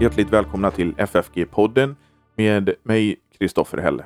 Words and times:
Hjärtligt 0.00 0.30
välkomna 0.30 0.70
till 0.70 0.94
FFG-podden 0.94 1.96
med 2.36 2.74
mig, 2.82 3.16
Kristoffer 3.38 3.78
Helle. 3.78 4.04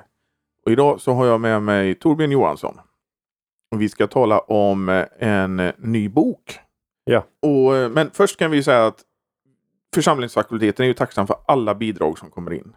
Och 0.65 0.73
idag 0.73 1.01
så 1.01 1.13
har 1.13 1.27
jag 1.27 1.41
med 1.41 1.63
mig 1.63 1.95
Torbjörn 1.95 2.31
Johansson. 2.31 2.81
Och 3.71 3.81
vi 3.81 3.89
ska 3.89 4.07
tala 4.07 4.39
om 4.39 5.05
en 5.19 5.73
ny 5.79 6.09
bok. 6.09 6.59
Ja. 7.05 7.25
Och, 7.43 7.91
men 7.91 8.11
först 8.11 8.39
kan 8.39 8.51
vi 8.51 8.63
säga 8.63 8.87
att 8.87 9.03
församlingsfakulteten 9.95 10.85
är 10.85 10.89
ju 10.89 10.95
tacksam 10.95 11.27
för 11.27 11.37
alla 11.47 11.75
bidrag 11.75 12.19
som 12.19 12.31
kommer 12.31 12.53
in. 12.53 12.77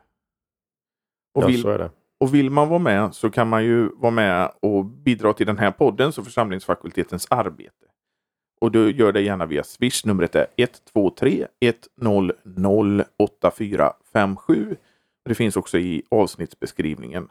Och 1.35 1.43
ja, 1.43 1.47
vill, 1.47 1.61
så 1.61 1.69
är 1.69 1.77
det. 1.77 1.91
och 2.19 2.33
vill 2.33 2.49
man 2.49 2.69
vara 2.69 2.79
med 2.79 3.15
så 3.15 3.29
kan 3.29 3.49
man 3.49 3.63
ju 3.63 3.89
vara 3.95 4.11
med 4.11 4.51
och 4.61 4.85
bidra 4.85 5.33
till 5.33 5.47
den 5.47 5.57
här 5.57 5.71
podden 5.71 6.07
och 6.07 6.25
församlingsfakultetens 6.25 7.27
arbete. 7.29 7.85
Och 8.61 8.71
du 8.71 8.91
gör 8.91 9.11
det 9.11 9.21
gärna 9.21 9.45
via 9.45 9.63
Swish. 9.63 10.05
Numret 10.05 10.35
är 10.35 10.47
123 10.57 11.47
100 12.01 13.05
8457. 13.17 14.75
Det 15.25 15.35
finns 15.35 15.57
också 15.57 15.77
i 15.77 16.03
avsnittsbeskrivningen. 16.11 17.27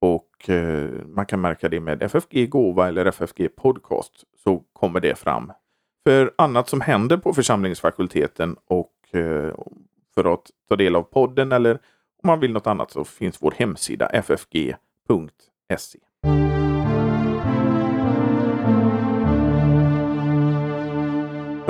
Och 0.00 0.50
eh, 0.50 0.90
man 1.06 1.26
kan 1.26 1.40
märka 1.40 1.68
det 1.68 1.80
med 1.80 2.02
FFG 2.02 2.48
Gåva 2.50 2.88
eller 2.88 3.06
FFG 3.06 3.56
Podcast 3.56 4.24
så 4.44 4.62
kommer 4.72 5.00
det 5.00 5.18
fram. 5.18 5.52
För 6.06 6.32
annat 6.38 6.68
som 6.68 6.80
händer 6.80 7.16
på 7.16 7.34
församlingsfakulteten 7.34 8.56
och 8.66 9.14
eh, 9.14 9.54
för 10.14 10.34
att 10.34 10.50
ta 10.68 10.76
del 10.76 10.96
av 10.96 11.02
podden 11.02 11.52
eller 11.52 11.72
om 12.22 12.26
man 12.26 12.40
vill 12.40 12.52
något 12.52 12.66
annat 12.66 12.90
så 12.90 13.04
finns 13.04 13.42
vår 13.42 13.54
hemsida 13.58 14.08
ffg.se. 14.22 15.98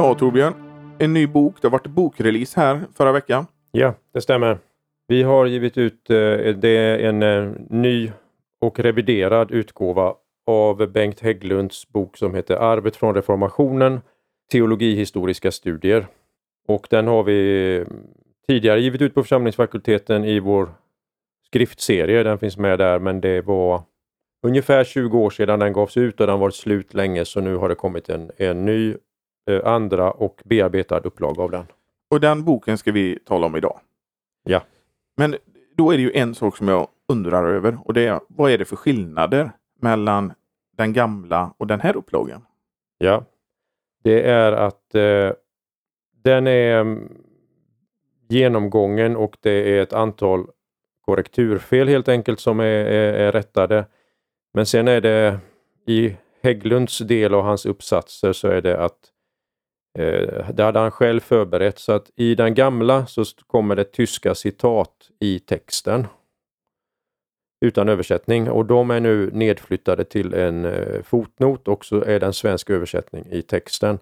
Ja 0.03 0.15
Torbjörn, 0.15 0.55
en 0.99 1.13
ny 1.13 1.27
bok. 1.27 1.57
Det 1.61 1.67
har 1.67 1.73
varit 1.73 1.87
bokrelease 1.87 2.61
här 2.61 2.81
förra 2.95 3.13
veckan. 3.13 3.47
Ja, 3.73 3.95
det 4.15 4.21
stämmer. 4.21 4.59
Vi 5.09 5.23
har 5.23 5.47
givit 5.47 5.79
ut 5.79 6.11
eh, 6.11 6.17
det 6.57 6.69
är 6.69 6.99
en 6.99 7.23
eh, 7.23 7.53
ny 7.71 8.13
och 8.61 8.79
reviderad 8.79 9.51
utgåva 9.51 10.15
av 10.47 10.93
Bengt 10.93 11.21
Hägglunds 11.21 11.89
bok 11.89 12.17
som 12.17 12.35
heter 12.35 12.57
Arvet 12.57 12.97
från 12.97 13.15
reformationen, 13.15 14.01
teologihistoriska 14.53 15.51
studier. 15.51 16.07
Och 16.69 16.87
den 16.91 17.07
har 17.07 17.23
vi 17.23 17.77
eh, 17.77 17.87
tidigare 18.49 18.81
givit 18.81 19.03
ut 19.03 19.15
på 19.15 19.23
församlingsfakulteten 19.23 20.25
i 20.25 20.41
vår 20.41 20.69
skriftserie. 21.47 22.23
Den 22.23 22.39
finns 22.39 22.57
med 22.57 22.79
där, 22.79 22.99
men 22.99 23.21
det 23.21 23.41
var 23.41 23.83
ungefär 24.47 24.85
20 24.85 25.19
år 25.19 25.31
sedan 25.31 25.59
den 25.59 25.73
gavs 25.73 25.97
ut 25.97 26.21
och 26.21 26.27
den 26.27 26.35
har 26.35 26.41
varit 26.41 26.55
slut 26.55 26.95
länge, 26.95 27.25
så 27.25 27.41
nu 27.41 27.57
har 27.57 27.69
det 27.69 27.75
kommit 27.75 28.09
en, 28.09 28.31
en 28.37 28.65
ny 28.65 28.95
andra 29.65 30.11
och 30.11 30.43
bearbetad 30.45 30.99
upplaga 30.99 31.43
av 31.43 31.51
den. 31.51 31.67
Och 32.11 32.21
den 32.21 32.45
boken 32.45 32.79
ska 32.79 32.93
vi 32.93 33.19
tala 33.25 33.47
om 33.47 33.57
idag. 33.57 33.81
Ja. 34.45 34.63
Men 35.17 35.37
då 35.77 35.93
är 35.93 35.97
det 35.97 36.03
ju 36.03 36.13
en 36.15 36.35
sak 36.35 36.57
som 36.57 36.69
jag 36.69 36.89
undrar 37.09 37.45
över 37.45 37.79
och 37.85 37.95
det 37.95 38.07
är 38.07 38.21
vad 38.29 38.51
är 38.51 38.59
det 38.59 38.65
för 38.65 38.77
skillnader 38.77 39.51
mellan 39.81 40.33
den 40.77 40.93
gamla 40.93 41.55
och 41.59 41.67
den 41.67 41.81
här 41.81 41.97
upplagan? 41.97 42.47
Ja, 42.99 43.25
det 44.03 44.23
är 44.23 44.53
att 44.53 44.95
eh, 44.95 45.33
den 46.25 46.47
är 46.47 46.81
mm, 46.81 47.13
genomgången 48.29 49.17
och 49.17 49.37
det 49.41 49.79
är 49.79 49.83
ett 49.83 49.93
antal 49.93 50.47
korrekturfel 51.01 51.89
helt 51.89 52.09
enkelt 52.09 52.41
som 52.41 52.61
är, 52.61 52.65
är, 52.65 53.13
är 53.13 53.33
rättade. 53.33 53.87
Men 54.55 54.67
sen 54.67 54.89
är 54.89 55.01
det 55.01 55.39
i 55.87 56.17
Hägglunds 56.43 56.99
del 56.99 57.35
av 57.35 57.43
hans 57.43 57.67
uppsatser 57.67 58.33
så 58.33 58.49
är 58.49 58.61
det 58.61 58.85
att 58.85 58.93
eh, 58.93 59.12
Eh, 59.99 60.51
det 60.55 60.63
hade 60.63 60.79
han 60.79 60.91
själv 60.91 61.21
förberett 61.21 61.79
så 61.79 61.93
att 61.93 62.11
i 62.17 62.35
den 62.35 62.55
gamla 62.55 63.07
så 63.07 63.25
kommer 63.47 63.77
det 63.77 63.85
tyska 63.85 64.35
citat 64.35 65.11
i 65.21 65.39
texten. 65.39 66.07
Utan 67.65 67.89
översättning. 67.89 68.51
Och 68.51 68.67
de 68.67 68.91
är 68.91 69.01
nu 69.01 69.31
nedflyttade 69.33 70.05
till 70.05 70.35
en 70.35 70.65
eh, 70.65 71.03
fotnot. 71.03 71.69
Och 71.69 71.85
så 71.85 72.03
är 72.05 72.21
det 72.21 72.27
en 72.27 72.33
svensk 72.33 72.71
översättning 72.71 73.27
i 73.31 73.43
texten. 73.43 73.99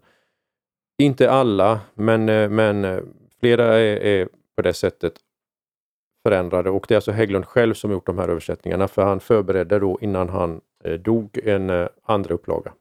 Inte 1.02 1.30
alla, 1.30 1.80
men, 1.94 2.28
eh, 2.28 2.48
men 2.48 2.84
eh, 2.84 3.00
flera 3.40 3.64
är, 3.64 3.96
är 3.96 4.28
på 4.56 4.62
det 4.62 4.72
sättet 4.72 5.12
förändrade. 6.22 6.70
Och 6.70 6.84
det 6.88 6.94
är 6.94 6.96
alltså 6.96 7.12
Hägglund 7.12 7.44
själv 7.46 7.74
som 7.74 7.90
gjort 7.90 8.06
de 8.06 8.18
här 8.18 8.28
översättningarna. 8.28 8.88
För 8.88 9.02
han 9.02 9.20
förberedde 9.20 9.78
då 9.78 9.98
innan 10.00 10.28
han 10.28 10.60
eh, 10.84 10.92
dog 10.92 11.38
en 11.44 11.70
eh, 11.70 11.88
andra 12.02 12.34
upplaga. 12.34 12.72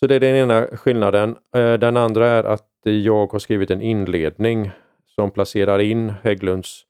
Så 0.00 0.06
det 0.06 0.14
är 0.14 0.20
den 0.20 0.36
ena 0.36 0.66
skillnaden. 0.66 1.36
Eh, 1.56 1.72
den 1.74 1.96
andra 1.96 2.28
är 2.28 2.44
att 2.44 2.68
jag 2.82 3.32
har 3.32 3.38
skrivit 3.38 3.70
en 3.70 3.82
inledning 3.82 4.70
som 5.06 5.30
placerar 5.30 5.78
in 5.78 6.12
Hägglunds 6.22 6.84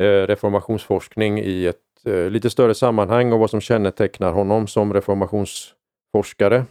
eh, 0.00 0.04
reformationsforskning 0.04 1.38
i 1.38 1.66
ett 1.66 2.06
eh, 2.06 2.30
lite 2.30 2.50
större 2.50 2.74
sammanhang 2.74 3.32
och 3.32 3.38
vad 3.38 3.50
som 3.50 3.60
kännetecknar 3.60 4.32
honom 4.32 4.66
som 4.66 4.94
reformationsforskare. 4.94 6.64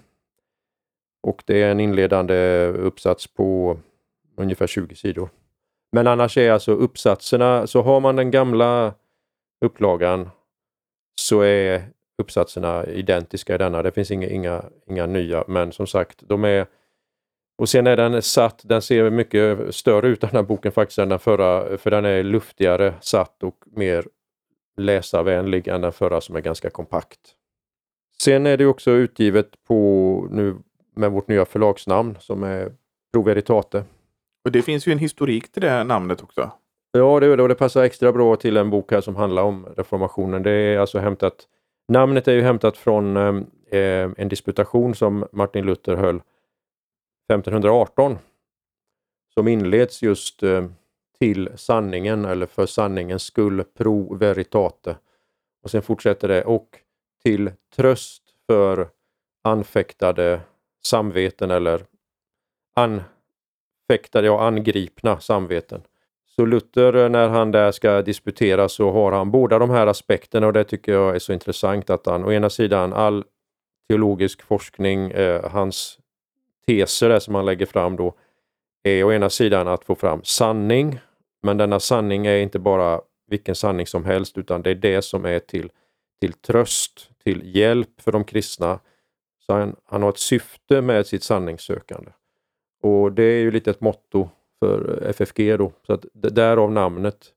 Och 1.24 1.44
det 1.46 1.62
är 1.62 1.72
en 1.72 1.80
inledande 1.80 2.68
uppsats 2.68 3.28
på 3.28 3.78
ungefär 4.38 4.68
20 4.68 4.96
sidor. 4.96 5.30
Men 5.92 6.08
annars 6.08 6.38
är 6.38 6.52
alltså 6.52 6.72
uppsatserna, 6.72 7.68
så 7.68 7.82
har 7.82 8.00
man 8.00 8.16
den 8.16 8.32
gamla 8.32 8.94
upplagan 9.66 10.30
så 11.16 11.42
är 11.42 11.84
uppsatserna 12.18 12.86
identiska 12.86 13.56
i 13.56 13.58
denna. 13.58 13.84
Det 13.84 13.92
finns 13.92 14.12
inga, 14.12 14.28
inga, 14.28 14.64
inga 14.88 15.06
nya, 15.06 15.44
men 15.48 15.72
som 15.72 15.88
sagt, 15.88 16.20
de 16.28 16.44
är 16.44 16.68
och 17.58 17.70
sen 17.70 17.88
är 17.88 17.98
den 17.98 18.22
satt, 18.22 18.62
den 18.64 18.82
ser 18.82 19.10
mycket 19.10 19.76
större 19.76 20.08
ut 20.08 20.22
den 20.22 20.30
här 20.30 20.44
boken 20.44 20.72
faktiskt 20.72 21.00
än 21.00 21.10
den 21.10 21.20
förra, 21.20 21.78
för 21.78 21.92
den 21.92 22.06
är 22.06 22.24
luftigare 22.24 22.94
satt 23.02 23.44
och 23.44 23.56
mer 23.76 24.06
läsarvänlig 24.78 25.68
än 25.68 25.82
den 25.82 25.92
förra 25.92 26.22
som 26.22 26.36
är 26.36 26.42
ganska 26.42 26.70
kompakt. 26.70 27.20
Sen 28.22 28.46
är 28.46 28.58
det 28.58 28.66
också 28.66 28.92
utgivet 28.92 29.64
på 29.68 30.28
nu 30.32 30.56
med 30.96 31.12
vårt 31.12 31.28
nya 31.28 31.46
förlagsnamn 31.46 32.18
som 32.20 32.44
är 32.44 32.72
Pro 33.14 33.24
Veritate. 33.24 33.84
Och 34.46 34.52
det 34.52 34.62
finns 34.62 34.88
ju 34.88 34.92
en 34.92 35.00
historik 35.00 35.52
till 35.52 35.62
det 35.62 35.70
här 35.70 35.84
namnet 35.84 36.24
också. 36.24 36.52
Ja, 36.92 37.20
det, 37.20 37.42
och 37.42 37.50
det 37.50 37.56
passar 37.56 37.84
extra 37.84 38.12
bra 38.12 38.36
till 38.36 38.58
en 38.58 38.70
bok 38.70 38.92
här 38.92 39.02
som 39.02 39.16
handlar 39.16 39.44
om 39.44 39.66
reformationen. 39.78 40.44
Det 40.44 40.52
är 40.52 40.80
alltså 40.80 41.00
hämtat, 41.00 41.36
namnet 41.88 42.28
är 42.28 42.34
ju 42.34 42.42
hämtat 42.42 42.78
från 42.78 43.18
eh, 43.18 44.12
en 44.18 44.30
disputation 44.30 44.96
som 44.96 45.28
Martin 45.32 45.66
Luther 45.66 45.96
höll 45.96 46.22
1518 47.30 48.18
som 49.34 49.48
inleds 49.48 50.02
just 50.02 50.44
eh, 50.44 50.66
till 51.20 51.50
sanningen 51.56 52.26
eller 52.26 52.46
för 52.46 52.66
sanningens 52.66 53.24
skull, 53.24 53.64
pro 53.64 54.16
veritate. 54.16 54.98
Och 55.64 55.72
sen 55.72 55.82
fortsätter 55.82 56.28
det 56.28 56.44
och 56.44 56.80
till 57.24 57.52
tröst 57.76 58.24
för 58.48 58.90
anfäktade 59.44 60.42
samveten 60.86 61.52
eller 61.52 61.86
anfäktade, 62.76 64.28
ja 64.28 64.48
angripna 64.48 65.20
samveten. 65.20 65.82
Så 66.36 66.46
Luther 66.46 66.96
eh, 66.96 67.10
när 67.10 67.30
han 67.30 67.52
där 67.52 67.72
ska 67.72 68.02
disputera 68.02 68.70
så 68.70 68.92
har 68.92 69.12
han 69.12 69.32
båda 69.32 69.60
de 69.60 69.70
här 69.70 69.88
aspekterna 69.88 70.48
och 70.48 70.54
det 70.54 70.64
tycker 70.64 70.92
jag 70.92 71.16
är 71.16 71.20
så 71.20 71.34
intressant 71.34 71.90
att 71.90 72.06
han 72.06 72.26
å 72.26 72.32
ena 72.32 72.50
sidan 72.50 72.94
all 72.94 73.24
teologisk 73.90 74.42
forskning, 74.42 75.12
eh, 75.12 75.50
hans 75.52 76.00
teser 76.68 77.10
där 77.10 77.20
som 77.20 77.36
han 77.36 77.46
lägger 77.46 77.66
fram 77.66 77.96
då 77.96 78.14
är 78.84 79.04
å 79.04 79.14
ena 79.14 79.30
sidan 79.30 79.68
att 79.68 79.86
få 79.86 79.96
fram 79.96 80.24
sanning, 80.24 81.00
men 81.44 81.58
denna 81.58 81.80
sanning 81.80 82.26
är 82.26 82.38
inte 82.38 82.60
bara 82.60 83.02
vilken 83.28 83.56
sanning 83.56 83.88
som 83.88 84.06
helst 84.06 84.38
utan 84.38 84.62
det 84.62 84.70
är 84.70 84.76
det 84.76 85.02
som 85.02 85.26
är 85.26 85.40
till, 85.40 85.70
till 86.22 86.34
tröst, 86.34 87.10
till 87.24 87.56
hjälp 87.56 88.02
för 88.02 88.12
de 88.12 88.24
kristna. 88.24 88.80
Så 89.40 89.54
han, 89.54 89.76
han 89.86 90.04
har 90.04 90.10
ett 90.10 90.18
syfte 90.18 90.82
med 90.82 91.08
sitt 91.08 91.24
sanningssökande. 91.24 92.12
Och 92.82 93.12
det 93.12 93.24
är 93.24 93.40
ju 93.40 93.52
lite 93.52 93.72
ett 93.72 93.82
motto 93.82 94.30
för 94.60 95.04
FFG 95.04 95.58
då, 95.58 95.72
så 95.88 95.94
att 95.94 96.06
därav 96.14 96.72
namnet. 96.72 97.32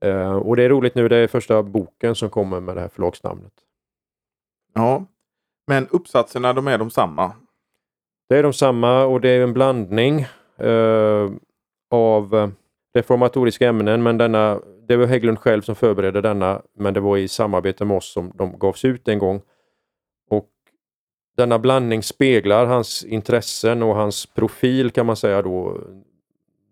Eh, 0.00 0.36
och 0.36 0.56
det 0.56 0.62
är 0.62 0.68
roligt 0.68 0.94
nu, 0.94 1.08
det 1.08 1.16
är 1.16 1.26
första 1.26 1.62
boken 1.62 2.14
som 2.14 2.30
kommer 2.30 2.60
med 2.60 2.76
det 2.76 2.80
här 2.80 2.88
förlagsnamnet. 2.88 3.52
Ja, 4.74 5.04
men 5.66 5.88
uppsatserna 5.88 6.52
de 6.52 6.68
är 6.68 6.78
de 6.78 6.90
samma. 6.90 7.32
Det 8.28 8.38
är 8.38 8.42
de 8.42 8.52
samma 8.52 9.04
och 9.04 9.20
det 9.20 9.28
är 9.28 9.42
en 9.42 9.52
blandning 9.52 10.20
eh, 10.56 11.30
av 11.90 12.52
reformatoriska 12.94 13.68
ämnen 13.68 14.02
men 14.02 14.18
denna, 14.18 14.60
det 14.88 14.96
var 14.96 15.06
Hägglund 15.06 15.38
själv 15.38 15.62
som 15.62 15.74
förberedde 15.74 16.20
denna 16.20 16.62
men 16.74 16.94
det 16.94 17.00
var 17.00 17.16
i 17.16 17.28
samarbete 17.28 17.84
med 17.84 17.96
oss 17.96 18.12
som 18.12 18.32
de 18.34 18.58
gavs 18.58 18.84
ut 18.84 19.08
en 19.08 19.18
gång. 19.18 19.42
Denna 21.36 21.58
blandning 21.58 22.02
speglar 22.02 22.66
hans 22.66 23.04
intressen 23.04 23.82
och 23.82 23.94
hans 23.94 24.26
profil 24.26 24.90
kan 24.90 25.06
man 25.06 25.16
säga 25.16 25.42
då 25.42 25.80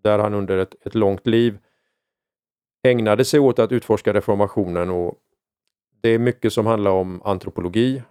där 0.03 0.19
han 0.19 0.35
under 0.35 0.59
ett, 0.59 0.87
ett 0.87 0.95
långt 0.95 1.27
liv 1.27 1.59
ägnade 2.83 3.25
sig 3.25 3.41
åt 3.41 3.59
att 3.59 3.73
utforska 3.73 4.15
reformationen 4.15 4.91
och 4.91 5.19
det 6.01 6.09
är 6.09 6.19
mycket 6.19 6.53
som 6.53 6.67
handlar 6.67 6.91
om 6.91 7.23
antropologi, 7.25 8.03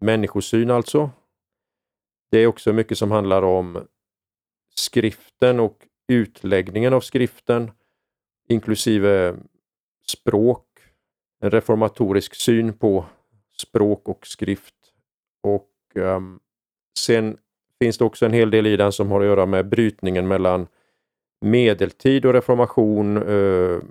människosyn 0.00 0.70
alltså, 0.70 1.10
det 2.30 2.38
är 2.38 2.46
också 2.46 2.72
mycket 2.72 2.98
som 2.98 3.10
handlar 3.10 3.42
om 3.42 3.86
skriften 4.74 5.60
och 5.60 5.86
utläggningen 6.08 6.92
av 6.92 7.00
skriften 7.00 7.70
inklusive 8.48 9.36
språk, 10.06 10.66
en 11.40 11.50
reformatorisk 11.50 12.34
syn 12.34 12.72
på 12.72 13.04
språk 13.60 14.08
och 14.08 14.26
skrift. 14.26 14.74
Och 15.42 15.68
um, 15.98 16.40
Sen 16.98 17.38
finns 17.82 17.98
det 17.98 18.04
också 18.04 18.26
en 18.26 18.32
hel 18.32 18.50
del 18.50 18.66
i 18.66 18.76
den 18.76 18.92
som 18.92 19.10
har 19.10 19.20
att 19.20 19.26
göra 19.26 19.46
med 19.46 19.68
brytningen 19.68 20.28
mellan 20.28 20.66
medeltid 21.40 22.26
och 22.26 22.32
reformation, 22.32 23.16
uh, 23.16 23.82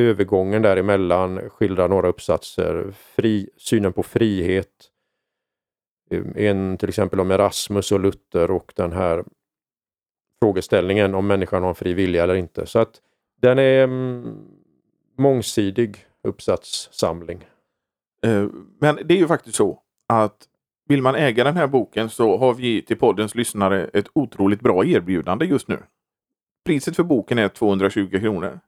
övergången 0.00 0.62
däremellan, 0.62 1.50
skildrar 1.50 1.88
några 1.88 2.08
uppsatser, 2.08 2.90
fri, 2.90 3.50
synen 3.56 3.92
på 3.92 4.02
frihet, 4.02 4.90
eh, 6.10 6.24
en 6.36 6.78
till 6.78 6.88
exempel 6.88 7.20
om 7.20 7.30
Erasmus 7.30 7.92
och 7.92 8.00
Luther 8.00 8.50
och 8.50 8.72
den 8.76 8.92
här 8.92 9.24
frågeställningen 10.42 11.14
om 11.14 11.26
människan 11.26 11.62
har 11.62 11.68
en 11.68 11.74
fri 11.74 11.94
vilja 11.94 12.22
eller 12.22 12.34
inte. 12.34 12.66
Så 12.66 12.78
att 12.78 13.00
den 13.40 13.58
är 13.58 13.84
mm, 13.84 14.48
mångsidig 15.18 16.06
uppsatssamling. 16.22 17.44
Men 18.78 18.98
det 19.04 19.14
är 19.14 19.18
ju 19.18 19.26
faktiskt 19.26 19.56
så 19.56 19.82
att 20.08 20.48
vill 20.88 21.02
man 21.02 21.14
äga 21.14 21.44
den 21.44 21.56
här 21.56 21.66
boken 21.66 22.10
så 22.10 22.36
har 22.36 22.54
vi 22.54 22.82
till 22.82 22.98
poddens 22.98 23.34
lyssnare 23.34 23.84
ett 23.92 24.08
otroligt 24.12 24.60
bra 24.60 24.84
erbjudande 24.84 25.44
just 25.44 25.68
nu. 25.68 25.78
Priset 26.64 26.96
för 26.96 27.02
boken 27.02 27.38
är 27.38 27.48
220 27.48 28.18
kronor. 28.20 28.60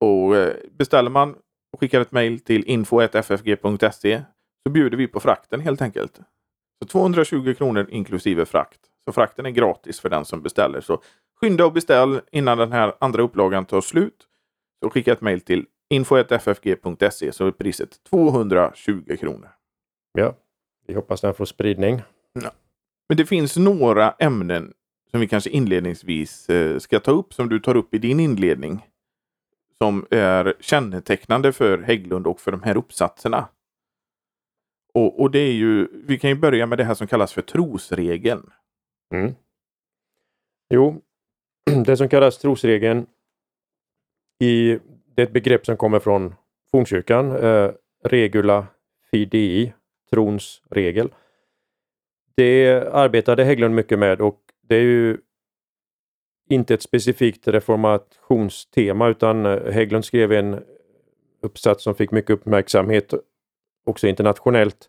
Och 0.00 0.36
eh, 0.36 0.54
beställer 0.70 1.10
man 1.10 1.36
och 1.72 1.80
skickar 1.80 2.00
ett 2.00 2.12
mejl 2.12 2.40
till 2.40 2.64
info.ffg.se 2.64 4.22
så 4.66 4.72
bjuder 4.72 4.96
vi 4.96 5.06
på 5.06 5.20
frakten 5.20 5.60
helt 5.60 5.82
enkelt. 5.82 6.20
Så 6.82 6.88
220 6.88 7.54
kronor 7.54 7.86
inklusive 7.90 8.44
frakt. 8.44 8.80
Så 9.04 9.12
frakten 9.12 9.46
är 9.46 9.50
gratis 9.50 10.00
för 10.00 10.10
den 10.10 10.24
som 10.24 10.42
beställer. 10.42 10.80
Så 10.80 11.02
skynda 11.40 11.66
och 11.66 11.72
beställ 11.72 12.20
innan 12.32 12.58
den 12.58 12.72
här 12.72 12.92
andra 13.00 13.22
upplagan 13.22 13.64
tar 13.64 13.80
slut. 13.80 14.26
Så 14.84 14.90
skicka 14.90 15.12
ett 15.12 15.20
mejl 15.20 15.40
till 15.40 15.66
info.ffg.se 15.90 17.32
så 17.32 17.46
är 17.46 17.50
priset 17.50 18.04
220 18.10 19.16
kronor. 19.20 19.50
Ja, 20.12 20.34
vi 20.86 20.94
hoppas 20.94 21.20
den 21.20 21.34
får 21.34 21.44
spridning. 21.44 22.02
Ja. 22.32 22.50
Men 23.08 23.16
det 23.16 23.26
finns 23.26 23.56
några 23.56 24.10
ämnen 24.10 24.72
som 25.10 25.20
vi 25.20 25.28
kanske 25.28 25.50
inledningsvis 25.50 26.48
eh, 26.48 26.78
ska 26.78 27.00
ta 27.00 27.10
upp 27.10 27.34
som 27.34 27.48
du 27.48 27.60
tar 27.60 27.76
upp 27.76 27.94
i 27.94 27.98
din 27.98 28.20
inledning. 28.20 28.86
Som 29.78 30.06
är 30.10 30.54
kännetecknande 30.60 31.52
för 31.52 31.78
Hägglund 31.78 32.26
och 32.26 32.40
för 32.40 32.50
de 32.50 32.62
här 32.62 32.76
uppsatserna. 32.76 33.48
Och, 34.94 35.20
och 35.20 35.30
det 35.30 35.38
är 35.38 35.52
ju, 35.52 35.88
vi 36.06 36.18
kan 36.18 36.30
ju 36.30 36.36
börja 36.36 36.66
med 36.66 36.78
det 36.78 36.84
här 36.84 36.94
som 36.94 37.06
kallas 37.06 37.32
för 37.32 37.42
trosregeln. 37.42 38.50
Mm. 39.14 39.34
Jo, 40.74 41.00
det 41.84 41.96
som 41.96 42.08
kallas 42.08 42.38
trosregeln 42.38 43.06
i, 44.42 44.78
det 45.14 45.22
är 45.22 45.26
ett 45.26 45.32
begrepp 45.32 45.66
som 45.66 45.76
kommer 45.76 45.98
från 45.98 46.34
fornkyrkan, 46.70 47.36
eh, 47.36 47.70
regula 48.04 48.66
fidei, 49.10 49.72
trons 50.12 50.62
regel. 50.70 51.08
Det 52.36 52.88
arbetade 52.92 53.44
Hägglund 53.44 53.74
mycket 53.74 53.98
med 53.98 54.20
och 54.20 54.40
det 54.62 54.76
är 54.76 54.82
ju 54.82 55.18
inte 56.48 56.74
ett 56.74 56.82
specifikt 56.82 57.48
reformationstema 57.48 59.08
utan 59.08 59.46
eh, 59.46 59.72
Hägglund 59.72 60.04
skrev 60.04 60.32
en 60.32 60.64
uppsats 61.42 61.84
som 61.84 61.94
fick 61.94 62.10
mycket 62.10 62.30
uppmärksamhet 62.30 63.14
också 63.86 64.08
internationellt, 64.08 64.88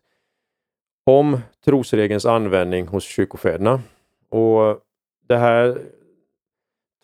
om 1.06 1.40
trosregelns 1.64 2.26
användning 2.26 2.86
hos 2.86 3.04
kyrkofäderna. 3.04 3.80
Och 4.28 4.80
det 5.28 5.36
här 5.36 5.78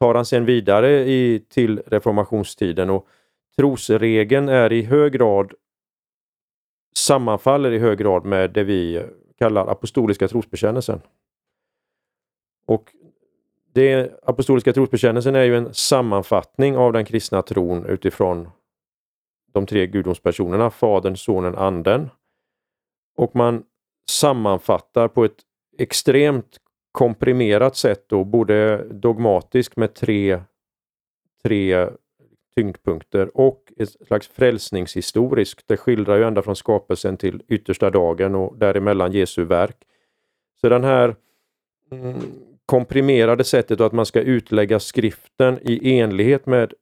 tar 0.01 0.15
han 0.15 0.25
sedan 0.25 0.45
vidare 0.45 0.91
i, 0.91 1.45
till 1.49 1.83
reformationstiden 1.87 2.91
och 2.91 3.07
trosregeln 3.57 4.49
är 4.49 4.73
i 4.73 4.83
hög 4.83 5.13
grad 5.13 5.55
sammanfaller 6.97 7.71
i 7.73 7.79
hög 7.79 7.99
grad 7.99 8.25
med 8.25 8.51
det 8.51 8.65
vi 8.65 9.03
kallar 9.39 9.67
apostoliska 9.67 10.29
trosbekännelsen. 10.29 11.01
Och 12.67 12.93
det 13.73 14.19
apostoliska 14.23 14.73
trosbekännelsen 14.73 15.35
är 15.35 15.45
ju 15.45 15.57
en 15.57 15.75
sammanfattning 15.75 16.77
av 16.77 16.93
den 16.93 17.05
kristna 17.05 17.43
tron 17.43 17.87
utifrån 17.87 18.49
de 19.53 19.67
tre 19.67 19.87
gudomspersonerna, 19.87 20.71
Fadern, 20.71 21.17
Sonen, 21.17 21.55
Anden. 21.55 22.11
Och 23.17 23.37
man 23.37 23.63
sammanfattar 24.11 25.09
på 25.09 25.25
ett 25.25 25.39
extremt 25.79 26.57
komprimerat 26.93 27.77
sätt 27.77 28.05
då, 28.09 28.25
både 28.25 28.85
dogmatiskt 28.91 29.77
med 29.77 29.95
tre, 29.95 30.43
tre 31.43 31.89
tyngdpunkter 32.55 33.37
och 33.37 33.73
ett 33.77 34.07
slags 34.07 34.29
frälsningshistoriskt. 34.29 35.69
Det 35.69 35.77
skildrar 35.77 36.17
ju 36.17 36.25
ända 36.25 36.43
från 36.43 36.57
skapelsen 36.57 37.17
till 37.17 37.43
yttersta 37.49 37.91
dagen 37.91 38.35
och 38.35 38.59
däremellan 38.59 39.13
Jesu 39.13 39.45
verk. 39.45 39.77
Så 40.61 40.69
den 40.69 40.85
här 40.85 41.17
mm, 41.91 42.15
komprimerade 42.67 43.45
sättet 43.45 43.81
att 43.81 43.93
man 43.93 44.07
ska 44.07 44.21
utlägga 44.21 44.81
skriften 44.81 45.59
i 45.63 45.99
enlighet 45.99 46.47
med 46.47 46.75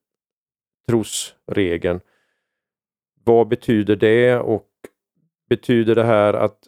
trosregeln 0.88 2.00
vad 3.28 3.48
betyder 3.48 3.96
det 3.96 4.36
och 4.36 4.68
betyder 5.48 5.94
det 5.94 6.04
här 6.04 6.34
att 6.34 6.58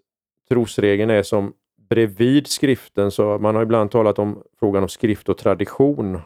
trosregeln 0.49 1.11
är 1.11 1.23
som 1.23 1.53
bredvid 1.89 2.47
skriften? 2.47 3.11
Så 3.11 3.39
man 3.39 3.55
har 3.55 3.63
ibland 3.63 3.91
talat 3.91 4.19
om 4.19 4.43
frågan 4.59 4.83
om 4.83 4.89
skrift 4.89 5.29
och 5.29 5.39
tradition. 5.39 6.19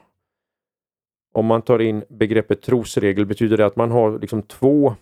Om 1.34 1.46
man 1.46 1.62
tar 1.62 1.78
in 1.78 2.04
begreppet 2.08 2.62
trosregel 2.62 3.26
betyder 3.26 3.56
det 3.56 3.66
att 3.66 3.76
man 3.76 3.90
har 3.90 4.19
liksom 4.19 4.42
två 4.42 4.94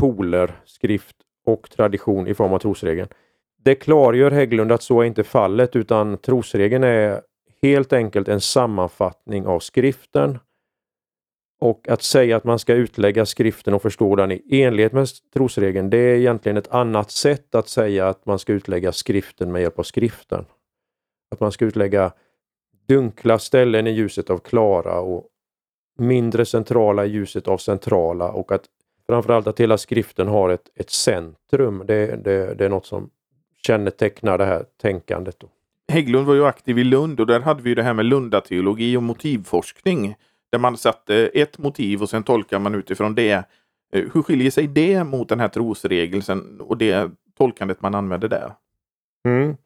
poler, 0.00 0.60
skrift 0.64 1.16
och 1.46 1.70
tradition 1.70 2.26
i 2.26 2.34
form 2.34 2.52
av 2.52 2.58
trosregeln. 2.58 3.08
Det 3.64 3.74
klargör 3.74 4.30
Hägglund 4.30 4.72
att 4.72 4.82
så 4.82 5.00
är 5.00 5.04
inte 5.04 5.24
fallet 5.24 5.76
utan 5.76 6.18
trosregeln 6.18 6.84
är 6.84 7.20
helt 7.62 7.92
enkelt 7.92 8.28
en 8.28 8.40
sammanfattning 8.40 9.46
av 9.46 9.60
skriften 9.60 10.38
och 11.60 11.88
att 11.88 12.02
säga 12.02 12.36
att 12.36 12.44
man 12.44 12.58
ska 12.58 12.74
utlägga 12.74 13.26
skriften 13.26 13.74
och 13.74 13.82
förstå 13.82 14.16
den 14.16 14.32
i 14.32 14.42
enlighet 14.50 14.92
med 14.92 15.08
trosregeln, 15.34 15.90
det 15.90 15.98
är 15.98 16.16
egentligen 16.16 16.56
ett 16.56 16.72
annat 16.72 17.10
sätt 17.10 17.54
att 17.54 17.68
säga 17.68 18.08
att 18.08 18.26
man 18.26 18.38
ska 18.38 18.52
utlägga 18.52 18.92
skriften 18.92 19.52
med 19.52 19.62
hjälp 19.62 19.78
av 19.78 19.82
skriften. 19.82 20.44
Att 21.30 21.40
man 21.40 21.52
ska 21.52 21.64
utlägga 21.64 22.12
dunkla 22.88 23.38
ställen 23.38 23.86
i 23.86 23.90
ljuset 23.90 24.30
av 24.30 24.38
klara 24.38 25.00
och 25.00 25.28
mindre 25.98 26.44
centrala 26.44 27.04
i 27.04 27.08
ljuset 27.08 27.48
av 27.48 27.58
centrala 27.58 28.32
och 28.32 28.52
att 28.52 28.64
framförallt 29.06 29.46
att 29.46 29.60
hela 29.60 29.78
skriften 29.78 30.28
har 30.28 30.50
ett, 30.50 30.70
ett 30.74 30.90
centrum. 30.90 31.82
Det, 31.86 32.24
det, 32.24 32.54
det 32.54 32.64
är 32.64 32.68
något 32.68 32.86
som 32.86 33.10
kännetecknar 33.66 34.38
det 34.38 34.44
här 34.44 34.64
tänkandet. 34.82 35.40
Då. 35.40 35.48
Hägglund 35.92 36.26
var 36.26 36.34
ju 36.34 36.46
aktiv 36.46 36.78
i 36.78 36.84
Lund 36.84 37.20
och 37.20 37.26
där 37.26 37.40
hade 37.40 37.62
vi 37.62 37.74
det 37.74 37.82
här 37.82 37.94
med 37.94 38.04
lundateologi 38.04 38.96
och 38.96 39.02
motivforskning. 39.02 40.14
Där 40.50 40.58
man 40.58 40.76
satte 40.76 41.16
ett 41.16 41.58
motiv 41.58 42.02
och 42.02 42.10
sen 42.10 42.22
tolkar 42.22 42.58
man 42.58 42.74
utifrån 42.74 43.14
det. 43.14 43.32
Eh, 43.92 44.04
hur 44.14 44.22
skiljer 44.22 44.50
sig 44.50 44.66
det 44.66 45.04
mot 45.04 45.28
den 45.28 45.40
här 45.40 45.48
trosregeln 45.48 46.22
och 46.60 46.78
det 46.78 47.10
tolkandet 47.38 47.82
man 47.82 47.94
använder 47.94 48.28
där? 48.28 48.52
Mm. 49.28 49.56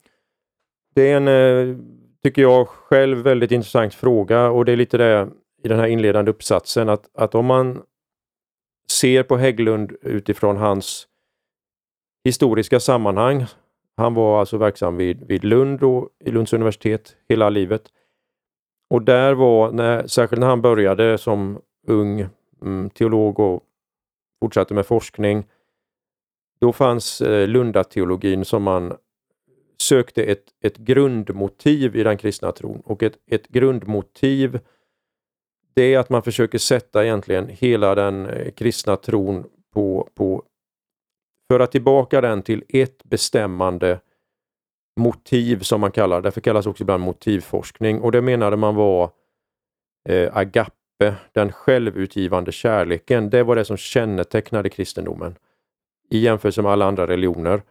Det 0.94 1.10
är 1.10 1.16
en, 1.16 1.28
eh, 1.28 1.76
tycker 2.22 2.42
jag 2.42 2.68
själv, 2.68 3.18
väldigt 3.18 3.50
intressant 3.50 3.94
fråga 3.94 4.50
och 4.50 4.64
det 4.64 4.72
är 4.72 4.76
lite 4.76 4.98
det 4.98 5.28
i 5.62 5.68
den 5.68 5.78
här 5.78 5.86
inledande 5.86 6.30
uppsatsen 6.30 6.88
att, 6.88 7.10
att 7.14 7.34
om 7.34 7.46
man 7.46 7.82
ser 8.90 9.22
på 9.22 9.36
Hägglund 9.36 9.92
utifrån 10.02 10.56
hans 10.56 11.08
historiska 12.24 12.80
sammanhang. 12.80 13.46
Han 13.96 14.14
var 14.14 14.40
alltså 14.40 14.58
verksam 14.58 14.96
vid, 14.96 15.26
vid 15.26 15.44
Lund 15.44 15.82
och 15.82 16.08
i 16.24 16.30
Lunds 16.30 16.52
universitet 16.52 17.16
hela 17.28 17.48
livet. 17.48 17.82
Och 18.90 19.02
där 19.02 19.34
var, 19.34 19.72
när, 19.72 20.06
särskilt 20.06 20.40
när 20.40 20.46
han 20.46 20.62
började 20.62 21.18
som 21.18 21.60
ung 21.86 22.26
mm, 22.62 22.90
teolog 22.90 23.40
och 23.40 23.62
fortsatte 24.42 24.74
med 24.74 24.86
forskning, 24.86 25.46
då 26.60 26.72
fanns 26.72 27.20
eh, 27.20 27.48
Lundateologin 27.48 28.44
som 28.44 28.62
man 28.62 28.96
sökte 29.78 30.22
ett, 30.22 30.44
ett 30.60 30.76
grundmotiv 30.76 31.96
i 31.96 32.02
den 32.02 32.18
kristna 32.18 32.52
tron. 32.52 32.82
Och 32.84 33.02
ett, 33.02 33.18
ett 33.30 33.48
grundmotiv 33.48 34.60
det 35.76 35.94
är 35.94 35.98
att 35.98 36.10
man 36.10 36.22
försöker 36.22 36.58
sätta 36.58 37.04
egentligen 37.04 37.48
hela 37.48 37.94
den 37.94 38.26
eh, 38.26 38.50
kristna 38.50 38.96
tron 38.96 39.44
på, 39.74 40.08
på 40.14 40.42
föra 41.52 41.66
tillbaka 41.66 42.20
den 42.20 42.42
till 42.42 42.64
ett 42.68 43.04
bestämmande 43.04 44.00
motiv 45.00 45.60
som 45.60 45.80
man 45.80 45.92
kallar 45.92 46.16
det. 46.16 46.26
Därför 46.26 46.40
kallas 46.40 46.66
också 46.66 46.82
ibland 46.82 47.04
motivforskning 47.04 48.00
och 48.00 48.12
det 48.12 48.22
menade 48.22 48.56
man 48.56 48.74
var 48.74 49.10
eh, 50.08 50.36
agape, 50.36 51.14
den 51.32 51.52
självutgivande 51.52 52.52
kärleken. 52.52 53.30
Det 53.30 53.42
var 53.42 53.56
det 53.56 53.64
som 53.64 53.76
kännetecknade 53.76 54.68
kristendomen 54.68 55.34
i 56.10 56.18
jämförelse 56.18 56.62
med 56.62 56.72
alla 56.72 56.84
andra 56.84 57.06
religioner. 57.06 57.62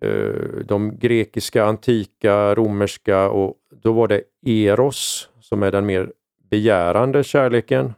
Eh, 0.00 0.32
de 0.64 0.98
grekiska, 0.98 1.64
antika, 1.64 2.54
romerska 2.54 3.30
och 3.30 3.54
då 3.82 3.92
var 3.92 4.08
det 4.08 4.22
eros 4.46 5.30
som 5.40 5.62
är 5.62 5.72
den 5.72 5.86
mer 5.86 6.12
begärande 6.50 7.24
kärleken. 7.24 7.92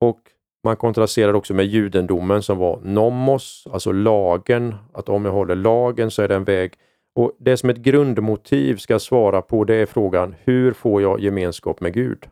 Och 0.00 0.20
man 0.64 0.76
kontrasterar 0.76 1.34
också 1.34 1.54
med 1.54 1.66
judendomen 1.66 2.42
som 2.42 2.58
var 2.58 2.80
nomos, 2.80 3.66
alltså 3.72 3.92
lagen, 3.92 4.74
att 4.92 5.08
om 5.08 5.24
jag 5.24 5.32
håller 5.32 5.54
lagen 5.54 6.10
så 6.10 6.22
är 6.22 6.28
det 6.28 6.34
en 6.34 6.44
väg. 6.44 6.74
Och 7.14 7.36
Det 7.38 7.56
som 7.56 7.70
ett 7.70 7.76
grundmotiv 7.76 8.76
ska 8.76 8.98
svara 8.98 9.42
på 9.42 9.64
det 9.64 9.74
är 9.74 9.86
frågan, 9.86 10.34
hur 10.38 10.72
får 10.72 11.02
jag 11.02 11.20
gemenskap 11.20 11.80
med 11.80 11.94
Gud? 11.94 12.28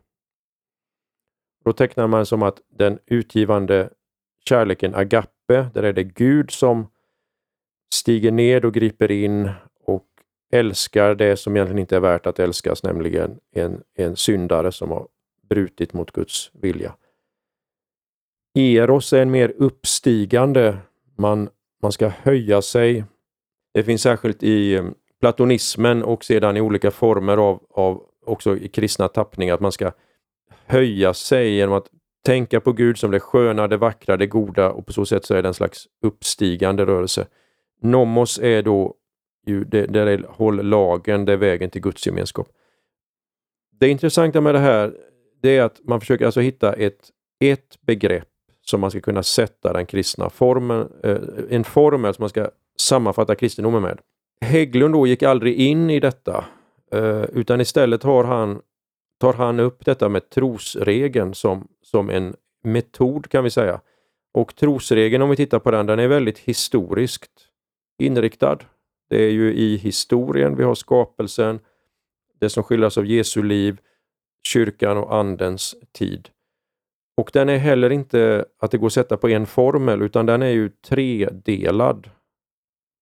Då 1.64 1.72
tecknar 1.72 2.06
man 2.06 2.26
som 2.26 2.42
att 2.42 2.60
den 2.78 2.98
utgivande 3.06 3.90
kärleken 4.48 4.94
agape, 4.94 5.70
där 5.74 5.82
är 5.82 5.92
det 5.92 6.04
Gud 6.04 6.50
som 6.50 6.86
stiger 7.94 8.30
ned 8.30 8.64
och 8.64 8.74
griper 8.74 9.10
in 9.10 9.50
älskar 10.52 11.14
det 11.14 11.36
som 11.36 11.56
egentligen 11.56 11.78
inte 11.78 11.96
är 11.96 12.00
värt 12.00 12.26
att 12.26 12.38
älskas, 12.38 12.82
nämligen 12.82 13.38
en, 13.54 13.82
en 13.94 14.16
syndare 14.16 14.72
som 14.72 14.90
har 14.90 15.06
brutit 15.48 15.92
mot 15.92 16.10
Guds 16.10 16.50
vilja. 16.54 16.94
Eros 18.54 19.12
är 19.12 19.22
en 19.22 19.30
mer 19.30 19.54
uppstigande, 19.56 20.76
man, 21.18 21.48
man 21.82 21.92
ska 21.92 22.08
höja 22.08 22.62
sig. 22.62 23.04
Det 23.74 23.82
finns 23.82 24.02
särskilt 24.02 24.42
i 24.42 24.74
eh, 24.74 24.84
platonismen 25.20 26.02
och 26.02 26.24
sedan 26.24 26.56
i 26.56 26.60
olika 26.60 26.90
former 26.90 27.36
av, 27.36 27.62
av 27.70 28.02
också 28.26 28.56
i 28.56 28.68
kristna 28.68 29.08
tappningar, 29.08 29.54
att 29.54 29.60
man 29.60 29.72
ska 29.72 29.92
höja 30.66 31.14
sig 31.14 31.54
genom 31.54 31.74
att 31.74 31.86
tänka 32.24 32.60
på 32.60 32.72
Gud 32.72 32.98
som 32.98 33.10
det 33.10 33.20
sköna, 33.20 33.68
det 33.68 33.76
vackra, 33.76 34.16
det 34.16 34.26
goda 34.26 34.70
och 34.70 34.86
på 34.86 34.92
så 34.92 35.06
sätt 35.06 35.24
så 35.24 35.34
är 35.34 35.42
det 35.42 35.48
en 35.48 35.54
slags 35.54 35.86
uppstigande 36.02 36.86
rörelse. 36.86 37.26
Nomos 37.82 38.38
är 38.38 38.62
då 38.62 38.94
ju, 39.46 39.64
det, 39.64 39.86
där 39.86 40.06
är 40.06 40.26
håll 40.28 40.66
lagen, 40.66 41.24
det 41.24 41.32
är 41.32 41.36
vägen 41.36 41.70
till 41.70 41.82
Guds 41.82 42.06
gemenskap. 42.06 42.48
Det 43.70 43.88
intressanta 43.88 44.40
med 44.40 44.54
det 44.54 44.58
här 44.58 44.94
det 45.42 45.56
är 45.56 45.62
att 45.62 45.80
man 45.84 46.00
försöker 46.00 46.26
alltså 46.26 46.40
hitta 46.40 46.72
ett, 46.72 47.10
ett 47.40 47.78
begrepp 47.80 48.28
som 48.60 48.80
man 48.80 48.90
ska 48.90 49.00
kunna 49.00 49.22
sätta 49.22 49.72
den 49.72 49.86
kristna 49.86 50.30
formen, 50.30 50.88
eh, 51.02 51.18
en 51.50 51.64
formel 51.64 52.14
som 52.14 52.22
man 52.22 52.28
ska 52.28 52.50
sammanfatta 52.78 53.34
kristendomen 53.34 53.82
med. 53.82 53.98
Hägglund 54.40 54.94
då 54.94 55.06
gick 55.06 55.22
aldrig 55.22 55.54
in 55.54 55.90
i 55.90 56.00
detta 56.00 56.44
eh, 56.92 57.22
utan 57.22 57.60
istället 57.60 58.02
har 58.02 58.24
han, 58.24 58.60
tar 59.20 59.32
han 59.32 59.60
upp 59.60 59.84
detta 59.84 60.08
med 60.08 60.30
trosregeln 60.30 61.34
som, 61.34 61.68
som 61.82 62.10
en 62.10 62.34
metod 62.64 63.28
kan 63.28 63.44
vi 63.44 63.50
säga. 63.50 63.80
Och 64.34 64.56
trosregeln 64.56 65.22
om 65.22 65.30
vi 65.30 65.36
tittar 65.36 65.58
på 65.58 65.70
den, 65.70 65.86
den 65.86 65.98
är 65.98 66.08
väldigt 66.08 66.38
historiskt 66.38 67.48
inriktad. 67.98 68.58
Det 69.12 69.22
är 69.22 69.30
ju 69.30 69.54
i 69.54 69.76
historien 69.76 70.56
vi 70.56 70.64
har 70.64 70.74
skapelsen, 70.74 71.60
det 72.40 72.50
som 72.50 72.62
skildras 72.62 72.98
av 72.98 73.06
Jesu 73.06 73.42
liv, 73.42 73.80
kyrkan 74.48 74.98
och 74.98 75.14
andens 75.14 75.74
tid. 75.92 76.28
Och 77.16 77.30
den 77.32 77.48
är 77.48 77.58
heller 77.58 77.90
inte 77.90 78.44
att 78.58 78.70
det 78.70 78.78
går 78.78 78.86
att 78.86 78.92
sätta 78.92 79.16
på 79.16 79.28
en 79.28 79.46
formel 79.46 80.02
utan 80.02 80.26
den 80.26 80.42
är 80.42 80.50
ju 80.50 80.68
tredelad 80.68 82.10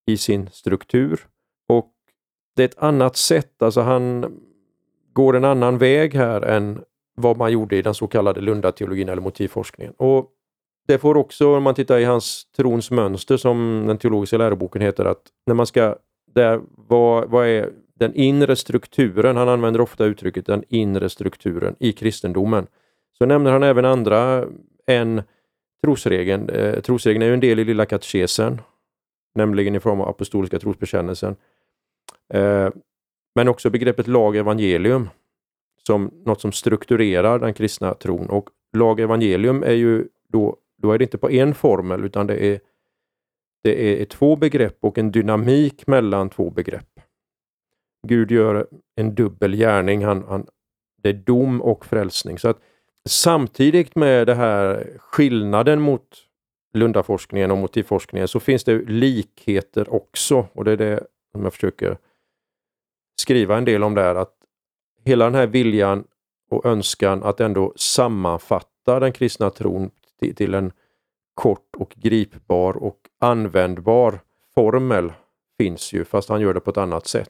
i 0.06 0.16
sin 0.16 0.50
struktur. 0.50 1.26
Och 1.68 1.92
det 2.56 2.62
är 2.62 2.68
ett 2.68 2.82
annat 2.82 3.16
sätt, 3.16 3.62
alltså 3.62 3.80
han 3.80 4.36
går 5.12 5.36
en 5.36 5.44
annan 5.44 5.78
väg 5.78 6.14
här 6.14 6.42
än 6.42 6.84
vad 7.14 7.36
man 7.36 7.52
gjorde 7.52 7.76
i 7.76 7.82
den 7.82 7.94
så 7.94 8.06
kallade 8.06 8.40
Lundateologin 8.40 9.08
eller 9.08 9.22
motivforskningen. 9.22 9.94
Och 9.96 10.30
det 10.90 10.98
får 10.98 11.16
också, 11.16 11.56
om 11.56 11.62
man 11.62 11.74
tittar 11.74 11.98
i 11.98 12.04
hans 12.04 12.44
trons 12.56 12.90
mönster 12.90 13.36
som 13.36 13.84
den 13.86 13.98
teologiska 13.98 14.38
läroboken 14.38 14.82
heter, 14.82 15.04
att 15.04 15.22
när 15.46 15.54
man 15.54 15.66
ska, 15.66 15.96
där, 16.34 16.60
vad, 16.88 17.30
vad 17.30 17.46
är 17.46 17.70
den 17.94 18.14
inre 18.14 18.56
strukturen, 18.56 19.36
han 19.36 19.48
använder 19.48 19.80
ofta 19.80 20.04
uttrycket 20.04 20.46
den 20.46 20.64
inre 20.68 21.08
strukturen 21.08 21.76
i 21.78 21.92
kristendomen. 21.92 22.66
Så 23.18 23.26
nämner 23.26 23.50
han 23.50 23.62
även 23.62 23.84
andra 23.84 24.44
än 24.86 25.22
trosregeln. 25.84 26.48
Eh, 26.48 26.80
trosregeln 26.80 27.22
är 27.22 27.26
ju 27.26 27.34
en 27.34 27.40
del 27.40 27.58
i 27.58 27.64
Lilla 27.64 27.86
katekesen, 27.86 28.60
nämligen 29.34 29.74
i 29.74 29.80
form 29.80 30.00
av 30.00 30.08
apostoliska 30.08 30.58
trosbekännelsen. 30.58 31.36
Eh, 32.34 32.68
men 33.34 33.48
också 33.48 33.70
begreppet 33.70 34.06
lag 34.06 34.36
evangelium 34.36 35.08
som 35.86 36.10
något 36.24 36.40
som 36.40 36.52
strukturerar 36.52 37.38
den 37.38 37.54
kristna 37.54 37.94
tron. 37.94 38.30
Och 38.30 38.48
lag 38.76 39.00
evangelium 39.00 39.62
är 39.62 39.72
ju 39.72 40.08
då, 40.28 40.56
då 40.80 40.92
är 40.92 40.98
det 40.98 41.04
inte 41.04 41.18
på 41.18 41.30
en 41.30 41.54
formel 41.54 42.04
utan 42.04 42.26
det 42.26 42.44
är, 42.44 42.60
det 43.64 44.02
är 44.02 44.04
två 44.04 44.36
begrepp 44.36 44.78
och 44.80 44.98
en 44.98 45.12
dynamik 45.12 45.86
mellan 45.86 46.30
två 46.30 46.50
begrepp. 46.50 47.00
Gud 48.08 48.30
gör 48.30 48.66
en 48.96 49.14
dubbel 49.14 49.56
gärning. 49.56 50.04
Han, 50.04 50.24
han, 50.28 50.46
det 51.02 51.08
är 51.08 51.12
dom 51.12 51.62
och 51.62 51.86
frälsning. 51.86 52.38
Så 52.38 52.48
att 52.48 52.60
Samtidigt 53.08 53.96
med 53.96 54.26
det 54.26 54.34
här 54.34 54.92
skillnaden 54.98 55.80
mot 55.80 56.26
Lundaforskningen 56.72 57.50
och 57.50 57.58
motivforskningen 57.58 58.28
så 58.28 58.40
finns 58.40 58.64
det 58.64 58.78
likheter 58.78 59.94
också 59.94 60.46
och 60.52 60.64
det 60.64 60.72
är 60.72 60.76
det 60.76 61.06
som 61.32 61.42
jag 61.42 61.52
försöker 61.52 61.98
skriva 63.20 63.58
en 63.58 63.64
del 63.64 63.82
om 63.82 63.94
där. 63.94 64.14
Att 64.14 64.34
hela 65.04 65.24
den 65.24 65.34
här 65.34 65.46
viljan 65.46 66.04
och 66.50 66.66
önskan 66.66 67.22
att 67.22 67.40
ändå 67.40 67.72
sammanfatta 67.76 69.00
den 69.00 69.12
kristna 69.12 69.50
tron 69.50 69.90
till 70.20 70.54
en 70.54 70.72
kort 71.34 71.76
och 71.76 71.94
gripbar 71.96 72.76
och 72.76 72.98
användbar 73.20 74.20
formel 74.54 75.12
finns 75.58 75.92
ju, 75.92 76.04
fast 76.04 76.28
han 76.28 76.40
gör 76.40 76.54
det 76.54 76.60
på 76.60 76.70
ett 76.70 76.76
annat 76.76 77.06
sätt. 77.06 77.28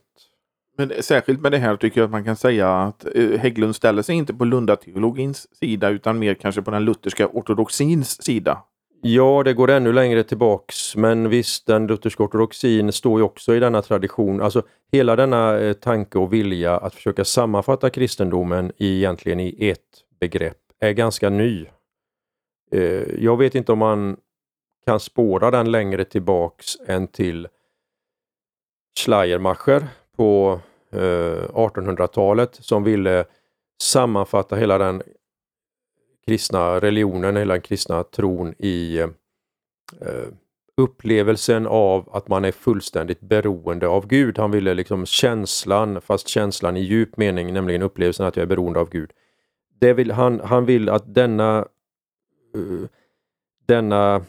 Men 0.77 0.93
särskilt 1.01 1.41
med 1.41 1.53
det 1.53 1.59
här 1.59 1.77
tycker 1.77 2.01
jag 2.01 2.05
att 2.05 2.11
man 2.11 2.25
kan 2.25 2.37
säga 2.37 2.73
att 2.73 3.07
eh, 3.15 3.39
Hägglund 3.39 3.77
ställer 3.77 4.03
sig 4.03 4.15
inte 4.15 4.35
på 4.35 4.45
Lundateologins 4.45 5.57
sida 5.57 5.89
utan 5.89 6.19
mer 6.19 6.35
kanske 6.35 6.63
på 6.63 6.71
den 6.71 6.85
lutherska 6.85 7.27
ortodoxins 7.27 8.23
sida. 8.23 8.63
Ja, 9.03 9.43
det 9.45 9.53
går 9.53 9.71
ännu 9.71 9.93
längre 9.93 10.23
tillbaks, 10.23 10.97
men 10.97 11.29
visst, 11.29 11.67
den 11.67 11.87
lutherska 11.87 12.23
ortodoxin 12.23 12.93
står 12.93 13.21
ju 13.21 13.25
också 13.25 13.55
i 13.55 13.61
denna 13.61 13.83
tradition. 13.83 14.43
Alltså 14.43 14.63
hela 14.93 15.17
denna 15.17 15.59
eh, 15.59 15.73
tanke 15.73 16.19
och 16.19 16.33
vilja 16.33 16.77
att 16.77 16.95
försöka 16.95 17.25
sammanfatta 17.25 17.91
kristendomen 17.91 18.73
i, 18.77 18.97
egentligen 18.97 19.41
i 19.41 19.69
ett 19.69 20.05
begrepp 20.21 20.57
är 20.81 20.93
ganska 20.93 21.31
ny. 21.31 21.67
Eh, 22.71 23.25
jag 23.25 23.37
vet 23.37 23.55
inte 23.55 23.73
om 23.73 23.79
man 23.79 24.17
kan 24.87 25.01
spåra 25.01 25.51
den 25.51 25.71
längre 25.71 26.05
tillbaks 26.05 26.77
än 26.87 27.09
till 27.09 27.49
Schleiermacher 28.99 29.89
på 30.17 30.61
eh, 30.93 31.49
1800-talet 31.53 32.55
som 32.55 32.85
ville 32.85 33.25
sammanfatta 33.83 34.57
hela 34.57 34.79
den 34.79 35.03
kristna 36.27 36.81
religionen, 36.81 37.37
hela 37.37 37.55
den 37.55 37.61
kristna 37.61 38.03
tron 38.03 38.55
i 38.59 38.99
eh, 38.99 40.29
upplevelsen 40.77 41.67
av 41.67 42.09
att 42.13 42.29
man 42.29 42.45
är 42.45 42.53
fullständigt 42.53 43.21
beroende 43.21 43.89
av 43.89 44.07
Gud. 44.07 44.39
Han 44.39 44.51
ville 44.51 44.75
liksom 44.75 45.07
känslan, 45.07 46.01
fast 46.01 46.29
känslan 46.29 46.77
i 46.77 46.81
djup 46.81 47.17
mening, 47.17 47.53
nämligen 47.53 47.83
upplevelsen 47.83 48.27
att 48.27 48.37
jag 48.37 48.43
är 48.43 48.47
beroende 48.47 48.81
av 48.81 48.91
Gud. 48.91 49.11
Det 49.81 49.93
vill, 49.93 50.11
han, 50.11 50.41
han 50.41 50.65
vill 50.67 50.89
att 50.89 51.15
denna, 51.15 51.67
Eh, 52.55 52.89
denna 53.67 54.25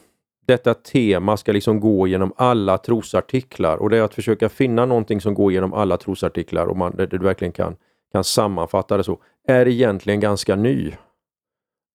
detta 0.46 0.74
tema 0.74 1.36
ska 1.36 1.52
liksom 1.52 1.80
gå 1.80 2.06
genom 2.06 2.32
alla 2.36 2.78
trosartiklar 2.78 3.76
och 3.76 3.90
det 3.90 3.98
är 3.98 4.02
att 4.02 4.14
försöka 4.14 4.48
finna 4.48 4.86
någonting 4.86 5.20
som 5.20 5.34
går 5.34 5.52
genom 5.52 5.72
alla 5.72 5.96
trosartiklar 5.96 6.66
och 6.66 6.76
man, 6.76 6.96
där 6.96 7.06
du 7.06 7.18
verkligen 7.18 7.52
kan, 7.52 7.76
kan 8.12 8.24
sammanfatta 8.24 8.96
det 8.96 9.04
så, 9.04 9.18
är 9.48 9.68
egentligen 9.68 10.20
ganska 10.20 10.56
ny. 10.56 10.92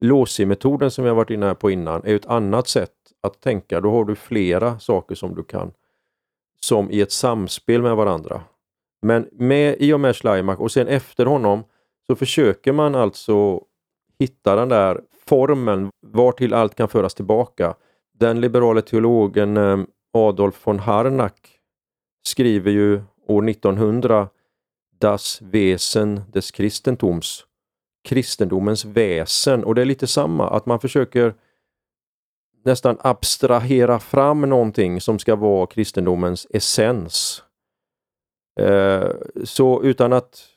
Låsi-metoden 0.01 0.91
som 0.91 1.05
jag 1.05 1.15
varit 1.15 1.29
inne 1.29 1.55
på 1.55 1.71
innan 1.71 2.01
är 2.05 2.15
ett 2.15 2.25
annat 2.25 2.67
sätt 2.67 2.91
att 3.21 3.41
tänka. 3.41 3.81
Då 3.81 3.91
har 3.91 4.05
du 4.05 4.15
flera 4.15 4.79
saker 4.79 5.15
som 5.15 5.35
du 5.35 5.43
kan, 5.43 5.71
som 6.61 6.91
i 6.91 7.01
ett 7.01 7.11
samspel 7.11 7.81
med 7.81 7.95
varandra. 7.95 8.41
Men 9.01 9.29
med, 9.31 9.75
i 9.79 9.93
och 9.93 9.99
med 9.99 10.15
Schleimach 10.15 10.59
och 10.59 10.71
sen 10.71 10.87
efter 10.87 11.25
honom 11.25 11.63
så 12.07 12.15
försöker 12.15 12.71
man 12.71 12.95
alltså 12.95 13.61
hitta 14.19 14.55
den 14.55 14.69
där 14.69 15.01
formeln 15.27 15.89
var 16.07 16.31
till 16.31 16.53
allt 16.53 16.75
kan 16.75 16.87
föras 16.87 17.13
tillbaka 17.13 17.75
den 18.19 18.41
liberala 18.41 18.81
teologen 18.81 19.57
eh, 19.57 19.79
Adolf 20.13 20.67
von 20.67 20.79
Harnack 20.79 21.59
skriver 22.27 22.71
ju 22.71 23.01
år 23.27 23.49
1900 23.49 24.29
Das 24.99 25.41
Wesen 25.41 26.21
des 26.33 26.55
Christentums, 26.55 27.45
kristendomens 28.03 28.85
väsen. 28.85 29.63
Och 29.63 29.75
det 29.75 29.81
är 29.81 29.85
lite 29.85 30.07
samma, 30.07 30.49
att 30.49 30.65
man 30.65 30.79
försöker 30.79 31.35
nästan 32.65 32.97
abstrahera 32.99 33.99
fram 33.99 34.41
någonting 34.41 35.01
som 35.01 35.19
ska 35.19 35.35
vara 35.35 35.67
kristendomens 35.67 36.47
essens. 36.49 37.43
Eh, 38.59 39.09
så 39.43 39.83
utan 39.83 40.13
att 40.13 40.56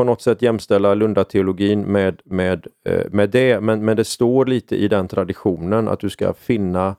på 0.00 0.04
något 0.04 0.22
sätt 0.22 0.42
jämställa 0.42 0.94
Lundateologin 0.94 1.80
med, 1.82 2.20
med, 2.24 2.66
eh, 2.84 3.10
med 3.10 3.30
det, 3.30 3.60
men, 3.60 3.84
men 3.84 3.96
det 3.96 4.04
står 4.04 4.46
lite 4.46 4.76
i 4.76 4.88
den 4.88 5.08
traditionen 5.08 5.88
att 5.88 6.00
du 6.00 6.10
ska 6.10 6.32
finna 6.32 6.96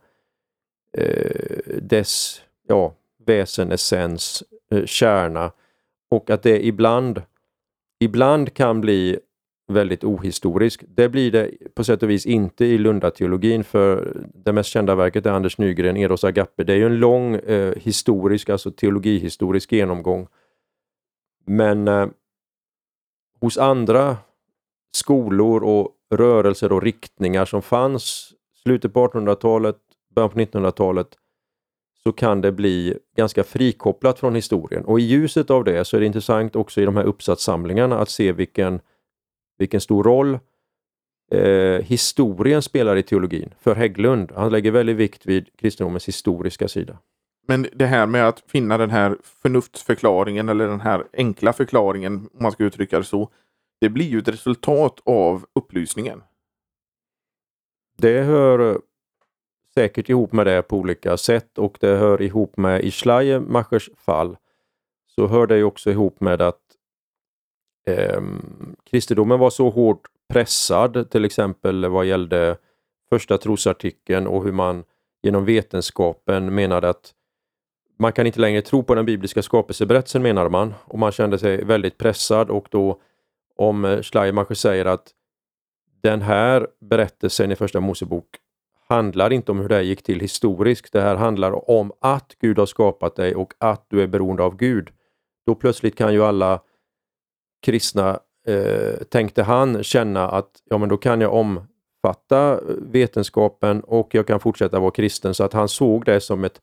eh, 0.98 1.76
dess 1.82 2.42
ja, 2.68 2.94
väsen, 3.26 3.72
essens, 3.72 4.44
eh, 4.72 4.86
kärna 4.86 5.52
och 6.12 6.30
att 6.30 6.44
det 6.44 6.66
ibland, 6.66 7.22
ibland 8.00 8.54
kan 8.54 8.82
bli 8.82 9.20
väldigt 9.68 10.04
ohistorisk. 10.04 10.84
Det 10.88 11.10
blir 11.10 11.32
det 11.32 11.52
på 11.76 11.84
sätt 11.84 12.04
och 12.04 12.10
vis 12.10 12.26
inte 12.26 12.66
i 12.66 12.78
Lundateologin 12.78 13.64
för 13.64 14.18
det 14.34 14.54
mest 14.54 14.70
kända 14.70 14.96
verket 14.96 15.26
är 15.26 15.32
Anders 15.32 15.58
Nygren, 15.58 15.98
Eros 15.98 16.24
Agape. 16.24 16.64
Det 16.64 16.74
är 16.74 16.78
ju 16.78 16.86
en 16.86 17.00
lång 17.00 17.36
eh, 17.36 17.74
historisk, 17.76 18.50
alltså 18.50 18.72
teologihistorisk 18.72 19.72
genomgång. 19.72 20.28
Men 21.46 21.88
eh, 21.88 22.08
hos 23.42 23.58
andra 23.58 24.18
skolor 24.96 25.64
och 25.64 25.90
rörelser 26.10 26.72
och 26.72 26.82
riktningar 26.82 27.46
som 27.46 27.62
fanns 27.62 28.34
slutet 28.64 28.94
på 28.94 29.08
1800-talet, 29.08 29.78
början 30.16 30.30
på 30.30 30.40
1900-talet 30.40 31.08
så 32.04 32.12
kan 32.12 32.42
det 32.42 32.52
bli 32.52 32.98
ganska 33.18 33.44
frikopplat 33.44 34.20
från 34.20 34.36
historien. 34.36 34.86
Och 34.86 35.00
i 35.00 35.04
ljuset 35.04 35.50
av 35.50 35.64
det 35.64 35.86
så 35.86 35.96
är 35.96 36.00
det 36.00 36.06
intressant 36.06 36.56
också 36.56 36.82
i 36.82 36.86
de 36.86 36.96
här 36.96 37.04
uppsatssamlingarna 37.04 38.00
att 38.00 38.10
se 38.10 38.32
vilken, 38.32 38.80
vilken 39.58 39.82
stor 39.82 40.04
roll 40.04 40.40
eh, 41.32 41.86
historien 41.86 42.62
spelar 42.62 42.96
i 42.96 43.04
teologin. 43.04 43.54
För 43.60 43.76
Hägglund, 43.76 44.32
han 44.36 44.52
lägger 44.52 44.72
väldigt 44.72 44.98
vikt 44.98 45.26
vid 45.26 45.50
kristendomens 45.58 46.08
historiska 46.08 46.68
sida. 46.68 46.98
Men 47.52 47.68
det 47.74 47.86
här 47.86 48.06
med 48.06 48.28
att 48.28 48.44
finna 48.48 48.78
den 48.78 48.90
här 48.90 49.18
förnuftsförklaringen 49.24 50.50
eller 50.50 50.68
den 50.68 50.82
här 50.82 51.08
enkla 51.14 51.54
förklaringen, 51.54 52.30
om 52.34 52.44
man 52.44 52.52
ska 52.52 52.64
uttrycka 52.64 52.98
det 52.98 53.04
så, 53.04 53.30
det 53.82 53.90
blir 53.90 54.06
ju 54.06 54.20
ett 54.20 54.28
resultat 54.28 55.02
av 55.06 55.46
upplysningen. 55.56 56.24
Det 57.98 58.22
hör 58.22 58.72
eh, 58.72 58.78
säkert 59.74 60.10
ihop 60.10 60.32
med 60.32 60.48
det 60.48 60.62
på 60.62 60.78
olika 60.78 61.18
sätt 61.18 61.58
och 61.58 61.78
det 61.80 61.98
hör 61.98 62.22
ihop 62.22 62.58
med 62.58 62.82
i 62.82 62.92
Schleiermachers 62.92 63.90
fall 63.98 64.38
så 65.08 65.28
hör 65.28 65.48
det 65.48 65.64
också 65.64 65.92
ihop 65.92 66.22
med 66.22 66.42
att 66.42 66.62
eh, 67.88 68.22
kristendomen 68.90 69.40
var 69.40 69.50
så 69.50 69.70
hårt 69.70 70.08
pressad, 70.34 71.10
till 71.10 71.26
exempel 71.26 71.86
vad 71.86 72.06
gällde 72.06 72.58
första 73.10 73.38
trosartikeln 73.38 74.28
och 74.28 74.44
hur 74.44 74.52
man 74.52 74.84
genom 75.24 75.46
vetenskapen 75.46 76.56
menade 76.56 76.90
att 76.90 77.14
man 78.02 78.14
kan 78.14 78.28
inte 78.28 78.40
längre 78.40 78.62
tro 78.62 78.84
på 78.84 78.96
den 78.96 79.06
bibliska 79.06 79.42
skapelseberättelsen 79.42 80.22
menar 80.22 80.50
man 80.50 80.74
och 80.86 81.00
man 81.00 81.12
kände 81.12 81.40
sig 81.40 81.66
väldigt 81.66 81.98
pressad 81.98 82.50
och 82.50 82.68
då 82.72 83.02
om 83.56 84.00
Schleiermacher 84.04 84.54
säger 84.54 84.86
att 84.86 85.12
den 86.04 86.22
här 86.22 86.68
berättelsen 86.80 87.52
i 87.52 87.56
Första 87.56 87.80
Mosebok 87.80 88.26
handlar 88.88 89.34
inte 89.34 89.52
om 89.52 89.60
hur 89.60 89.70
det 89.70 89.84
gick 89.84 90.04
till 90.04 90.20
historiskt. 90.20 90.94
Det 90.94 91.02
här 91.02 91.16
handlar 91.16 91.70
om 91.72 91.92
att 92.02 92.36
Gud 92.40 92.60
har 92.60 92.66
skapat 92.66 93.16
dig 93.16 93.36
och 93.36 93.54
att 93.58 93.86
du 93.88 94.02
är 94.02 94.08
beroende 94.08 94.44
av 94.44 94.56
Gud. 94.56 94.90
Då 95.46 95.56
plötsligt 95.56 95.96
kan 95.96 96.14
ju 96.14 96.24
alla 96.24 96.62
kristna, 97.62 98.20
eh, 98.48 99.04
tänkte 99.10 99.44
han, 99.44 99.84
känna 99.84 100.30
att 100.30 100.50
ja, 100.70 100.78
men 100.78 100.90
då 100.90 100.98
kan 100.98 101.22
jag 101.22 101.34
omfatta 101.34 102.52
eh, 102.52 102.60
vetenskapen 102.92 103.82
och 103.82 104.16
jag 104.16 104.28
kan 104.28 104.40
fortsätta 104.40 104.80
vara 104.80 104.92
kristen. 104.92 105.34
Så 105.34 105.44
att 105.44 105.54
han 105.54 105.68
såg 105.68 106.06
det 106.06 106.22
som 106.22 106.44
ett 106.44 106.62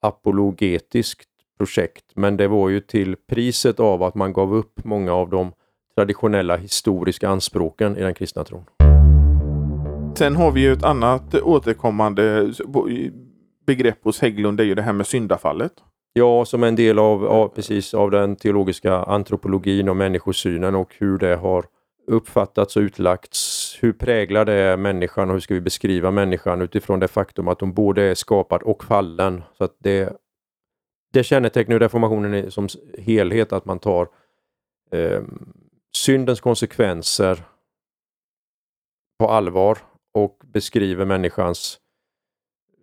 apologetiskt 0.00 1.28
projekt. 1.58 2.04
Men 2.14 2.36
det 2.36 2.48
var 2.48 2.68
ju 2.68 2.80
till 2.80 3.16
priset 3.16 3.80
av 3.80 4.02
att 4.02 4.14
man 4.14 4.32
gav 4.32 4.54
upp 4.54 4.84
många 4.84 5.12
av 5.12 5.30
de 5.30 5.52
traditionella 5.96 6.56
historiska 6.56 7.28
anspråken 7.28 7.96
i 7.96 8.00
den 8.00 8.14
kristna 8.14 8.44
tron. 8.44 8.64
Sen 10.18 10.36
har 10.36 10.50
vi 10.50 10.60
ju 10.60 10.72
ett 10.72 10.84
annat 10.84 11.34
återkommande 11.34 12.52
begrepp 13.66 14.04
hos 14.04 14.20
Hägglund, 14.20 14.56
det 14.56 14.62
är 14.62 14.66
ju 14.66 14.74
det 14.74 14.82
här 14.82 14.92
med 14.92 15.06
syndafallet. 15.06 15.72
Ja, 16.12 16.44
som 16.44 16.62
en 16.62 16.76
del 16.76 16.98
av, 16.98 17.26
av, 17.26 17.48
precis, 17.48 17.94
av 17.94 18.10
den 18.10 18.36
teologiska 18.36 18.94
antropologin 18.94 19.88
och 19.88 19.96
människosynen 19.96 20.74
och 20.74 20.94
hur 20.98 21.18
det 21.18 21.36
har 21.36 21.64
uppfattats 22.06 22.76
och 22.76 22.80
utlagts. 22.80 23.57
Hur 23.80 23.92
präglar 23.92 24.44
det 24.44 24.76
människan 24.76 25.28
och 25.28 25.34
hur 25.34 25.40
ska 25.40 25.54
vi 25.54 25.60
beskriva 25.60 26.10
människan 26.10 26.62
utifrån 26.62 27.00
det 27.00 27.08
faktum 27.08 27.48
att 27.48 27.60
hon 27.60 27.72
både 27.72 28.02
är 28.02 28.14
skapad 28.14 28.62
och 28.62 28.84
fallen. 28.84 29.42
Så 29.58 29.64
att 29.64 29.76
det, 29.78 30.16
det 31.12 31.24
kännetecknar 31.24 31.78
reformationen 31.78 32.50
som 32.50 32.68
helhet 32.98 33.52
att 33.52 33.64
man 33.64 33.78
tar 33.78 34.08
eh, 34.90 35.22
syndens 35.96 36.40
konsekvenser 36.40 37.42
på 39.18 39.28
allvar 39.28 39.78
och 40.14 40.42
beskriver 40.46 41.04
människans 41.04 41.78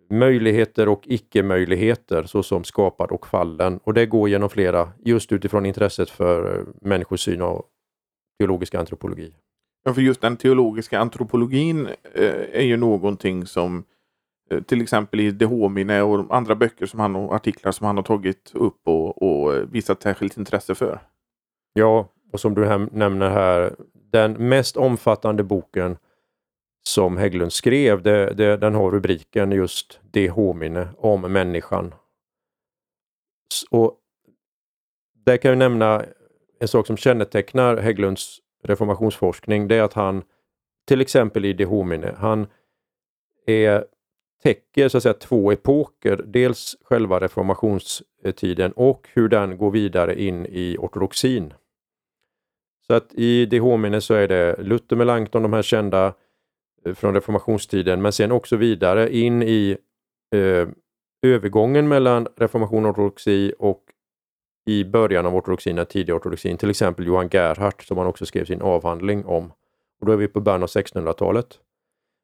möjligheter 0.09 0.87
och 0.87 1.01
icke-möjligheter 1.05 2.23
såsom 2.23 2.63
skapad 2.63 3.11
och 3.11 3.27
fallen. 3.27 3.79
Och 3.83 3.93
det 3.93 4.05
går 4.05 4.29
genom 4.29 4.49
flera, 4.49 4.91
just 5.05 5.31
utifrån 5.31 5.65
intresset 5.65 6.09
för 6.09 6.59
eh, 6.59 6.65
människosyn 6.81 7.41
och 7.41 7.63
teologisk 8.39 8.75
antropologi. 8.75 9.33
Ja, 9.87 9.93
för 9.93 10.01
just 10.01 10.21
den 10.21 10.37
teologiska 10.37 10.99
antropologin 10.99 11.87
eh, 12.13 12.41
är 12.51 12.61
ju 12.61 12.77
någonting 12.77 13.45
som 13.45 13.83
eh, 14.51 14.61
till 14.61 14.81
exempel 14.81 15.19
i 15.19 15.31
De 15.31 15.45
Homine 15.45 16.01
och 16.01 16.35
andra 16.35 16.55
böcker 16.55 16.85
som 16.85 16.99
han 16.99 17.15
och 17.15 17.35
artiklar 17.35 17.71
som 17.71 17.87
han 17.87 17.97
har 17.97 18.03
tagit 18.03 18.51
upp 18.53 18.87
och, 18.87 19.21
och 19.21 19.75
visat 19.75 20.01
särskilt 20.03 20.37
intresse 20.37 20.75
för. 20.75 20.99
Ja, 21.73 22.09
och 22.31 22.39
som 22.39 22.55
du 22.55 22.87
nämner 22.91 23.29
här, 23.29 23.75
den 23.93 24.33
mest 24.33 24.77
omfattande 24.77 25.43
boken 25.43 25.97
som 26.83 27.17
Hägglund 27.17 27.53
skrev, 27.53 28.01
det, 28.01 28.33
det, 28.33 28.57
den 28.57 28.75
har 28.75 28.91
rubriken 28.91 29.51
just 29.51 29.99
De 30.11 30.29
homine, 30.29 30.87
om 30.97 31.21
människan. 31.21 31.93
Och 33.69 33.99
där 35.25 35.37
kan 35.37 35.49
jag 35.49 35.57
nämna 35.57 36.05
en 36.59 36.67
sak 36.67 36.87
som 36.87 36.97
kännetecknar 36.97 37.77
Hägglunds 37.77 38.41
reformationsforskning, 38.65 39.67
det 39.67 39.75
är 39.75 39.83
att 39.83 39.93
han 39.93 40.23
till 40.87 41.01
exempel 41.01 41.45
i 41.45 41.53
De 41.53 41.65
homine, 41.65 42.15
han 42.17 42.47
är, 43.45 43.85
täcker 44.43 44.89
så 44.89 44.97
att 44.97 45.03
säga 45.03 45.13
två 45.13 45.51
epoker. 45.51 46.21
Dels 46.25 46.75
själva 46.81 47.19
reformationstiden 47.19 48.71
och 48.71 49.09
hur 49.13 49.27
den 49.29 49.57
går 49.57 49.71
vidare 49.71 50.21
in 50.21 50.45
i 50.45 50.77
ortodoxin. 50.79 51.53
Så 52.87 52.93
att 52.93 53.13
i 53.13 53.45
De 53.45 53.59
homine 53.59 54.01
så 54.01 54.13
är 54.13 54.27
det 54.27 54.55
Luther, 54.59 54.95
Melanchthon, 54.95 55.41
de 55.41 55.53
här 55.53 55.61
kända 55.61 56.13
eh, 56.85 56.93
från 56.93 57.13
reformationstiden, 57.13 58.01
men 58.01 58.11
sen 58.11 58.31
också 58.31 58.55
vidare 58.55 59.15
in 59.15 59.43
i 59.43 59.77
eh, 60.35 60.67
övergången 61.21 61.87
mellan 61.87 62.27
reformation 62.35 62.85
och 62.85 62.91
ortodoxi 62.91 63.53
och 63.59 63.83
i 64.65 64.83
början 64.85 65.25
av 65.25 65.35
ortodoxin, 65.35 65.85
tidig 65.85 66.15
ortodoxin, 66.15 66.57
till 66.57 66.69
exempel 66.69 67.07
Johan 67.07 67.29
Gerhardt 67.29 67.81
som 67.81 67.97
han 67.97 68.07
också 68.07 68.25
skrev 68.25 68.45
sin 68.45 68.61
avhandling 68.61 69.25
om. 69.25 69.51
Och 69.99 70.05
då 70.05 70.11
är 70.11 70.17
vi 70.17 70.27
på 70.27 70.41
början 70.41 70.63
av 70.63 70.69
1600-talet. 70.69 71.59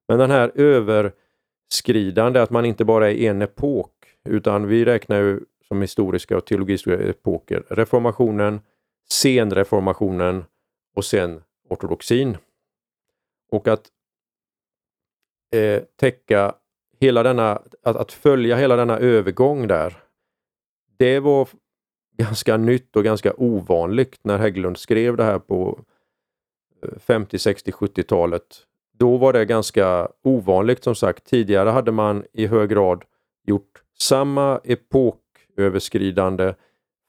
Men 0.07 0.19
den 0.19 0.31
här 0.31 0.51
överskridande, 0.55 2.39
att 2.39 2.49
man 2.49 2.65
inte 2.65 2.85
bara 2.85 3.11
är 3.11 3.29
en 3.29 3.41
epok, 3.41 3.91
utan 4.29 4.67
vi 4.67 4.85
räknar 4.85 5.17
ju 5.17 5.39
som 5.67 5.81
historiska 5.81 6.37
och 6.37 6.45
teologiska 6.45 6.99
epoker, 6.99 7.63
reformationen, 7.69 8.61
senreformationen 9.11 10.43
och 10.95 11.05
sen 11.05 11.41
ortodoxin. 11.69 12.37
Och 13.51 13.67
att 13.67 13.87
eh, 15.55 15.83
täcka 15.95 16.55
hela 16.99 17.23
denna, 17.23 17.61
att, 17.83 17.95
att 17.95 18.11
följa 18.11 18.55
hela 18.55 18.75
denna 18.75 18.97
övergång 18.97 19.67
där. 19.67 19.97
Det 20.97 21.19
var 21.19 21.47
ganska 22.17 22.57
nytt 22.57 22.95
och 22.95 23.03
ganska 23.03 23.33
ovanligt 23.37 24.19
när 24.23 24.37
Hägglund 24.37 24.77
skrev 24.77 25.17
det 25.17 25.23
här 25.23 25.39
på 25.39 25.79
50, 26.97 27.39
60, 27.39 27.71
70-talet. 27.71 28.43
Då 28.97 29.17
var 29.17 29.33
det 29.33 29.45
ganska 29.45 30.07
ovanligt 30.23 30.83
som 30.83 30.95
sagt. 30.95 31.25
Tidigare 31.25 31.69
hade 31.69 31.91
man 31.91 32.23
i 32.33 32.47
hög 32.47 32.69
grad 32.69 33.03
gjort 33.47 33.81
samma 33.99 34.61
epoköverskridande 34.63 36.53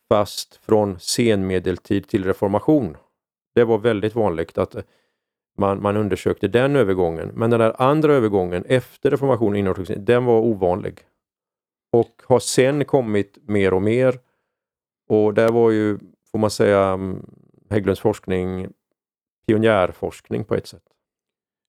fast 0.08 0.54
från 0.54 0.98
senmedeltid 0.98 2.08
till 2.08 2.24
reformation. 2.24 2.96
Det 3.54 3.64
var 3.64 3.78
väldigt 3.78 4.14
vanligt 4.14 4.58
att 4.58 4.74
eh, 4.74 4.82
man, 5.58 5.82
man 5.82 5.96
undersökte 5.96 6.48
den 6.48 6.76
övergången. 6.76 7.30
Men 7.34 7.50
den 7.50 7.60
där 7.60 7.82
andra 7.82 8.14
övergången 8.14 8.64
efter 8.64 9.10
reformationen 9.10 9.74
den 9.96 10.24
var 10.24 10.40
ovanlig. 10.40 11.00
Och 11.92 12.22
har 12.24 12.38
sen 12.38 12.84
kommit 12.84 13.38
mer 13.42 13.74
och 13.74 13.82
mer. 13.82 14.18
Och 15.12 15.34
där 15.34 15.48
var 15.48 15.70
ju, 15.70 15.98
får 16.30 16.38
man 16.38 16.50
säga, 16.50 16.80
mm, 16.80 17.26
Hägglunds 17.70 18.00
forskning 18.00 18.72
pionjärforskning 19.46 20.44
på 20.44 20.54
ett 20.54 20.66
sätt. 20.66 20.82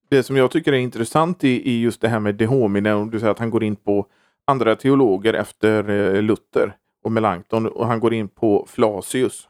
Det 0.10 0.24
som 0.24 0.36
jag 0.36 0.52
tycker 0.52 0.74
är 0.74 0.78
intressant 0.78 1.44
i, 1.44 1.70
i 1.72 1.82
just 1.82 2.02
det 2.02 2.08
här 2.08 2.20
med 2.20 2.36
de 2.36 2.46
homine, 2.46 3.10
du 3.10 3.20
säger 3.20 3.32
att 3.32 3.40
han 3.40 3.50
går 3.50 3.64
in 3.64 3.76
på 3.76 4.08
andra 4.46 4.76
teologer 4.76 5.34
efter 5.34 5.90
eh, 5.90 6.22
Luther 6.22 6.78
och 7.04 7.12
Melanchthon 7.12 7.68
och 7.68 7.88
han 7.88 8.00
går 8.00 8.14
in 8.14 8.28
på 8.28 8.66
Flasius. 8.70 9.50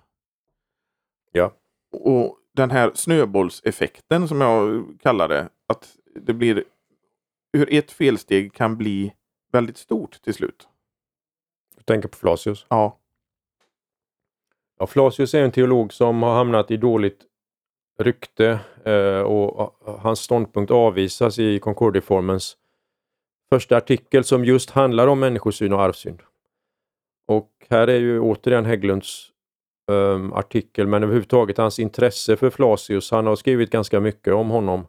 Ja. 1.32 1.53
Och 1.91 2.38
den 2.53 2.71
här 2.71 2.91
snöbollseffekten 2.95 4.27
som 4.27 4.41
jag 4.41 4.86
kallar 5.01 5.27
det. 5.27 5.49
Att 5.67 5.95
det 6.15 6.34
blir 6.34 6.63
hur 7.53 7.73
ett 7.73 7.91
felsteg 7.91 8.53
kan 8.53 8.77
bli 8.77 9.13
väldigt 9.51 9.77
stort 9.77 10.21
till 10.21 10.34
slut. 10.34 10.67
Du 11.77 11.84
tänker 11.84 12.08
på 12.08 12.17
Flasius? 12.17 12.65
Ja 12.69 12.99
ja. 14.84 14.88
Flasius 14.88 15.34
är 15.34 15.43
en 15.43 15.52
teolog 15.52 15.93
som 15.93 16.24
har 16.24 16.36
hamnat 16.36 16.72
i 16.72 16.78
dåligt 16.78 17.22
rykte 18.00 18.60
eh, 18.86 19.22
och 19.22 19.80
hans 20.00 20.19
ståndpunkt 20.19 20.72
avvisas 20.72 21.39
i 21.39 21.60
Concordieformens 21.60 22.58
första 23.50 23.78
artikel 23.78 24.24
som 24.24 24.46
just 24.46 24.69
handlar 24.69 25.08
om 25.08 25.19
människosyn 25.19 25.74
och 25.74 25.82
arvsynd. 25.82 26.22
Och 27.28 27.50
här 27.69 27.88
är 27.88 28.00
ju 28.00 28.19
återigen 28.19 28.65
Hägglunds 28.65 29.30
um, 29.91 30.34
artikel, 30.34 30.88
men 30.88 31.04
överhuvudtaget 31.04 31.58
hans 31.58 31.80
intresse 31.80 32.36
för 32.36 32.50
Flasius. 32.50 33.12
Han 33.12 33.28
har 33.28 33.36
skrivit 33.36 33.69
ganska 33.69 34.00
mycket 34.00 34.34
om 34.34 34.50
honom 34.50 34.88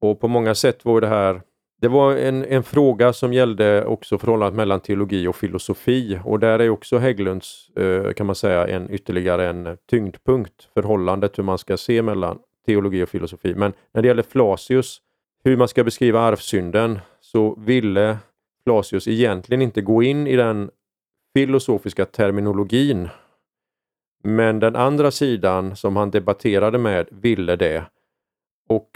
och 0.00 0.20
på 0.20 0.28
många 0.28 0.54
sätt 0.54 0.84
var 0.84 1.00
det 1.00 1.06
här 1.06 1.42
det 1.80 1.88
var 1.88 2.16
en, 2.16 2.44
en 2.44 2.62
fråga 2.62 3.12
som 3.12 3.32
gällde 3.32 3.84
också 3.84 4.18
förhållandet 4.18 4.56
mellan 4.56 4.80
teologi 4.80 5.26
och 5.26 5.36
filosofi 5.36 6.20
och 6.24 6.40
där 6.40 6.58
är 6.58 6.68
också 6.68 6.98
Hägglunds, 6.98 7.70
eh, 7.76 8.12
kan 8.12 8.26
man 8.26 8.34
säga, 8.34 8.66
en 8.66 8.90
ytterligare 8.90 9.48
en 9.48 9.76
tyngdpunkt, 9.90 10.68
förhållandet 10.74 11.38
hur 11.38 11.42
man 11.42 11.58
ska 11.58 11.76
se 11.76 12.02
mellan 12.02 12.38
teologi 12.66 13.02
och 13.02 13.08
filosofi. 13.08 13.54
Men 13.54 13.72
när 13.94 14.02
det 14.02 14.08
gäller 14.08 14.22
Flasius, 14.22 15.00
hur 15.44 15.56
man 15.56 15.68
ska 15.68 15.84
beskriva 15.84 16.20
arvsynden, 16.20 16.98
så 17.20 17.54
ville 17.58 18.18
Flasius 18.64 19.08
egentligen 19.08 19.62
inte 19.62 19.80
gå 19.80 20.02
in 20.02 20.26
i 20.26 20.36
den 20.36 20.70
filosofiska 21.34 22.04
terminologin. 22.04 23.08
Men 24.24 24.60
den 24.60 24.76
andra 24.76 25.10
sidan 25.10 25.76
som 25.76 25.96
han 25.96 26.10
debatterade 26.10 26.78
med 26.78 27.08
ville 27.10 27.56
det. 27.56 27.84
Och 28.68 28.88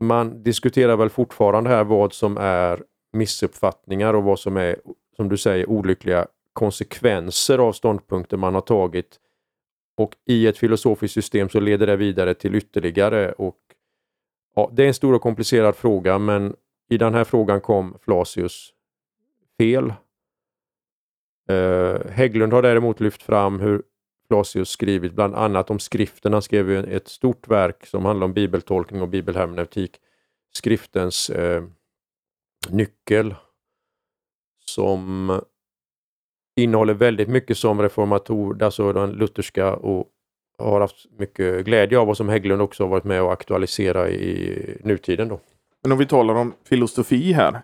man 0.00 0.42
diskuterar 0.42 0.96
väl 0.96 1.10
fortfarande 1.10 1.70
här 1.70 1.84
vad 1.84 2.12
som 2.12 2.36
är 2.36 2.82
missuppfattningar 3.12 4.14
och 4.14 4.24
vad 4.24 4.38
som 4.38 4.56
är, 4.56 4.76
som 5.16 5.28
du 5.28 5.36
säger, 5.36 5.70
olyckliga 5.70 6.26
konsekvenser 6.52 7.58
av 7.58 7.72
ståndpunkter 7.72 8.36
man 8.36 8.54
har 8.54 8.60
tagit. 8.60 9.20
Och 9.96 10.16
i 10.26 10.46
ett 10.46 10.58
filosofiskt 10.58 11.14
system 11.14 11.48
så 11.48 11.60
leder 11.60 11.86
det 11.86 11.96
vidare 11.96 12.34
till 12.34 12.54
ytterligare. 12.54 13.32
Och 13.32 13.58
ja, 14.54 14.70
Det 14.72 14.82
är 14.82 14.88
en 14.88 14.94
stor 14.94 15.14
och 15.14 15.22
komplicerad 15.22 15.76
fråga 15.76 16.18
men 16.18 16.54
i 16.90 16.98
den 16.98 17.14
här 17.14 17.24
frågan 17.24 17.60
kom 17.60 17.98
Flasius 18.02 18.72
fel. 19.58 19.92
Uh, 21.50 22.10
Hägglund 22.10 22.52
har 22.52 22.62
däremot 22.62 23.00
lyft 23.00 23.22
fram 23.22 23.60
hur 23.60 23.82
Flasius 24.30 24.70
skrivit 24.70 25.12
bland 25.12 25.34
annat 25.34 25.70
om 25.70 25.78
skriften. 25.78 26.32
Han 26.32 26.42
skrev 26.42 26.70
ett 26.70 27.08
stort 27.08 27.48
verk 27.48 27.86
som 27.86 28.04
handlar 28.04 28.24
om 28.24 28.32
bibeltolkning 28.32 29.02
och 29.02 29.08
bibelhermeneutik. 29.08 29.96
Skriftens 30.52 31.30
eh, 31.30 31.62
nyckel 32.68 33.34
som 34.66 35.40
innehåller 36.56 36.94
väldigt 36.94 37.28
mycket 37.28 37.58
som 37.58 37.82
reformator, 37.82 38.62
alltså 38.62 38.92
den 38.92 39.10
lutherska 39.10 39.74
och 39.74 40.08
har 40.58 40.80
haft 40.80 41.06
mycket 41.18 41.64
glädje 41.64 41.98
av 41.98 42.08
och 42.08 42.16
som 42.16 42.28
Hägglund 42.28 42.62
också 42.62 42.82
har 42.82 42.88
varit 42.88 43.04
med 43.04 43.22
och 43.22 43.32
aktualisera 43.32 44.10
i 44.10 44.58
nutiden. 44.84 45.28
Då. 45.28 45.40
Men 45.82 45.92
om 45.92 45.98
vi 45.98 46.06
talar 46.06 46.34
om 46.34 46.54
filosofi 46.64 47.32
här 47.32 47.62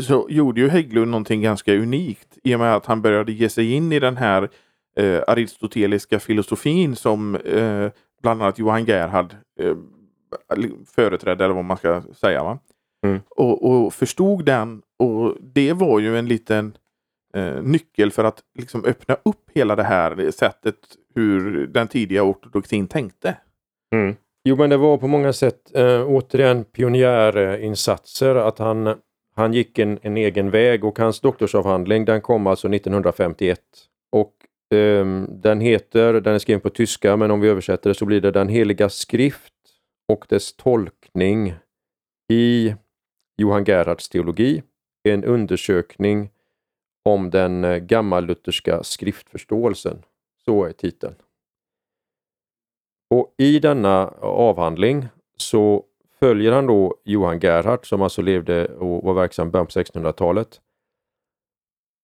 så 0.00 0.26
gjorde 0.30 0.60
ju 0.60 0.68
Hägglund 0.68 1.10
någonting 1.10 1.42
ganska 1.42 1.74
unikt 1.74 2.38
i 2.44 2.54
och 2.54 2.60
med 2.60 2.74
att 2.74 2.86
han 2.86 3.02
började 3.02 3.32
ge 3.32 3.48
sig 3.48 3.72
in 3.72 3.92
i 3.92 3.98
den 3.98 4.16
här 4.16 4.48
eh, 4.98 5.22
aristoteliska 5.26 6.20
filosofin 6.20 6.96
som 6.96 7.36
eh, 7.36 7.90
bland 8.22 8.42
annat 8.42 8.58
Johan 8.58 8.84
Gerhard 8.84 9.34
eh, 9.60 9.76
företrädde, 10.94 11.44
eller 11.44 11.54
vad 11.54 11.64
man 11.64 11.76
ska 11.76 12.02
säga. 12.02 12.44
Va? 12.44 12.58
Mm. 13.06 13.20
Och, 13.30 13.70
och, 13.70 13.94
förstod 13.94 14.44
den 14.44 14.82
och 14.98 15.36
det 15.40 15.72
var 15.72 15.98
ju 15.98 16.18
en 16.18 16.26
liten 16.26 16.76
eh, 17.34 17.62
nyckel 17.62 18.10
för 18.10 18.24
att 18.24 18.42
liksom 18.58 18.84
öppna 18.84 19.16
upp 19.24 19.50
hela 19.54 19.76
det 19.76 19.82
här 19.82 20.30
sättet 20.30 20.76
hur 21.14 21.66
den 21.66 21.88
tidiga 21.88 22.22
ortodoxin 22.22 22.88
tänkte. 22.88 23.36
Mm. 23.94 24.16
Jo 24.44 24.56
men 24.56 24.70
det 24.70 24.76
var 24.76 24.98
på 24.98 25.06
många 25.06 25.32
sätt 25.32 25.74
eh, 25.74 26.04
återigen 26.06 26.64
pionjärinsatser 26.64 28.34
att 28.34 28.58
han, 28.58 28.94
han 29.36 29.52
gick 29.52 29.78
en, 29.78 29.98
en 30.02 30.16
egen 30.16 30.50
väg 30.50 30.84
och 30.84 30.98
hans 30.98 31.20
doktorsavhandling 31.20 32.04
den 32.04 32.20
kom 32.20 32.46
alltså 32.46 32.68
1951. 32.68 33.58
Ehm, 34.74 35.26
den 35.30 35.60
heter, 35.60 36.20
den 36.20 36.34
är 36.34 36.38
skriven 36.38 36.60
på 36.60 36.70
tyska, 36.70 37.16
men 37.16 37.30
om 37.30 37.40
vi 37.40 37.48
översätter 37.48 37.90
det 37.90 37.94
så 37.94 38.04
blir 38.04 38.20
det 38.20 38.30
Den 38.30 38.48
heliga 38.48 38.88
skrift 38.88 39.54
och 40.08 40.26
dess 40.28 40.52
tolkning 40.52 41.54
i 42.32 42.74
Johan 43.36 43.64
Gerhards 43.64 44.08
teologi. 44.08 44.62
En 45.02 45.24
undersökning 45.24 46.30
om 47.04 47.30
den 47.30 47.64
eh, 47.64 47.76
gammallutherska 47.76 48.82
skriftförståelsen. 48.82 50.02
Så 50.44 50.64
är 50.64 50.72
titeln. 50.72 51.14
Och 53.10 53.34
I 53.38 53.58
denna 53.58 54.06
avhandling 54.20 55.08
så 55.36 55.84
följer 56.18 56.52
han 56.52 56.66
då 56.66 56.96
Johan 57.04 57.38
Gerhard 57.38 57.88
som 57.88 58.02
alltså 58.02 58.22
levde 58.22 58.66
och 58.66 59.04
var 59.04 59.14
verksam 59.14 59.48
i 59.48 59.50
början 59.50 59.66
på 59.66 59.72
1600-talet 59.72 60.60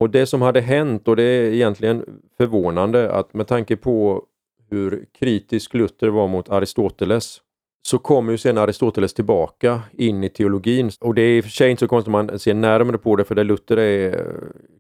och 0.01 0.11
det 0.11 0.27
som 0.27 0.43
hade 0.43 0.61
hänt, 0.61 1.09
och 1.09 1.17
det 1.17 1.23
är 1.23 1.53
egentligen 1.53 2.05
förvånande 2.37 3.13
att 3.13 3.35
med 3.35 3.47
tanke 3.47 3.77
på 3.77 4.25
hur 4.71 5.07
kritisk 5.19 5.75
Luther 5.75 6.09
var 6.09 6.29
mot 6.29 6.49
Aristoteles 6.49 7.41
så 7.87 7.99
kommer 7.99 8.33
ju 8.33 8.39
sen 8.39 8.59
Aristoteles 8.59 9.15
tillbaka 9.15 9.81
in 9.93 10.25
i 10.25 10.29
teologin. 10.29 10.91
Och 11.01 11.15
det 11.15 11.23
är 11.23 11.37
i 11.37 11.41
och 11.41 11.45
för 11.45 11.51
sig 11.51 11.71
inte 11.71 11.81
så 11.81 11.89
konstigt 11.89 12.07
om 12.07 12.13
man 12.13 12.39
ser 12.39 12.55
närmare 12.55 12.99
på 12.99 13.17
det, 13.17 13.25
för 13.25 13.35
det 13.35 13.45
Luther 13.45 13.77
är 13.77 14.19
eh, 14.19 14.25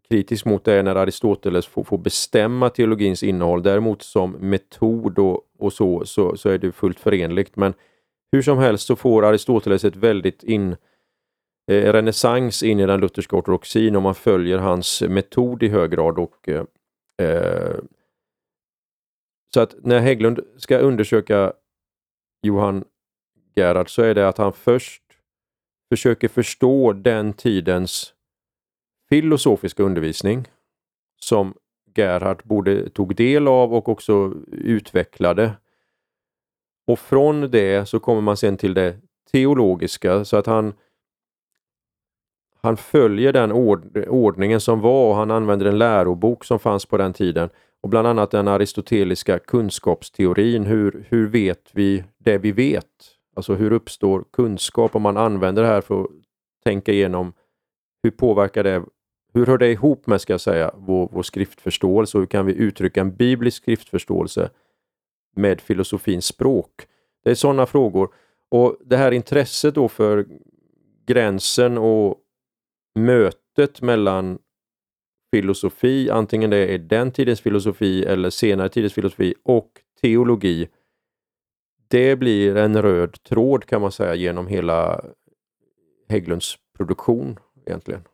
kritisk 0.08 0.44
mot 0.44 0.64
det 0.64 0.72
är 0.72 0.82
när 0.82 0.96
Aristoteles 0.96 1.66
får, 1.66 1.84
får 1.84 1.98
bestämma 1.98 2.70
teologins 2.70 3.22
innehåll. 3.22 3.62
Däremot 3.62 4.02
som 4.02 4.30
metod 4.30 5.18
och, 5.18 5.40
och 5.58 5.72
så, 5.72 6.04
så, 6.04 6.36
så 6.36 6.48
är 6.48 6.58
det 6.58 6.72
fullt 6.72 7.00
förenligt. 7.00 7.56
Men 7.56 7.74
hur 8.32 8.42
som 8.42 8.58
helst 8.58 8.86
så 8.86 8.96
får 8.96 9.24
Aristoteles 9.24 9.84
ett 9.84 9.96
väldigt 9.96 10.42
in 10.42 10.76
eh, 11.70 11.92
renässans 11.92 12.62
in 12.62 12.80
i 12.80 12.86
den 12.86 13.00
lutherska 13.00 13.36
ortodoxin 13.36 13.96
och 13.96 14.02
man 14.02 14.14
följer 14.14 14.58
hans 14.58 15.02
metod 15.02 15.62
i 15.62 15.68
hög 15.68 15.90
grad. 15.90 16.18
Och, 16.18 16.48
eh, 16.48 16.64
eh, 17.22 17.76
så 19.54 19.60
att 19.60 19.74
när 19.82 20.00
Hägglund 20.00 20.40
ska 20.56 20.78
undersöka 20.78 21.52
Johan 22.42 22.84
Gerhard 23.56 23.90
så 23.90 24.02
är 24.02 24.14
det 24.14 24.28
att 24.28 24.38
han 24.38 24.52
först 24.52 25.02
försöker 25.92 26.28
förstå 26.28 26.92
den 26.92 27.32
tidens 27.32 28.14
filosofiska 29.08 29.82
undervisning 29.82 30.48
som 31.20 31.54
Gerhard 31.96 32.42
både 32.44 32.90
tog 32.90 33.16
del 33.16 33.48
av 33.48 33.74
och 33.74 33.88
också 33.88 34.34
utvecklade. 34.52 35.52
Och 36.86 36.98
från 36.98 37.50
det 37.50 37.88
så 37.88 38.00
kommer 38.00 38.20
man 38.20 38.36
sen 38.36 38.56
till 38.56 38.74
det 38.74 38.96
teologiska 39.32 40.24
så 40.24 40.36
att 40.36 40.46
han 40.46 40.74
han 42.64 42.76
följer 42.76 43.32
den 43.32 43.52
ord 43.52 43.98
ordningen 44.08 44.60
som 44.60 44.80
var 44.80 45.08
och 45.08 45.16
han 45.16 45.30
använder 45.30 45.66
en 45.66 45.78
lärobok 45.78 46.44
som 46.44 46.58
fanns 46.58 46.86
på 46.86 46.96
den 46.96 47.12
tiden. 47.12 47.48
Och 47.82 47.88
Bland 47.88 48.06
annat 48.06 48.30
den 48.30 48.48
aristoteliska 48.48 49.38
kunskapsteorin. 49.38 50.64
Hur, 50.66 51.06
hur 51.08 51.26
vet 51.26 51.70
vi 51.72 52.04
det 52.18 52.38
vi 52.38 52.52
vet? 52.52 52.86
Alltså 53.36 53.54
hur 53.54 53.72
uppstår 53.72 54.24
kunskap 54.32 54.96
om 54.96 55.02
man 55.02 55.16
använder 55.16 55.62
det 55.62 55.68
här 55.68 55.80
för 55.80 56.00
att 56.02 56.10
tänka 56.64 56.92
igenom 56.92 57.32
hur 58.02 58.10
påverkar 58.10 58.64
det, 58.64 58.82
hur 59.34 59.46
hör 59.46 59.58
det 59.58 59.72
ihop 59.72 60.06
med 60.06 60.20
ska 60.20 60.32
jag 60.32 60.40
säga, 60.40 60.70
vår, 60.76 61.08
vår 61.12 61.22
skriftförståelse 61.22 62.18
och 62.18 62.22
hur 62.22 62.26
kan 62.26 62.46
vi 62.46 62.54
uttrycka 62.54 63.00
en 63.00 63.16
biblisk 63.16 63.62
skriftförståelse 63.62 64.50
med 65.36 65.60
filosofins 65.60 66.26
språk? 66.26 66.70
Det 67.24 67.30
är 67.30 67.34
sådana 67.34 67.66
frågor. 67.66 68.08
Och 68.50 68.76
det 68.84 68.96
här 68.96 69.12
intresset 69.12 69.74
då 69.74 69.88
för 69.88 70.26
gränsen 71.06 71.78
och 71.78 72.20
mötet 72.94 73.82
mellan 73.82 74.38
filosofi, 75.34 76.10
antingen 76.10 76.50
det 76.50 76.74
är 76.74 76.78
den 76.78 77.10
tidens 77.10 77.40
filosofi 77.40 78.04
eller 78.04 78.30
senare 78.30 78.68
tidens 78.68 78.94
filosofi 78.94 79.34
och 79.42 79.70
teologi. 80.00 80.68
Det 81.88 82.16
blir 82.16 82.56
en 82.56 82.82
röd 82.82 83.22
tråd 83.22 83.66
kan 83.66 83.80
man 83.80 83.92
säga 83.92 84.14
genom 84.14 84.46
hela 84.46 85.04
Hägglunds 86.08 86.56
produktion 86.76 87.38
egentligen. 87.66 88.04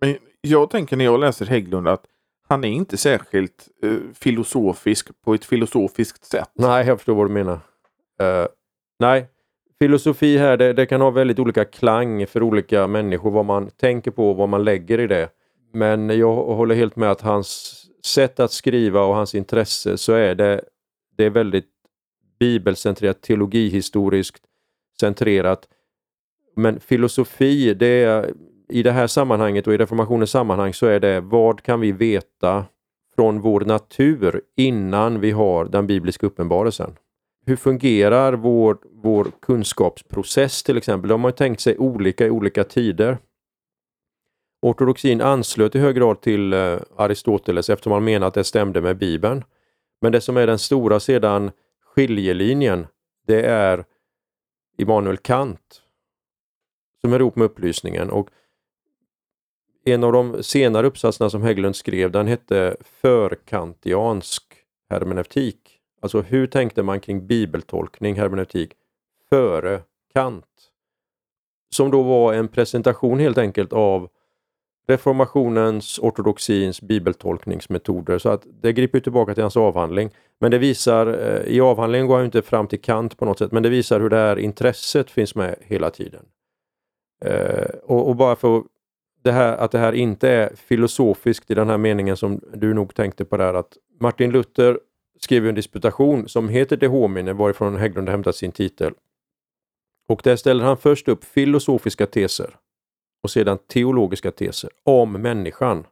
Men 0.00 0.16
jag 0.40 0.70
tänker 0.70 0.96
när 0.96 1.04
jag 1.04 1.20
läser 1.20 1.46
Hägglund 1.46 1.88
att 1.88 2.04
han 2.48 2.64
är 2.64 2.68
inte 2.68 2.96
särskilt 2.96 3.68
eh, 3.82 3.96
filosofisk 4.14 5.22
på 5.24 5.34
ett 5.34 5.44
filosofiskt 5.44 6.24
sätt. 6.24 6.50
Nej, 6.54 6.86
jag 6.86 6.98
förstår 6.98 7.14
vad 7.14 7.26
du 7.26 7.32
menar. 7.32 7.60
Uh, 8.22 8.46
nej, 8.98 9.28
filosofi 9.82 10.38
här, 10.38 10.56
det, 10.56 10.72
det, 10.72 10.86
kan 10.86 11.00
ha 11.00 11.10
väldigt 11.10 11.38
olika 11.38 11.64
klang 11.64 12.26
för 12.26 12.42
olika 12.42 12.86
människor, 12.86 13.30
vad 13.30 13.44
man 13.44 13.70
tänker 13.70 14.10
på 14.10 14.30
och 14.30 14.36
vad 14.36 14.48
man 14.48 14.64
lägger 14.64 15.00
i 15.00 15.06
det. 15.06 15.28
Men 15.72 16.18
jag 16.18 16.34
håller 16.34 16.74
helt 16.74 16.96
med 16.96 17.10
att 17.10 17.20
hans 17.20 17.74
sätt 18.04 18.40
att 18.40 18.52
skriva 18.52 19.02
och 19.02 19.14
hans 19.14 19.34
intresse 19.34 19.98
så 19.98 20.12
är 20.12 20.34
det, 20.34 20.64
det 21.16 21.24
är 21.24 21.30
väldigt 21.30 21.68
bibelcentrerat, 22.40 23.22
teologihistoriskt 23.22 24.42
centrerat. 25.00 25.68
Men 26.56 26.80
filosofi, 26.80 27.74
det 27.74 28.02
är, 28.02 28.34
i 28.68 28.82
det 28.82 28.92
här 28.92 29.06
sammanhanget 29.06 29.66
och 29.66 29.74
i 29.74 29.78
reformationens 29.78 30.30
sammanhang 30.30 30.74
så 30.74 30.86
är 30.86 31.00
det 31.00 31.20
vad 31.20 31.62
kan 31.62 31.80
vi 31.80 31.92
veta 31.92 32.64
från 33.14 33.40
vår 33.40 33.60
natur 33.60 34.40
innan 34.56 35.20
vi 35.20 35.30
har 35.30 35.64
den 35.64 35.86
bibliska 35.86 36.26
uppenbarelsen? 36.26 36.96
Hur 37.48 37.56
fungerar 37.56 38.32
vår, 38.32 38.78
vår 38.90 39.32
kunskapsprocess 39.42 40.62
till 40.62 40.76
exempel? 40.76 41.08
De 41.08 41.24
har 41.24 41.30
tänkt 41.30 41.60
sig 41.60 41.78
olika 41.78 42.26
i 42.26 42.30
olika 42.30 42.64
tider. 42.64 43.18
Ortodoxin 44.62 45.20
anslöt 45.20 45.74
i 45.74 45.78
hög 45.78 45.96
grad 45.96 46.20
till 46.20 46.52
eh, 46.52 46.78
Aristoteles 46.96 47.70
eftersom 47.70 47.90
man 47.90 48.04
menade 48.04 48.26
att 48.26 48.34
det 48.34 48.44
stämde 48.44 48.80
med 48.80 48.98
Bibeln. 48.98 49.44
Men 50.00 50.12
det 50.12 50.20
som 50.20 50.36
är 50.36 50.46
den 50.46 50.58
stora 50.58 51.00
sedan 51.00 51.50
skiljelinjen, 51.94 52.86
det 53.26 53.42
är 53.42 53.84
Immanuel 54.78 55.16
Kant 55.18 55.82
som 57.00 57.12
är 57.12 57.20
ihop 57.20 57.36
med 57.36 57.44
upplysningen. 57.44 58.10
Och 58.10 58.28
en 59.84 60.04
av 60.04 60.12
de 60.12 60.42
senare 60.42 60.86
uppsatserna 60.86 61.30
som 61.30 61.42
Hägglund 61.42 61.76
skrev, 61.76 62.10
den 62.10 62.26
hette 62.26 62.76
Förkantiansk 62.80 64.44
hermeneutik. 64.90 65.77
Alltså 66.00 66.20
hur 66.20 66.46
tänkte 66.46 66.82
man 66.82 67.00
kring 67.00 67.26
bibeltolkning, 67.26 68.14
hermeneutik, 68.14 68.72
före 69.30 69.82
Kant? 70.14 70.44
Som 71.70 71.90
då 71.90 72.02
var 72.02 72.32
en 72.32 72.48
presentation 72.48 73.18
helt 73.18 73.38
enkelt 73.38 73.72
av 73.72 74.08
reformationens, 74.88 75.98
ortodoxins 75.98 76.82
bibeltolkningsmetoder. 76.82 78.18
Så 78.18 78.28
att 78.28 78.46
det 78.60 78.72
griper 78.72 79.00
tillbaka 79.00 79.34
till 79.34 79.42
hans 79.42 79.56
avhandling. 79.56 80.10
Men 80.40 80.50
det 80.50 80.58
visar, 80.58 81.06
eh, 81.06 81.54
i 81.54 81.60
avhandlingen 81.60 82.06
går 82.06 82.16
han 82.16 82.24
inte 82.24 82.42
fram 82.42 82.66
till 82.66 82.80
Kant 82.80 83.16
på 83.16 83.24
något 83.24 83.38
sätt, 83.38 83.52
men 83.52 83.62
det 83.62 83.68
visar 83.68 84.00
hur 84.00 84.08
det 84.08 84.16
här 84.16 84.38
intresset 84.38 85.10
finns 85.10 85.34
med 85.34 85.56
hela 85.60 85.90
tiden. 85.90 86.24
Eh, 87.24 87.66
och, 87.82 88.08
och, 88.08 88.16
bara 88.16 88.36
för 88.36 88.62
det 89.22 89.32
här, 89.32 89.56
att 89.56 89.70
det 89.70 89.78
här 89.78 89.92
inte 89.92 90.28
är 90.28 90.52
filosofiskt 90.56 91.50
i 91.50 91.54
den 91.54 91.68
här 91.68 91.78
meningen 91.78 92.16
som 92.16 92.40
du 92.54 92.74
nog 92.74 92.94
tänkte 92.94 93.24
på 93.24 93.36
där, 93.36 93.54
att 93.54 93.76
Martin 94.00 94.30
Luther 94.30 94.78
skrev 95.20 95.46
en 95.46 95.54
disputation 95.54 96.28
som 96.28 96.48
heter 96.48 96.76
De 96.76 96.86
homine, 96.86 97.32
varifrån 97.32 97.76
Hägglund 97.76 98.08
hämtat 98.08 98.36
sin 98.36 98.52
titel. 98.52 98.94
Och 100.08 100.20
där 100.24 100.36
ställer 100.36 100.64
han 100.64 100.76
först 100.76 101.08
upp 101.08 101.24
filosofiska 101.24 102.06
teser 102.06 102.56
och 103.22 103.30
sedan 103.30 103.58
teologiska 103.58 104.30
teser 104.30 104.70
om 104.82 105.12
människan. 105.12 105.86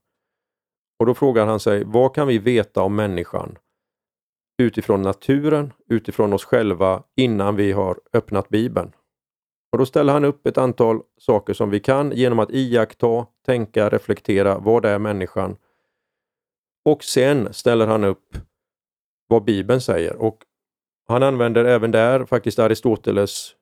Och 0.99 1.07
då 1.07 1.15
frågar 1.15 1.47
han 1.47 1.61
sig, 1.61 1.85
vad 1.85 2.15
kan 2.15 2.27
vi 2.27 2.39
veta 2.39 2.83
om 2.83 2.97
människan 2.97 3.59
utifrån 4.59 5.03
naturen, 5.03 5.73
utifrån 5.89 6.33
oss 6.33 6.45
själva, 6.45 7.03
innan 7.17 7.57
vi 7.57 7.73
har 7.73 8.01
öppnat 8.13 8.49
Bibeln? 8.49 8.93
Och 9.73 9.79
Då 9.79 9.87
ställer 9.87 10.13
han 10.13 10.25
upp 10.25 10.47
ett 10.47 10.59
antal 10.59 11.01
saker 11.19 11.55
som 11.55 11.71
vi 11.71 11.81
kan 11.81 12.13
genom 12.13 12.39
att 12.39 12.51
iaktta, 12.51 13.27
tänka, 13.47 13.89
reflektera. 13.89 14.59
Vad 14.59 14.85
är 14.85 14.99
människan? 14.99 15.57
Och 16.85 17.05
sen 17.05 17.53
ställer 17.53 17.87
han 17.87 18.05
upp 18.05 18.37
vad 19.29 19.45
Bibeln 19.45 19.81
säger. 19.81 20.17
Och 20.17 20.39
Han 21.09 21.23
använder 21.23 21.65
även 21.65 21.91
där 21.91 22.25
faktiskt 22.25 22.59
Aristoteles 22.59 23.55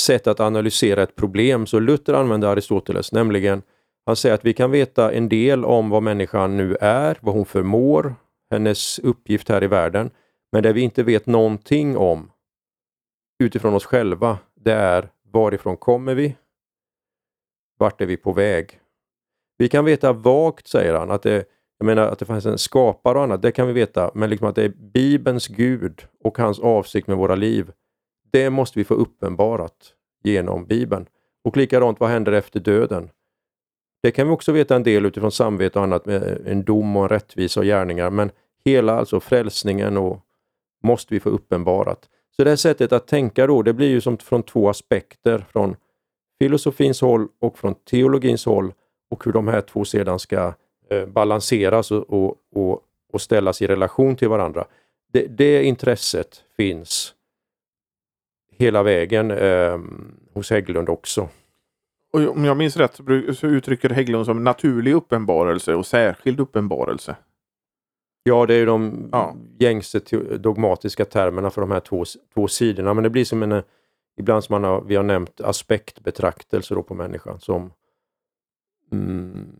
sätt 0.00 0.26
att 0.26 0.40
analysera 0.40 1.02
ett 1.02 1.16
problem. 1.16 1.66
Så 1.66 1.78
Luther 1.78 2.14
använder 2.14 2.48
Aristoteles, 2.48 3.12
nämligen 3.12 3.62
han 4.06 4.16
säger 4.16 4.34
att 4.34 4.44
vi 4.44 4.52
kan 4.52 4.70
veta 4.70 5.12
en 5.12 5.28
del 5.28 5.64
om 5.64 5.90
vad 5.90 6.02
människan 6.02 6.56
nu 6.56 6.76
är, 6.80 7.18
vad 7.20 7.34
hon 7.34 7.44
förmår, 7.44 8.14
hennes 8.50 8.98
uppgift 8.98 9.48
här 9.48 9.64
i 9.64 9.66
världen. 9.66 10.10
Men 10.52 10.62
det 10.62 10.72
vi 10.72 10.80
inte 10.80 11.02
vet 11.02 11.26
någonting 11.26 11.96
om 11.96 12.30
utifrån 13.38 13.74
oss 13.74 13.84
själva, 13.84 14.38
det 14.54 14.72
är 14.72 15.08
varifrån 15.32 15.76
kommer 15.76 16.14
vi? 16.14 16.36
Vart 17.78 18.00
är 18.00 18.06
vi 18.06 18.16
på 18.16 18.32
väg? 18.32 18.80
Vi 19.58 19.68
kan 19.68 19.84
veta 19.84 20.12
vagt, 20.12 20.68
säger 20.68 20.94
han, 20.94 21.10
att 21.10 21.22
det, 21.22 21.44
jag 21.78 21.86
menar 21.86 22.02
att 22.02 22.18
det 22.18 22.24
fanns 22.24 22.46
en 22.46 22.58
skapare 22.58 23.18
och 23.18 23.24
annat, 23.24 23.42
det 23.42 23.52
kan 23.52 23.66
vi 23.66 23.72
veta, 23.72 24.10
men 24.14 24.30
liksom 24.30 24.48
att 24.48 24.54
det 24.54 24.64
är 24.64 24.68
Bibelns 24.68 25.48
Gud 25.48 26.06
och 26.24 26.38
hans 26.38 26.58
avsikt 26.58 27.06
med 27.06 27.16
våra 27.16 27.34
liv, 27.34 27.72
det 28.30 28.50
måste 28.50 28.78
vi 28.78 28.84
få 28.84 28.94
uppenbarat 28.94 29.92
genom 30.24 30.66
Bibeln. 30.66 31.06
Och 31.44 31.56
likadant, 31.56 32.00
vad 32.00 32.10
händer 32.10 32.32
efter 32.32 32.60
döden? 32.60 33.10
Det 34.02 34.10
kan 34.10 34.26
vi 34.26 34.32
också 34.32 34.52
veta 34.52 34.76
en 34.76 34.82
del 34.82 35.06
utifrån 35.06 35.32
samvete 35.32 35.78
och 35.78 35.84
annat 35.84 36.06
med 36.06 36.46
en 36.46 36.64
dom 36.64 36.96
och 36.96 37.02
en 37.02 37.08
rättvisa 37.08 37.60
och 37.60 37.66
gärningar, 37.66 38.10
men 38.10 38.30
hela 38.64 38.98
alltså 38.98 39.20
frälsningen 39.20 39.96
och 39.96 40.20
måste 40.82 41.14
vi 41.14 41.20
få 41.20 41.30
uppenbarat. 41.30 42.08
Så 42.36 42.44
det 42.44 42.50
här 42.50 42.56
sättet 42.56 42.92
att 42.92 43.06
tänka 43.06 43.46
då, 43.46 43.62
det 43.62 43.72
blir 43.72 43.88
ju 43.88 44.00
som 44.00 44.18
från 44.18 44.42
två 44.42 44.68
aspekter, 44.68 45.46
från 45.52 45.76
filosofins 46.38 47.00
håll 47.00 47.28
och 47.40 47.58
från 47.58 47.74
teologins 47.74 48.44
håll 48.44 48.72
och 49.10 49.24
hur 49.24 49.32
de 49.32 49.48
här 49.48 49.60
två 49.60 49.84
sedan 49.84 50.18
ska 50.18 50.52
eh, 50.90 51.06
balanseras 51.06 51.90
och, 51.90 52.36
och, 52.52 52.80
och, 53.12 53.20
ställas 53.20 53.62
i 53.62 53.66
relation 53.66 54.16
till 54.16 54.28
varandra. 54.28 54.64
Det, 55.12 55.26
det 55.26 55.64
intresset 55.64 56.44
finns 56.56 57.14
hela 58.50 58.82
vägen 58.82 59.30
eh, 59.30 59.78
hos 60.32 60.50
Hägglund 60.50 60.88
också. 60.88 61.28
Och 62.12 62.28
om 62.28 62.44
jag 62.44 62.56
minns 62.56 62.76
rätt 62.76 63.00
så 63.38 63.46
uttrycker 63.46 63.90
Hägglund 63.90 64.26
som 64.26 64.44
naturlig 64.44 64.94
uppenbarelse 64.94 65.74
och 65.74 65.86
särskild 65.86 66.40
uppenbarelse. 66.40 67.16
Ja, 68.22 68.46
det 68.46 68.54
är 68.54 68.66
de 68.66 69.08
ja. 69.12 69.36
gängse 69.58 70.00
dogmatiska 70.38 71.04
termerna 71.04 71.50
för 71.50 71.60
de 71.60 71.70
här 71.70 71.80
två, 71.80 72.04
två 72.34 72.48
sidorna. 72.48 72.94
Men 72.94 73.04
det 73.04 73.10
blir 73.10 73.24
som 73.24 73.42
en, 73.42 73.62
ibland 74.16 74.44
som 74.44 74.52
man 74.52 74.64
har, 74.64 74.80
vi 74.80 74.96
har 74.96 75.02
nämnt 75.02 75.40
aspektbetraktelse 75.40 76.74
på 76.74 76.94
människan 76.94 77.40
som, 77.40 77.72
mm, 78.92 79.56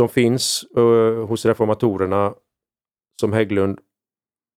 som 0.00 0.08
finns 0.08 0.64
uh, 0.76 1.24
hos 1.26 1.46
reformatorerna 1.46 2.34
som 3.20 3.32
Hägglund 3.32 3.78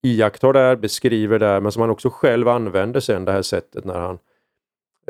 iakttar 0.04 0.54
där, 0.54 0.76
beskriver 0.76 1.40
där, 1.40 1.62
men 1.62 1.72
som 1.72 1.82
han 1.82 1.90
också 1.90 2.10
själv 2.10 2.48
använder 2.48 3.00
sen 3.00 3.26
det 3.26 3.32
här 3.32 3.42
sättet 3.42 3.86
när 3.86 4.00
han 4.00 4.20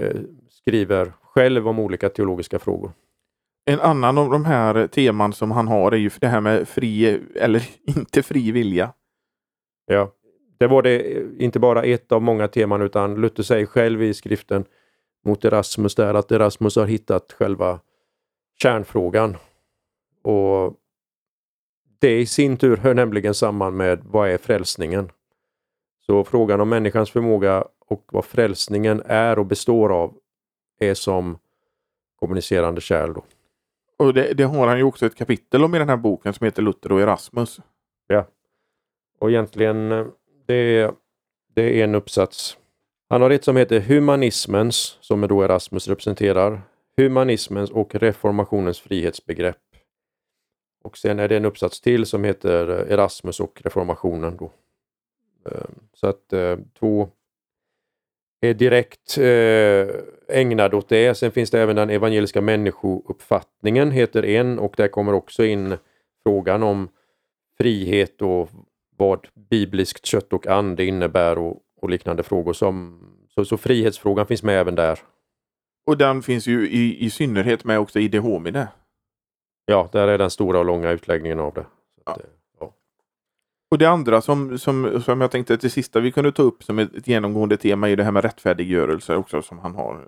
uh, 0.02 0.22
skriver 0.50 1.14
själv 1.22 1.68
om 1.68 1.80
olika 1.80 2.10
teologiska 2.10 2.60
frågor. 2.60 2.92
En 3.66 3.80
annan 3.80 4.18
av 4.18 4.32
de 4.32 4.46
här 4.46 4.88
teman 4.88 5.34
som 5.34 5.52
han 5.52 5.68
har 5.68 5.92
är 5.92 5.98
ju 5.98 6.10
det 6.20 6.28
här 6.28 6.42
med 6.42 6.68
fri 6.68 7.22
eller 7.36 7.70
inte 7.84 8.24
fri 8.24 8.52
vilja. 8.52 8.94
Ja, 9.86 10.12
det 10.60 10.68
var 10.68 10.82
det 10.82 11.26
inte 11.44 11.60
bara 11.60 11.84
ett 11.84 12.12
av 12.12 12.22
många 12.22 12.48
teman 12.48 12.82
utan 12.82 13.16
Luther 13.16 13.44
säger 13.44 13.66
själv 13.66 14.04
i 14.04 14.14
skriften 14.14 14.66
mot 15.26 15.46
Erasmus 15.46 15.96
där 15.96 16.14
att 16.14 16.32
Erasmus 16.32 16.76
har 16.76 16.86
hittat 16.86 17.34
själva 17.34 17.80
kärnfrågan. 18.62 19.38
Och 20.22 20.76
Det 22.00 22.20
i 22.20 22.26
sin 22.26 22.58
tur 22.58 22.78
hör 22.78 22.94
nämligen 22.94 23.34
samman 23.34 23.78
med 23.78 24.00
vad 24.04 24.30
är 24.30 24.38
frälsningen? 24.38 25.12
Så 26.06 26.24
frågan 26.24 26.62
om 26.62 26.70
människans 26.70 27.12
förmåga 27.12 27.66
och 27.86 28.04
vad 28.12 28.26
frälsningen 28.26 29.02
är 29.06 29.40
och 29.40 29.46
består 29.46 29.94
av 29.94 30.18
är 30.80 30.94
som 30.94 31.38
kommunicerande 32.20 32.82
kärl. 32.82 33.14
Då. 33.14 33.24
Och 33.98 34.14
det, 34.14 34.34
det, 34.34 34.44
har 34.44 34.68
han 34.68 34.78
ju 34.78 34.84
också 34.84 35.06
ett 35.06 35.16
kapitel 35.16 35.64
om 35.64 35.76
i 35.76 35.80
den 35.80 35.90
här 35.90 35.98
boken 35.98 36.34
som 36.34 36.46
heter 36.46 36.62
Luther 36.62 36.92
och 36.92 37.02
Erasmus. 37.02 37.60
Ja. 38.08 38.26
Och 39.20 39.30
egentligen 39.30 39.92
eh, 39.92 40.06
det 40.46 40.54
är, 40.54 40.92
det 41.54 41.80
är 41.80 41.84
en 41.84 41.96
uppsats. 41.96 42.58
Han 43.10 43.22
har 43.22 43.30
ett 43.30 43.44
som 43.44 43.56
heter 43.56 43.80
Humanismens, 43.80 44.98
som 45.02 45.22
då 45.22 45.42
Erasmus 45.44 45.88
representerar, 45.88 46.62
Humanismens 46.98 47.72
och 47.72 47.96
reformationens 47.96 48.80
frihetsbegrepp. 48.80 49.58
Och 50.84 50.98
sen 50.98 51.20
är 51.20 51.28
det 51.28 51.38
en 51.38 51.46
uppsats 51.46 51.82
till 51.82 52.06
som 52.06 52.24
heter 52.24 52.70
eh, 52.70 52.94
Erasmus 52.94 53.40
och 53.40 53.62
reformationen. 53.64 54.38
Då. 54.38 54.52
Ehm, 55.46 55.76
så 55.94 56.08
att 56.08 56.34
eh, 56.34 56.58
två 56.80 57.10
är 58.42 58.54
direkt 58.54 59.18
eh, 59.18 59.26
ägnade 59.26 60.04
ägnad 60.28 60.74
åt 60.74 60.90
det. 60.90 61.16
Sen 61.16 61.32
finns 61.32 61.52
det 61.52 61.62
även 61.62 61.76
den 61.76 61.90
evangeliska 61.90 62.42
människouppfattningen, 62.42 63.92
heter 63.92 64.26
en, 64.26 64.60
och 64.60 64.74
där 64.78 64.88
kommer 64.88 65.14
också 65.14 65.46
in 65.46 65.78
frågan 66.24 66.64
om 66.64 66.90
frihet 67.58 68.22
och 68.22 68.50
vad 68.98 69.28
bibliskt 69.50 70.06
kött 70.06 70.34
och 70.34 70.48
ande 70.48 70.86
innebär 70.86 71.38
och, 71.38 71.58
och 71.82 71.90
liknande 71.90 72.24
frågor. 72.24 72.54
Som, 72.54 73.00
så, 73.36 73.46
så 73.46 73.58
frihetsfrågan 73.58 74.28
finns 74.28 74.44
med 74.44 74.60
även 74.60 74.76
där. 74.76 75.00
Och 75.86 75.98
den 75.98 76.22
finns 76.22 76.48
ju 76.48 76.70
i, 76.70 77.06
i 77.06 77.10
synnerhet 77.10 77.64
med 77.64 77.80
också 77.80 78.00
i 78.00 78.08
Dehomine? 78.08 78.68
Ja, 79.70 79.90
där 79.92 80.08
är 80.08 80.18
den 80.18 80.30
stora 80.30 80.60
och 80.60 80.66
långa 80.66 80.92
utläggningen 80.92 81.40
av 81.40 81.54
det. 81.54 81.66
Ja. 82.06 82.12
Att, 82.12 82.22
och 83.72 83.78
det 83.78 83.86
andra 83.86 84.22
som, 84.22 84.60
som, 84.60 85.02
som 85.02 85.22
jag 85.22 85.32
tänkte 85.32 85.58
till 85.58 85.72
sista 85.72 86.00
vi 86.00 86.12
kunde 86.12 86.32
ta 86.32 86.44
upp 86.44 86.64
som 86.64 86.80
ett, 86.80 87.08
genomgående 87.08 87.58
tema 87.58 87.90
är 87.90 87.96
det 87.96 88.04
här 88.04 88.12
med 88.12 88.24
rättfärdiggörelse 88.24 89.16
också 89.16 89.42
som 89.42 89.60
han 89.60 89.76
har. 89.76 90.08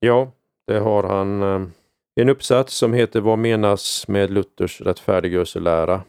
Ja, 0.00 0.32
det 0.66 0.78
har 0.78 1.02
han. 1.02 1.42
Eh, 1.42 1.68
en 2.14 2.28
uppsats 2.28 2.74
som 2.74 2.92
heter 2.92 3.20
Vad 3.20 3.38
menas 3.38 4.08
med 4.08 4.30
Luthers 4.30 4.80
rättfärdiggörelselära? 4.80 6.02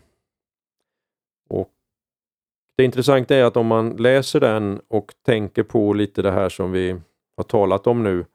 Och 1.50 1.72
det 2.78 2.84
intressanta 2.84 3.36
är 3.36 3.44
att 3.44 3.58
om 3.58 3.68
man 3.68 3.90
läser 3.90 4.40
den 4.40 4.82
och 4.88 5.14
tänker 5.26 5.64
på 5.64 5.94
lite 5.94 6.22
det 6.22 6.32
här 6.32 6.50
som 6.50 6.72
vi 6.72 7.02
har 7.38 7.44
talat 7.44 7.88
om 7.88 8.04
nu 8.04 8.26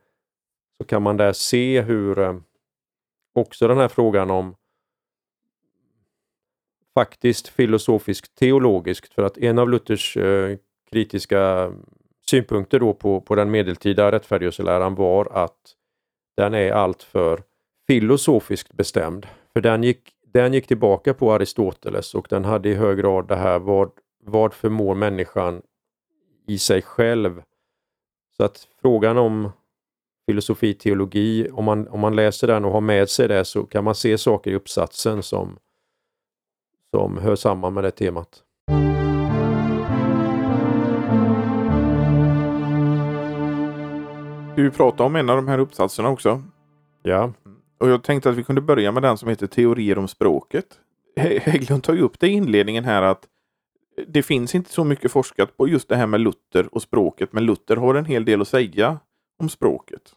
så 0.78 0.84
kan 0.86 1.02
man 1.02 1.16
där 1.16 1.32
se 1.32 1.80
hur 1.80 2.18
eh, 2.18 2.34
också 3.34 3.68
den 3.68 3.78
här 3.78 3.88
frågan 3.88 4.30
om 4.30 4.54
faktiskt 6.94 7.48
filosofiskt 7.48 8.34
teologiskt 8.34 9.14
för 9.14 9.22
att 9.22 9.38
en 9.38 9.58
av 9.58 9.70
Luthers 9.70 10.16
eh, 10.16 10.56
kritiska 10.90 11.72
synpunkter 12.26 12.80
då 12.80 12.94
på, 12.94 13.20
på 13.20 13.34
den 13.34 13.50
medeltida 13.50 14.12
rättfärdighetsläran 14.12 14.94
var 14.94 15.28
att 15.32 15.74
den 16.36 16.54
är 16.54 16.72
alltför 16.72 17.42
filosofiskt 17.86 18.72
bestämd. 18.72 19.26
För 19.52 19.60
den 19.60 19.82
gick, 19.82 20.12
den 20.26 20.54
gick 20.54 20.66
tillbaka 20.66 21.14
på 21.14 21.32
Aristoteles 21.32 22.14
och 22.14 22.26
den 22.30 22.44
hade 22.44 22.68
i 22.68 22.74
hög 22.74 22.98
grad 22.98 23.28
det 23.28 23.36
här 23.36 23.58
vad, 23.58 23.90
vad 24.22 24.54
förmår 24.54 24.94
människan 24.94 25.62
i 26.46 26.58
sig 26.58 26.82
själv. 26.82 27.42
Så 28.36 28.44
att 28.44 28.68
frågan 28.82 29.18
om 29.18 29.50
filosofi, 30.26 30.74
teologi, 30.74 31.48
om 31.52 31.64
man, 31.64 31.88
om 31.88 32.00
man 32.00 32.16
läser 32.16 32.46
den 32.46 32.64
och 32.64 32.72
har 32.72 32.80
med 32.80 33.08
sig 33.08 33.28
det 33.28 33.44
så 33.44 33.62
kan 33.62 33.84
man 33.84 33.94
se 33.94 34.18
saker 34.18 34.50
i 34.50 34.54
uppsatsen 34.54 35.22
som, 35.22 35.58
som 36.94 37.18
hör 37.18 37.36
samman 37.36 37.74
med 37.74 37.84
det 37.84 37.90
temat. 37.90 38.42
Du 44.56 44.70
pratade 44.70 45.02
om 45.02 45.16
en 45.16 45.30
av 45.30 45.36
de 45.36 45.48
här 45.48 45.58
uppsatserna 45.58 46.08
också. 46.08 46.42
Ja. 47.02 47.32
Och 47.78 47.88
jag 47.88 48.02
tänkte 48.02 48.30
att 48.30 48.36
vi 48.36 48.44
kunde 48.44 48.60
börja 48.60 48.92
med 48.92 49.02
den 49.02 49.18
som 49.18 49.28
heter 49.28 49.46
Teorier 49.46 49.98
om 49.98 50.08
språket. 50.08 50.66
Hägglund 51.16 51.82
tar 51.82 51.94
ju 51.94 52.00
upp 52.00 52.20
det 52.20 52.28
i 52.28 52.30
inledningen 52.30 52.84
här 52.84 53.02
att 53.02 53.28
det 54.06 54.22
finns 54.22 54.54
inte 54.54 54.70
så 54.70 54.84
mycket 54.84 55.12
forskat 55.12 55.56
på 55.56 55.68
just 55.68 55.88
det 55.88 55.96
här 55.96 56.06
med 56.06 56.20
Luther 56.20 56.74
och 56.74 56.82
språket, 56.82 57.32
men 57.32 57.44
Luther 57.44 57.76
har 57.76 57.94
en 57.94 58.04
hel 58.04 58.24
del 58.24 58.40
att 58.40 58.48
säga 58.48 58.98
om 59.38 59.48
språket. 59.48 60.12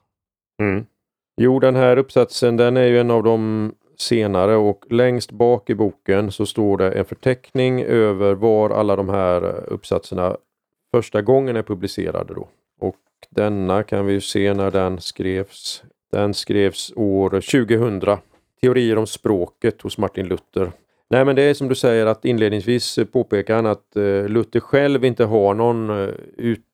Mm. 0.62 0.86
Jo, 1.42 1.60
den 1.60 1.76
här 1.76 1.98
uppsatsen 1.98 2.58
den 2.58 2.78
är 2.78 2.86
ju 2.86 3.00
en 3.00 3.12
av 3.12 3.24
de 3.24 3.72
senare 3.98 4.56
och 4.56 4.86
längst 4.90 5.32
bak 5.32 5.70
i 5.70 5.76
boken 5.76 6.32
så 6.32 6.46
står 6.46 6.78
det 6.78 6.92
en 6.92 7.06
förteckning 7.06 7.84
över 7.84 8.34
var 8.34 8.70
alla 8.70 8.96
de 8.96 9.10
här 9.10 9.70
uppsatserna 9.70 10.38
första 10.92 11.22
gången 11.22 11.56
är 11.56 11.64
publicerade. 11.64 12.34
Då. 12.34 12.48
Och 12.80 12.96
denna 13.30 13.84
kan 13.84 14.06
vi 14.06 14.22
se 14.22 14.54
när 14.54 14.72
den 14.72 15.02
skrevs. 15.02 15.84
Den 16.12 16.34
skrevs 16.34 16.94
år 16.96 17.30
2000. 17.30 18.18
Teorier 18.62 18.98
om 18.98 19.08
språket 19.08 19.82
hos 19.82 19.98
Martin 19.98 20.28
Luther. 20.28 20.72
Nej 21.10 21.26
men 21.26 21.36
det 21.36 21.42
är 21.42 21.54
som 21.54 21.68
du 21.68 21.76
säger 21.76 22.06
att 22.06 22.26
inledningsvis 22.26 23.00
påpekar 23.12 23.56
han 23.56 23.66
att 23.66 23.96
eh, 23.96 24.28
Luther 24.28 24.60
själv 24.60 25.06
inte 25.06 25.26
har 25.26 25.54
någon 25.54 25.90
eh, 25.90 26.10
ut 26.38 26.66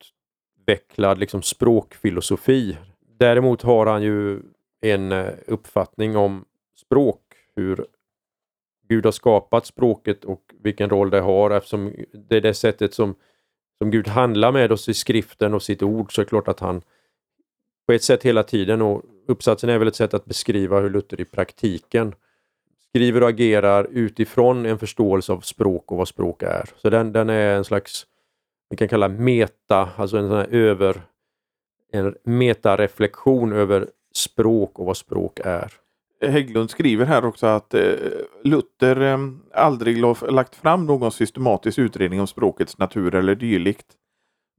utvecklad 0.63 1.19
liksom, 1.19 1.41
språkfilosofi. 1.41 2.77
Däremot 3.19 3.61
har 3.61 3.85
han 3.85 4.03
ju 4.03 4.41
en 4.81 5.11
eh, 5.11 5.33
uppfattning 5.47 6.17
om 6.17 6.45
språk, 6.75 7.21
hur 7.55 7.85
Gud 8.89 9.05
har 9.05 9.11
skapat 9.11 9.65
språket 9.65 10.25
och 10.25 10.41
vilken 10.63 10.89
roll 10.89 11.09
det 11.09 11.19
har 11.19 11.51
eftersom 11.51 11.93
det 12.29 12.37
är 12.37 12.41
det 12.41 12.53
sättet 12.53 12.93
som, 12.93 13.15
som 13.77 13.91
Gud 13.91 14.07
handlar 14.07 14.51
med 14.51 14.71
oss 14.71 14.89
i 14.89 14.93
skriften 14.93 15.53
och 15.53 15.63
sitt 15.63 15.83
ord 15.83 16.15
så 16.15 16.21
är 16.21 16.25
det 16.25 16.29
klart 16.29 16.47
att 16.47 16.59
han 16.59 16.81
på 17.87 17.93
ett 17.93 18.03
sätt 18.03 18.23
hela 18.23 18.43
tiden 18.43 18.81
och 18.81 19.01
uppsatsen 19.27 19.69
är 19.69 19.77
väl 19.77 19.87
ett 19.87 19.95
sätt 19.95 20.13
att 20.13 20.25
beskriva 20.25 20.79
hur 20.79 20.89
Luther 20.89 21.21
i 21.21 21.25
praktiken 21.25 22.15
skriver 22.89 23.23
och 23.23 23.29
agerar 23.29 23.87
utifrån 23.91 24.65
en 24.65 24.79
förståelse 24.79 25.33
av 25.33 25.39
språk 25.39 25.91
och 25.91 25.97
vad 25.97 26.07
språk 26.07 26.43
är. 26.43 26.69
Så 26.77 26.89
den, 26.89 27.13
den 27.13 27.29
är 27.29 27.55
en 27.55 27.63
slags, 27.63 28.05
vi 28.73 28.77
kan 28.77 28.87
kalla 28.87 29.07
meta, 29.07 29.89
alltså 29.95 30.17
en 30.17 30.27
sån 30.27 30.37
här 30.37 30.47
över 30.51 31.01
en 31.91 32.15
metareflektion 32.23 33.53
över 33.53 33.87
språk 34.15 34.79
och 34.79 34.85
vad 34.85 34.97
språk 34.97 35.39
är. 35.43 35.73
Hägglund 36.21 36.69
skriver 36.69 37.05
här 37.05 37.25
också 37.25 37.47
att 37.47 37.73
eh, 37.73 37.93
Luther 38.43 39.01
eh, 39.01 39.17
aldrig 39.53 39.97
lagt 40.29 40.55
fram 40.55 40.85
någon 40.85 41.11
systematisk 41.11 41.79
utredning 41.79 42.21
om 42.21 42.27
språkets 42.27 42.77
natur 42.77 43.15
eller 43.15 43.35
dylikt. 43.35 43.87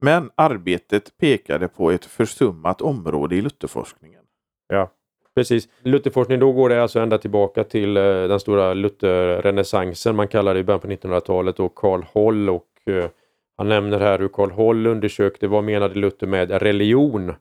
Men 0.01 0.29
arbetet 0.35 1.17
pekade 1.17 1.67
på 1.67 1.91
ett 1.91 2.05
försummat 2.05 2.81
område 2.81 3.35
i 3.35 3.41
Lutherforskningen. 3.41 4.23
Ja, 4.67 4.91
precis. 5.35 5.69
Lutherforskning, 5.81 6.39
då 6.39 6.51
går 6.51 6.69
det 6.69 6.81
alltså 6.81 6.99
ända 6.99 7.17
tillbaka 7.17 7.63
till 7.63 7.97
eh, 7.97 8.03
den 8.03 8.39
stora 8.39 8.73
Lutherrenässansen 8.73 10.15
man 10.15 10.27
kallar 10.27 10.53
det 10.53 10.59
i 10.59 10.63
början 10.63 10.79
på 10.79 10.87
1900-talet 10.87 11.59
och 11.59 11.75
Karl 11.75 12.03
Holl 12.13 12.49
och 12.49 12.67
han 13.57 13.69
nämner 13.69 13.99
här 13.99 14.19
hur 14.19 14.27
Karl 14.27 14.51
Holl 14.51 14.87
undersökte 14.87 15.47
vad 15.47 15.63
menade 15.63 15.95
Luther 15.95 16.27
med 16.27 16.51
religion. 16.51 17.33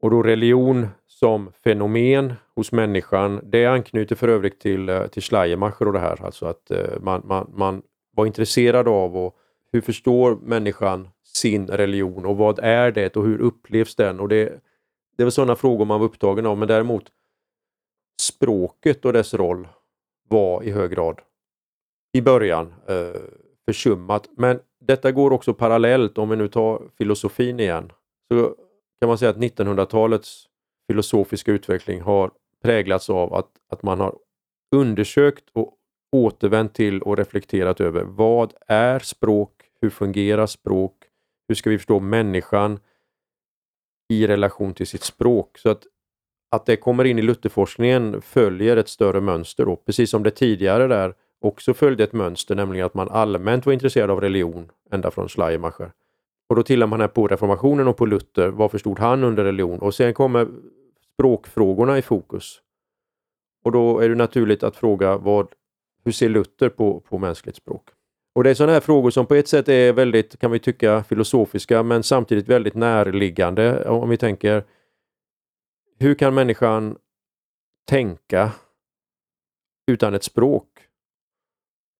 Och 0.00 0.10
då 0.10 0.22
religion 0.22 0.88
som 1.06 1.52
fenomen 1.64 2.34
hos 2.54 2.72
människan, 2.72 3.40
det 3.42 3.66
anknyter 3.66 4.16
för 4.16 4.28
övrigt 4.28 4.60
till, 4.60 4.88
eh, 4.88 5.06
till 5.06 5.22
Schleiermacher 5.22 5.86
och 5.86 5.92
det 5.92 5.98
här, 5.98 6.24
alltså 6.24 6.46
att 6.46 6.70
eh, 6.70 7.00
man, 7.00 7.22
man, 7.24 7.50
man 7.54 7.82
var 8.16 8.26
intresserad 8.26 8.88
av 8.88 9.16
och 9.16 9.36
hur 9.72 9.80
förstår 9.80 10.38
människan 10.42 11.08
sin 11.22 11.66
religion 11.66 12.26
och 12.26 12.36
vad 12.36 12.58
är 12.58 12.92
det 12.92 13.16
och 13.16 13.24
hur 13.24 13.40
upplevs 13.40 13.96
den? 13.96 14.20
Och 14.20 14.28
det, 14.28 14.60
det 15.16 15.24
var 15.24 15.30
sådana 15.30 15.56
frågor 15.56 15.84
man 15.84 16.00
var 16.00 16.06
upptagen 16.06 16.46
av, 16.46 16.58
men 16.58 16.68
däremot 16.68 17.04
språket 18.20 19.04
och 19.04 19.12
dess 19.12 19.34
roll 19.34 19.68
var 20.28 20.62
i 20.62 20.70
hög 20.70 20.90
grad 20.90 21.20
i 22.12 22.20
början 22.22 22.74
eh, 22.88 23.20
försummat. 23.66 24.28
Men 24.36 24.60
detta 24.80 25.12
går 25.12 25.32
också 25.32 25.54
parallellt, 25.54 26.18
om 26.18 26.28
vi 26.28 26.36
nu 26.36 26.48
tar 26.48 26.82
filosofin 26.98 27.60
igen, 27.60 27.92
så 28.32 28.54
kan 29.00 29.08
man 29.08 29.18
säga 29.18 29.30
att 29.30 29.36
1900-talets 29.36 30.46
filosofiska 30.90 31.52
utveckling 31.52 32.00
har 32.00 32.30
präglats 32.62 33.10
av 33.10 33.34
att, 33.34 33.50
att 33.68 33.82
man 33.82 34.00
har 34.00 34.14
undersökt 34.76 35.44
och 35.52 35.74
återvänt 36.12 36.74
till 36.74 37.02
och 37.02 37.16
reflekterat 37.16 37.80
över 37.80 38.02
vad 38.02 38.52
är 38.66 38.98
språk? 38.98 39.52
Hur 39.80 39.90
fungerar 39.90 40.46
språk? 40.46 40.94
Hur 41.48 41.54
ska 41.54 41.70
vi 41.70 41.78
förstå 41.78 42.00
människan 42.00 42.80
i 44.08 44.26
relation 44.26 44.74
till 44.74 44.86
sitt 44.86 45.02
språk? 45.02 45.58
Så 45.58 45.70
att, 45.70 45.82
att 46.50 46.66
det 46.66 46.76
kommer 46.76 47.04
in 47.04 47.18
i 47.18 47.22
Lutherforskningen 47.22 48.22
följer 48.22 48.76
ett 48.76 48.88
större 48.88 49.20
mönster 49.20 49.64
då, 49.64 49.76
precis 49.76 50.10
som 50.10 50.22
det 50.22 50.30
tidigare 50.30 50.86
där 50.86 51.14
också 51.40 51.74
följde 51.74 52.04
ett 52.04 52.12
mönster, 52.12 52.54
nämligen 52.54 52.86
att 52.86 52.94
man 52.94 53.08
allmänt 53.08 53.66
var 53.66 53.72
intresserad 53.72 54.10
av 54.10 54.20
religion 54.20 54.70
ända 54.90 55.10
från 55.10 55.28
Schleiermacher. 55.28 55.92
Och 56.48 56.56
då 56.56 56.62
tillämpar 56.62 56.90
man 56.90 57.00
här 57.00 57.08
på 57.08 57.28
reformationen 57.28 57.88
och 57.88 57.96
på 57.96 58.06
Luther. 58.06 58.48
Vad 58.48 58.70
förstod 58.70 58.98
han 58.98 59.24
under 59.24 59.44
religion? 59.44 59.78
Och 59.78 59.94
sen 59.94 60.14
kommer 60.14 60.48
språkfrågorna 61.14 61.98
i 61.98 62.02
fokus. 62.02 62.60
Och 63.64 63.72
då 63.72 63.98
är 63.98 64.08
det 64.08 64.14
naturligt 64.14 64.62
att 64.62 64.76
fråga 64.76 65.16
vad, 65.16 65.48
hur 66.04 66.12
ser 66.12 66.28
Luther 66.28 66.68
på, 66.68 67.00
på 67.00 67.18
mänskligt 67.18 67.56
språk? 67.56 67.88
Och 68.34 68.44
det 68.44 68.50
är 68.50 68.54
sådana 68.54 68.72
här 68.72 68.80
frågor 68.80 69.10
som 69.10 69.26
på 69.26 69.34
ett 69.34 69.48
sätt 69.48 69.68
är 69.68 69.92
väldigt, 69.92 70.38
kan 70.38 70.50
vi 70.50 70.58
tycka, 70.58 71.04
filosofiska 71.04 71.82
men 71.82 72.02
samtidigt 72.02 72.48
väldigt 72.48 72.74
närliggande. 72.74 73.88
Om 73.88 74.08
vi 74.08 74.16
tänker, 74.16 74.64
hur 75.98 76.14
kan 76.14 76.34
människan 76.34 76.96
tänka 77.88 78.52
utan 79.86 80.14
ett 80.14 80.24
språk? 80.24 80.68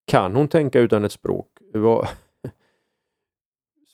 Kan 0.08 0.34
hon 0.34 0.48
tänka 0.48 0.80
utan 0.80 1.04
ett 1.04 1.12
språk? 1.12 1.48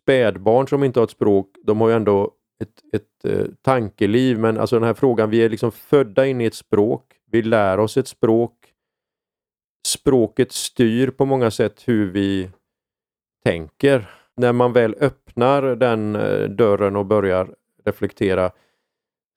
Spädbarn 0.03 0.69
som 0.69 0.85
inte 0.85 1.01
har 1.01 1.05
ett 1.05 1.11
språk, 1.11 1.57
de 1.65 1.81
har 1.81 1.89
ju 1.89 1.95
ändå 1.95 2.31
ett, 2.63 2.83
ett 2.93 3.25
eh, 3.25 3.47
tankeliv, 3.63 4.39
men 4.39 4.59
alltså 4.59 4.77
den 4.77 4.87
här 4.87 4.95
frågan, 4.95 5.31
vi 5.31 5.45
är 5.45 5.49
liksom 5.49 5.73
födda 5.73 6.27
in 6.27 6.41
i 6.41 6.45
ett 6.45 6.55
språk, 6.55 7.13
vi 7.31 7.43
lär 7.43 7.79
oss 7.79 7.97
ett 7.97 8.09
språk. 8.09 8.53
Språket 9.87 10.53
styr 10.53 11.11
på 11.11 11.25
många 11.25 11.51
sätt 11.51 11.83
hur 11.89 12.11
vi 12.11 12.51
tänker. 13.45 14.11
När 14.37 14.53
man 14.53 14.73
väl 14.73 14.97
öppnar 15.01 15.63
den 15.63 16.17
eh, 16.17 16.49
dörren 16.49 16.97
och 16.97 17.07
börjar 17.07 17.55
reflektera 17.85 18.53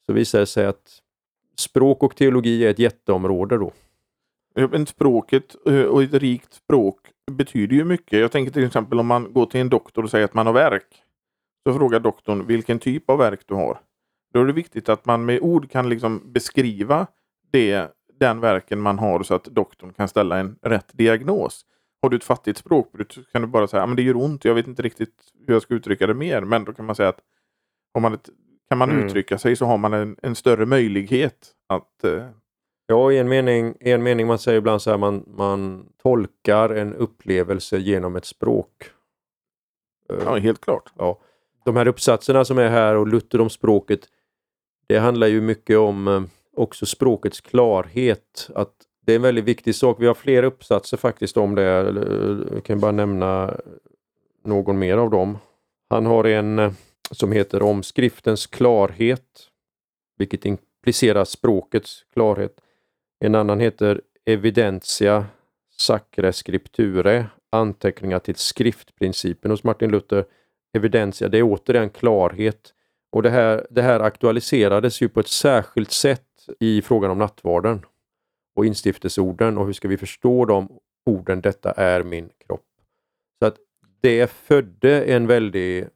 så 0.06 0.14
visar 0.14 0.39
det 0.39 0.45
sig 0.45 0.66
att 0.66 0.99
språk 1.60 2.04
och 2.04 2.16
teologi 2.16 2.66
är 2.66 2.70
ett 2.70 2.80
jätteområde 2.80 3.58
då. 3.58 3.72
Men 4.58 4.86
språket 4.86 5.55
eh, 5.66 5.84
och 5.84 6.03
ett 6.03 6.14
rikt 6.14 6.53
språk 6.53 6.99
betyder 7.32 7.76
ju 7.76 7.84
mycket. 7.84 8.20
Jag 8.20 8.32
tänker 8.32 8.51
till 8.51 8.66
exempel 8.66 8.99
om 8.99 9.08
man 9.08 9.34
går 9.34 9.45
till 9.45 9.62
en 9.62 9.70
doktor 9.70 10.03
och 10.03 10.10
säger 10.10 10.26
att 10.26 10.34
man 10.34 10.45
har 10.45 10.53
verk. 10.53 11.03
Så 11.68 11.74
frågar 11.74 11.99
doktorn 11.99 12.47
vilken 12.47 12.80
typ 12.80 13.10
av 13.10 13.18
verk 13.18 13.39
du 13.45 13.53
har. 13.53 13.80
Då 14.34 14.41
är 14.41 14.45
det 14.45 14.53
viktigt 14.53 14.89
att 14.89 15.05
man 15.05 15.26
med 15.26 15.39
ord 15.41 15.72
kan 15.72 15.89
liksom 15.89 16.22
beskriva 16.26 17.08
det, 17.51 17.88
den 18.20 18.39
verken 18.39 18.80
man 18.80 18.99
har 18.99 19.24
så 19.24 19.36
att 19.36 19.43
doktorn 19.43 19.93
kan 19.93 20.08
ställa 20.08 20.38
en 20.38 20.55
rätt 20.62 20.89
diagnos. 20.93 21.66
Har 22.01 22.10
du 22.10 22.18
ett 22.18 22.24
fattigt 22.24 22.58
språkbruk 22.58 23.14
så 23.14 23.24
kan 23.24 23.41
du 23.41 23.47
bara 23.47 23.68
säga 23.68 23.84
att 23.84 23.95
det 23.95 24.01
gör 24.01 24.18
ont, 24.18 24.45
jag 24.45 24.55
vet 24.55 24.68
inte 24.68 24.82
riktigt 24.82 25.34
hur 25.47 25.53
jag 25.53 25.62
ska 25.62 25.74
uttrycka 25.74 26.08
det 26.08 26.14
mer. 26.14 26.41
Men 26.41 26.64
då 26.64 26.74
kan 26.74 26.86
man 26.86 26.95
säga 26.95 27.10
att 27.10 27.20
har 27.93 28.01
man 28.01 28.14
ett, 28.14 28.30
kan 28.70 28.78
man 28.78 28.89
mm. 28.91 29.05
uttrycka 29.05 29.38
sig 29.38 29.55
så 29.55 29.66
har 29.66 29.78
man 29.78 29.93
en, 29.93 30.16
en 30.22 30.36
större 30.36 30.66
möjlighet 30.66 31.53
att 31.68 32.03
eh, 32.03 32.28
Ja, 32.88 33.12
i 33.12 33.18
en 33.18 33.30
mening, 33.30 33.76
i 33.80 33.92
en 33.92 34.04
mening 34.04 34.28
man 34.28 34.40
säger 34.40 34.58
ibland 34.58 34.82
så 34.82 34.90
här 34.90 34.98
man, 34.98 35.24
man 35.28 35.90
tolkar 36.04 36.70
en 36.70 36.96
upplevelse 36.96 37.78
genom 37.78 38.16
ett 38.16 38.26
språk. 38.26 38.92
Ja, 40.08 40.36
helt 40.36 40.62
klart. 40.62 40.94
Ja. 40.98 41.20
De 41.66 41.76
här 41.76 41.88
uppsatserna 41.88 42.46
som 42.46 42.58
är 42.58 42.70
här 42.70 42.96
och 42.96 43.08
Luther 43.08 43.42
om 43.42 43.50
språket, 43.50 44.00
det 44.88 44.98
handlar 44.98 45.28
ju 45.28 45.42
mycket 45.42 45.78
om 45.78 46.08
eh, 46.08 46.22
också 46.56 46.86
språkets 46.86 47.42
klarhet. 47.42 48.50
Att 48.56 48.74
det 49.06 49.12
är 49.12 49.16
en 49.16 49.22
väldigt 49.22 49.46
viktig 49.46 49.76
sak. 49.76 49.98
Vi 50.00 50.08
har 50.08 50.14
flera 50.14 50.46
uppsatser 50.46 50.98
faktiskt 50.98 51.38
om 51.38 51.56
det. 51.56 51.64
Jag 52.54 52.64
kan 52.64 52.80
bara 52.80 52.92
nämna 52.92 53.58
någon 54.44 54.80
mer 54.80 54.98
av 54.98 55.10
dem. 55.10 55.38
Han 55.90 56.06
har 56.06 56.24
en 56.24 56.60
eh, 56.60 56.72
som 57.12 57.32
heter 57.32 57.62
Om 57.62 57.84
skriftens 57.84 58.48
klarhet, 58.48 59.50
vilket 60.18 60.46
implicerar 60.46 61.26
språkets 61.26 62.06
klarhet. 62.14 62.62
En 63.20 63.36
annan 63.36 63.59
heter 63.59 64.01
Evidentia 64.26 65.26
Sacre 65.78 66.34
Scripture, 66.34 67.26
anteckningar 67.49 68.20
till 68.20 68.36
skriftprincipen 68.36 69.51
hos 69.51 69.63
Martin 69.63 69.91
Luther. 69.91 70.26
Evidentia, 70.74 71.28
det 71.28 71.38
är 71.38 71.43
återigen 71.43 71.89
klarhet. 71.89 72.74
Och 73.11 73.24
det 73.24 73.30
här, 73.30 73.68
det 73.70 73.82
här 73.82 73.99
aktualiserades 73.99 75.01
ju 75.01 75.09
på 75.09 75.20
ett 75.20 75.28
särskilt 75.28 75.91
sätt 75.91 76.24
i 76.59 76.82
frågan 76.82 77.11
om 77.11 77.18
nattvarden 77.18 77.86
och 78.55 78.65
instiftelseorden 78.65 79.57
och 79.57 79.65
hur 79.65 79.74
ska 79.74 79.88
vi 79.88 79.97
förstå 79.97 80.45
de 80.45 80.80
orden, 81.05 81.41
detta 81.41 81.72
är 81.72 82.03
min 82.03 82.30
kropp. 82.47 82.65
Så 83.39 83.45
att 83.45 83.57
det 84.01 84.32
födde 84.32 85.03
en 85.03 85.28
väldig 85.28 85.88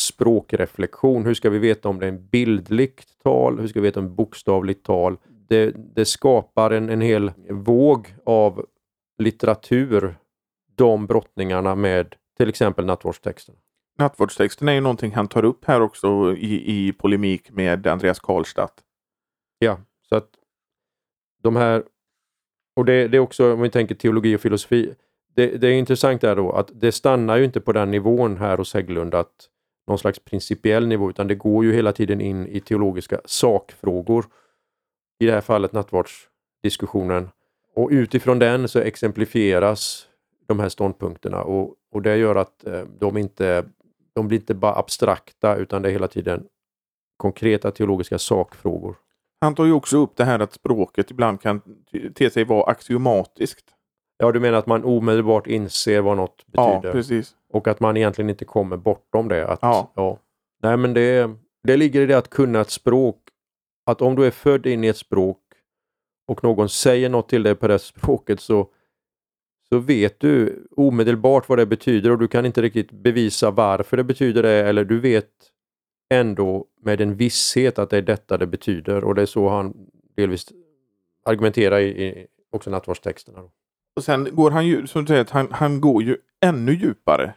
språkreflektion. 0.00 1.26
Hur 1.26 1.34
ska 1.34 1.50
vi 1.50 1.58
veta 1.58 1.88
om 1.88 1.98
det 1.98 2.06
är 2.06 2.08
en 2.08 2.26
bildligt 2.26 3.22
tal? 3.22 3.60
Hur 3.60 3.68
ska 3.68 3.80
vi 3.80 3.88
veta 3.88 4.00
om 4.00 4.06
det 4.06 4.12
är 4.12 4.16
bokstavligt 4.16 4.86
tal? 4.86 5.16
Det, 5.48 5.74
det 5.94 6.04
skapar 6.04 6.70
en, 6.70 6.90
en 6.90 7.00
hel 7.00 7.32
våg 7.50 8.14
av 8.24 8.66
litteratur, 9.18 10.16
de 10.74 11.06
brottningarna 11.06 11.74
med 11.74 12.14
till 12.36 12.48
exempel 12.48 12.84
nattvardstexten. 12.84 13.54
Nattvardstexten 13.98 14.68
är 14.68 14.72
ju 14.72 14.80
någonting 14.80 15.12
han 15.14 15.28
tar 15.28 15.44
upp 15.44 15.64
här 15.64 15.80
också 15.80 16.34
i, 16.36 16.86
i 16.88 16.92
polemik 16.92 17.50
med 17.50 17.86
Andreas 17.86 18.20
Karlstadt. 18.20 18.82
Ja, 19.58 19.80
så 20.08 20.16
att 20.16 20.30
de 21.42 21.56
här 21.56 21.84
och 22.76 22.84
det, 22.84 23.08
det 23.08 23.16
är 23.16 23.20
också, 23.20 23.52
om 23.52 23.60
vi 23.60 23.70
tänker 23.70 23.94
teologi 23.94 24.36
och 24.36 24.40
filosofi, 24.40 24.94
det, 25.34 25.46
det 25.46 25.68
är 25.68 25.72
intressant 25.72 26.20
där 26.20 26.36
då 26.36 26.52
att 26.52 26.70
det 26.74 26.92
stannar 26.92 27.36
ju 27.36 27.44
inte 27.44 27.60
på 27.60 27.72
den 27.72 27.90
nivån 27.90 28.36
här 28.36 28.56
hos 28.56 28.74
Hägglund 28.74 29.14
att 29.14 29.48
någon 29.86 29.98
slags 29.98 30.18
principiell 30.18 30.86
nivå, 30.86 31.10
utan 31.10 31.28
det 31.28 31.34
går 31.34 31.64
ju 31.64 31.72
hela 31.72 31.92
tiden 31.92 32.20
in 32.20 32.46
i 32.46 32.60
teologiska 32.60 33.20
sakfrågor. 33.24 34.26
I 35.18 35.26
det 35.26 35.32
här 35.32 35.40
fallet 35.40 35.72
nattvardsdiskussionen. 35.72 37.28
Och 37.74 37.88
utifrån 37.90 38.38
den 38.38 38.68
så 38.68 38.78
exemplifieras 38.78 40.06
de 40.46 40.60
här 40.60 40.68
ståndpunkterna 40.68 41.42
och, 41.42 41.74
och 41.92 42.02
det 42.02 42.16
gör 42.16 42.36
att 42.36 42.66
eh, 42.66 42.82
de 42.98 43.16
inte 43.16 43.64
de 44.14 44.28
blir 44.28 44.38
inte 44.38 44.54
bara 44.54 44.74
abstrakta 44.74 45.56
utan 45.56 45.82
det 45.82 45.88
är 45.88 45.92
hela 45.92 46.08
tiden 46.08 46.44
konkreta 47.16 47.70
teologiska 47.70 48.18
sakfrågor. 48.18 48.96
Han 49.40 49.54
tar 49.54 49.64
ju 49.64 49.72
också 49.72 49.96
upp 49.98 50.16
det 50.16 50.24
här 50.24 50.38
att 50.38 50.52
språket 50.52 51.10
ibland 51.10 51.40
kan 51.40 51.60
te 52.14 52.30
sig 52.30 52.44
vara 52.44 52.70
axiomatiskt. 52.70 53.64
Ja, 54.18 54.32
du 54.32 54.40
menar 54.40 54.58
att 54.58 54.66
man 54.66 54.84
omedelbart 54.84 55.46
inser 55.46 56.00
vad 56.00 56.16
något 56.16 56.46
betyder? 56.46 56.80
Ja, 56.82 56.92
precis. 56.92 57.34
Och 57.52 57.68
att 57.68 57.80
man 57.80 57.96
egentligen 57.96 58.30
inte 58.30 58.44
kommer 58.44 58.76
bortom 58.76 59.28
det. 59.28 59.48
Att, 59.48 59.58
Ja. 59.62 59.92
ja. 59.94 60.18
Nej, 60.62 60.76
men 60.76 60.94
det, 60.94 61.30
det 61.62 61.76
ligger 61.76 62.00
i 62.00 62.06
det 62.06 62.18
att 62.18 62.30
kunna 62.30 62.60
ett 62.60 62.70
språk. 62.70 63.16
Att 63.86 64.02
om 64.02 64.16
du 64.16 64.26
är 64.26 64.30
född 64.30 64.66
in 64.66 64.84
i 64.84 64.86
ett 64.86 64.96
språk 64.96 65.42
och 66.28 66.44
någon 66.44 66.68
säger 66.68 67.08
något 67.08 67.28
till 67.28 67.42
dig 67.42 67.54
på 67.54 67.68
det 67.68 67.78
språket 67.78 68.40
så, 68.40 68.70
så 69.68 69.78
vet 69.78 70.20
du 70.20 70.66
omedelbart 70.76 71.48
vad 71.48 71.58
det 71.58 71.66
betyder 71.66 72.10
och 72.10 72.18
du 72.18 72.28
kan 72.28 72.46
inte 72.46 72.62
riktigt 72.62 72.90
bevisa 72.90 73.50
varför 73.50 73.96
det 73.96 74.04
betyder 74.04 74.42
det 74.42 74.68
eller 74.68 74.84
du 74.84 75.00
vet 75.00 75.30
ändå 76.14 76.66
med 76.82 77.00
en 77.00 77.16
visshet 77.16 77.78
att 77.78 77.90
det 77.90 77.96
är 77.96 78.02
detta 78.02 78.38
det 78.38 78.46
betyder 78.46 79.04
och 79.04 79.14
det 79.14 79.22
är 79.22 79.26
så 79.26 79.48
han 79.48 79.74
delvis 80.16 80.46
argumenterar 81.24 81.78
i, 81.80 82.06
i 82.06 82.26
också 82.52 82.70
nattvardstexterna. 82.70 83.42
Och 83.96 84.04
sen 84.04 84.28
går 84.32 84.50
han 84.50 84.66
ju, 84.66 84.86
som 84.86 85.04
du 85.04 85.06
säger, 85.06 85.26
han, 85.30 85.48
han 85.52 85.80
går 85.80 86.02
ju 86.02 86.16
ännu 86.40 86.72
djupare. 86.72 87.34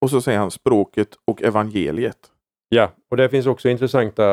Och 0.00 0.10
så 0.10 0.20
säger 0.20 0.38
han 0.38 0.50
språket 0.50 1.08
och 1.24 1.42
evangeliet. 1.42 2.32
Ja, 2.68 2.92
och 3.10 3.16
det 3.16 3.28
finns 3.28 3.46
också 3.46 3.68
intressanta 3.68 4.24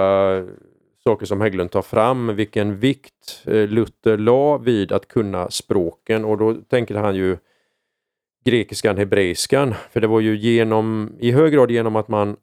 saker 1.08 1.26
som 1.26 1.42
Hägglund 1.42 1.72
tar 1.72 1.82
fram, 1.82 2.36
vilken 2.36 2.80
vikt 2.80 3.44
eh, 3.46 3.68
Luther 3.68 4.18
la 4.18 4.58
vid 4.58 4.92
att 4.92 5.08
kunna 5.08 5.50
språken. 5.50 6.26
Och 6.26 6.38
då 6.38 6.54
tänker 6.54 6.96
han 6.96 7.16
ju 7.16 7.38
grekiskan, 8.46 8.98
hebreiskan, 8.98 9.74
för 9.92 10.02
det 10.02 10.08
var 10.08 10.20
ju 10.20 10.38
genom, 10.38 11.16
i 11.20 11.32
hög 11.32 11.54
grad 11.54 11.72
genom 11.72 11.96
att 11.96 12.08
man 12.08 12.38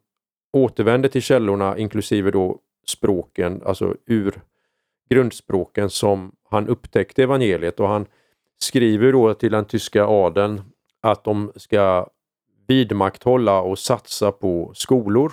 återvände 0.53 1.09
till 1.09 1.21
källorna 1.21 1.77
inklusive 1.77 2.31
då 2.31 2.59
språken, 2.87 3.61
alltså 3.65 3.95
ur 4.05 4.41
grundspråken 5.09 5.89
som 5.89 6.31
han 6.49 6.67
upptäckte 6.67 7.23
evangeliet. 7.23 7.79
Och 7.79 7.87
han 7.87 8.05
skriver 8.57 9.11
då 9.11 9.33
till 9.33 9.51
den 9.51 9.65
tyska 9.65 10.05
adeln 10.05 10.61
att 11.01 11.23
de 11.23 11.51
ska 11.55 12.07
vidmakthålla 12.67 13.61
och 13.61 13.79
satsa 13.79 14.31
på 14.31 14.71
skolor. 14.75 15.31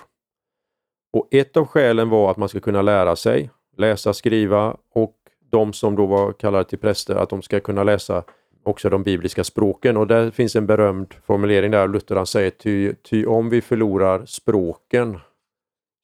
Och 1.13 1.29
ett 1.31 1.57
av 1.57 1.67
skälen 1.67 2.09
var 2.09 2.31
att 2.31 2.37
man 2.37 2.49
ska 2.49 2.61
kunna 2.61 2.83
lära 2.83 3.17
sig 3.17 3.51
läsa, 3.77 4.13
skriva 4.13 4.77
och 4.91 5.17
de 5.51 5.73
som 5.73 5.97
då 5.97 6.07
var 6.07 6.33
kallade 6.33 6.65
till 6.65 6.79
präster 6.79 7.15
att 7.15 7.31
de 7.31 7.43
ska 7.43 7.61
kunna 7.61 7.85
läsa 7.85 8.25
också 8.63 8.91
de 8.91 9.03
bibliska 9.03 9.45
språken. 9.45 9.97
Och 9.97 10.07
där 10.07 10.31
finns 10.31 10.57
en 10.57 10.67
berömd 10.67 11.15
formulering 11.15 11.71
där. 11.71 11.89
Luther 11.89 12.17
han 12.17 12.27
säger 12.27 12.51
ty, 12.51 12.95
ty 12.95 13.27
om 13.27 13.51
vi 13.51 13.61
förlorar 13.61 14.27
språken 14.27 15.19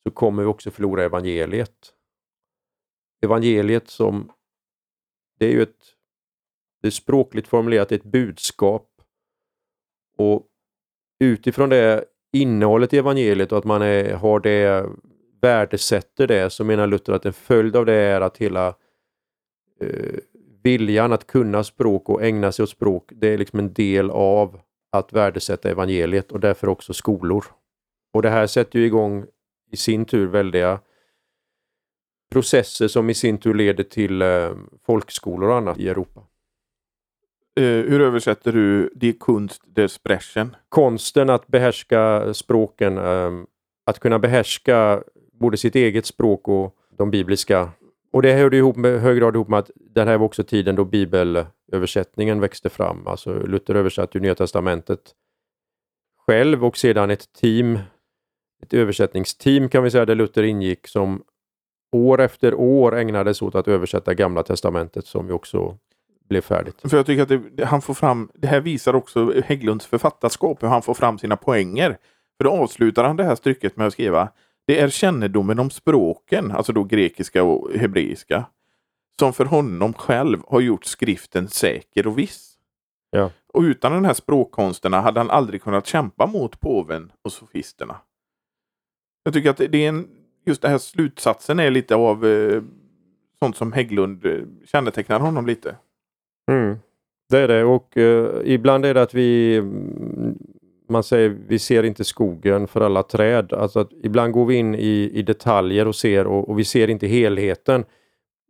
så 0.02 0.10
kommer 0.10 0.42
vi 0.42 0.48
också 0.48 0.70
förlora 0.70 1.04
evangeliet. 1.04 1.92
Evangeliet 3.22 3.88
som 3.88 4.32
det 5.38 5.46
är 5.46 5.52
ju 5.52 5.62
ett 5.62 5.96
det 6.82 6.88
är 6.88 6.92
språkligt 6.92 7.48
formulerat 7.48 7.92
ett 7.92 8.04
budskap. 8.04 8.88
Och 10.18 10.46
utifrån 11.20 11.68
det 11.68 12.04
innehållet 12.40 12.92
i 12.92 12.98
evangeliet 12.98 13.52
och 13.52 13.58
att 13.58 13.64
man 13.64 13.82
är, 13.82 14.14
har 14.14 14.40
det, 14.40 14.86
värdesätter 15.40 16.26
det, 16.26 16.50
så 16.50 16.64
menar 16.64 16.86
Luther 16.86 17.12
att 17.12 17.26
en 17.26 17.32
följd 17.32 17.76
av 17.76 17.86
det 17.86 17.94
är 17.94 18.20
att 18.20 18.36
hela 18.36 18.68
eh, 19.80 20.16
viljan 20.62 21.12
att 21.12 21.26
kunna 21.26 21.64
språk 21.64 22.08
och 22.08 22.22
ägna 22.22 22.52
sig 22.52 22.62
åt 22.62 22.70
språk, 22.70 23.10
det 23.14 23.28
är 23.28 23.38
liksom 23.38 23.58
en 23.58 23.72
del 23.72 24.10
av 24.10 24.60
att 24.92 25.12
värdesätta 25.12 25.70
evangeliet 25.70 26.32
och 26.32 26.40
därför 26.40 26.68
också 26.68 26.92
skolor. 26.92 27.44
Och 28.12 28.22
det 28.22 28.30
här 28.30 28.46
sätter 28.46 28.78
ju 28.78 28.86
igång 28.86 29.26
i 29.70 29.76
sin 29.76 30.04
tur 30.04 30.26
väldiga 30.26 30.80
processer 32.32 32.88
som 32.88 33.10
i 33.10 33.14
sin 33.14 33.38
tur 33.38 33.54
leder 33.54 33.84
till 33.84 34.22
eh, 34.22 34.50
folkskolor 34.86 35.48
och 35.48 35.56
annat 35.56 35.78
i 35.78 35.88
Europa. 35.88 36.22
Eh, 37.60 37.62
hur 37.62 38.00
översätter 38.00 38.52
du 38.52 38.90
Die 38.94 39.12
Kunst 39.12 39.62
des 39.76 39.92
Sprechen? 39.92 40.56
konsten 40.68 41.30
att 41.30 41.46
behärska 41.46 42.34
språken, 42.34 42.98
eh, 42.98 43.30
att 43.86 43.98
kunna 43.98 44.18
behärska 44.18 45.02
både 45.32 45.56
sitt 45.56 45.74
eget 45.74 46.06
språk 46.06 46.48
och 46.48 46.76
de 46.98 47.10
bibliska. 47.10 47.70
Och 48.12 48.22
det 48.22 48.32
hörde 48.32 48.56
ihop 48.56 48.76
med, 48.76 49.00
hög 49.00 49.18
grad 49.18 49.34
ihop 49.34 49.48
med 49.48 49.58
att 49.58 49.70
den 49.76 50.08
här 50.08 50.18
var 50.18 50.26
också 50.26 50.44
tiden 50.44 50.76
då 50.76 50.84
bibelöversättningen 50.84 52.40
växte 52.40 52.68
fram. 52.68 53.06
Alltså 53.06 53.32
Luther 53.32 53.74
översatte 53.74 54.18
ju 54.18 54.22
Nya 54.22 54.34
Testamentet 54.34 55.00
själv 56.26 56.64
och 56.64 56.76
sedan 56.76 57.10
ett 57.10 57.32
team, 57.32 57.78
ett 58.62 58.74
översättningsteam 58.74 59.68
kan 59.68 59.82
vi 59.82 59.90
säga, 59.90 60.04
där 60.04 60.14
Luther 60.14 60.42
ingick 60.42 60.88
som 60.88 61.22
år 61.92 62.20
efter 62.20 62.54
år 62.54 62.96
ägnades 62.96 63.42
åt 63.42 63.54
att 63.54 63.68
översätta 63.68 64.14
Gamla 64.14 64.42
Testamentet 64.42 65.06
som 65.06 65.26
ju 65.26 65.32
också 65.32 65.78
blev 66.28 66.40
färdigt. 66.40 66.80
För 66.84 66.96
jag 66.96 67.06
tycker 67.06 67.22
att 67.22 67.56
det, 67.56 67.64
han 67.64 67.82
får 67.82 67.94
fram, 67.94 68.30
det 68.34 68.46
här 68.46 68.60
visar 68.60 68.94
också 68.94 69.40
Hägglunds 69.44 69.86
författarskap, 69.86 70.62
hur 70.62 70.68
han 70.68 70.82
får 70.82 70.94
fram 70.94 71.18
sina 71.18 71.36
poänger. 71.36 71.98
För 72.36 72.44
då 72.44 72.50
avslutar 72.50 73.04
han 73.04 73.16
det 73.16 73.24
här 73.24 73.34
stycket 73.34 73.76
med 73.76 73.86
att 73.86 73.92
skriva 73.92 74.28
Det 74.66 74.80
är 74.80 74.88
kännedomen 74.88 75.58
om 75.58 75.70
språken, 75.70 76.52
alltså 76.52 76.72
då 76.72 76.84
grekiska 76.84 77.44
och 77.44 77.72
hebreiska, 77.74 78.44
som 79.18 79.32
för 79.32 79.44
honom 79.44 79.92
själv 79.92 80.38
har 80.48 80.60
gjort 80.60 80.84
skriften 80.84 81.48
säker 81.48 82.06
och 82.06 82.18
viss. 82.18 82.52
Ja. 83.10 83.30
Och 83.52 83.62
utan 83.62 83.92
den 83.92 84.04
här 84.04 84.14
språkkonsterna 84.14 85.00
hade 85.00 85.20
han 85.20 85.30
aldrig 85.30 85.62
kunnat 85.62 85.86
kämpa 85.86 86.26
mot 86.26 86.60
påven 86.60 87.12
och 87.22 87.32
sofisterna. 87.32 87.96
Jag 89.24 89.34
tycker 89.34 89.50
att 89.50 89.56
det 89.56 89.74
är 89.74 89.88
en, 89.88 90.08
just 90.44 90.62
den 90.62 90.70
här 90.70 90.78
slutsatsen 90.78 91.60
är 91.60 91.70
lite 91.70 91.94
av 91.94 92.26
eh, 92.26 92.62
sånt 93.38 93.56
som 93.56 93.72
Hägglund 93.72 94.26
eh, 94.26 94.42
kännetecknar 94.64 95.20
honom 95.20 95.46
lite. 95.46 95.76
Mm. 96.50 96.76
Det 97.28 97.38
är 97.38 97.48
det 97.48 97.64
och 97.64 97.96
eh, 97.96 98.40
ibland 98.44 98.86
är 98.86 98.94
det 98.94 99.02
att 99.02 99.14
vi 99.14 99.56
mm, 99.56 100.38
man 100.88 101.02
säger 101.02 101.36
vi 101.48 101.58
ser 101.58 101.82
inte 101.82 102.04
skogen 102.04 102.68
för 102.68 102.80
alla 102.80 103.02
träd. 103.02 103.52
Alltså 103.52 103.80
att 103.80 103.92
ibland 104.02 104.32
går 104.32 104.46
vi 104.46 104.54
in 104.54 104.74
i, 104.74 105.10
i 105.14 105.22
detaljer 105.22 105.88
och 105.88 105.96
ser 105.96 106.26
och, 106.26 106.48
och 106.48 106.58
vi 106.58 106.64
ser 106.64 106.90
inte 106.90 107.06
helheten. 107.06 107.84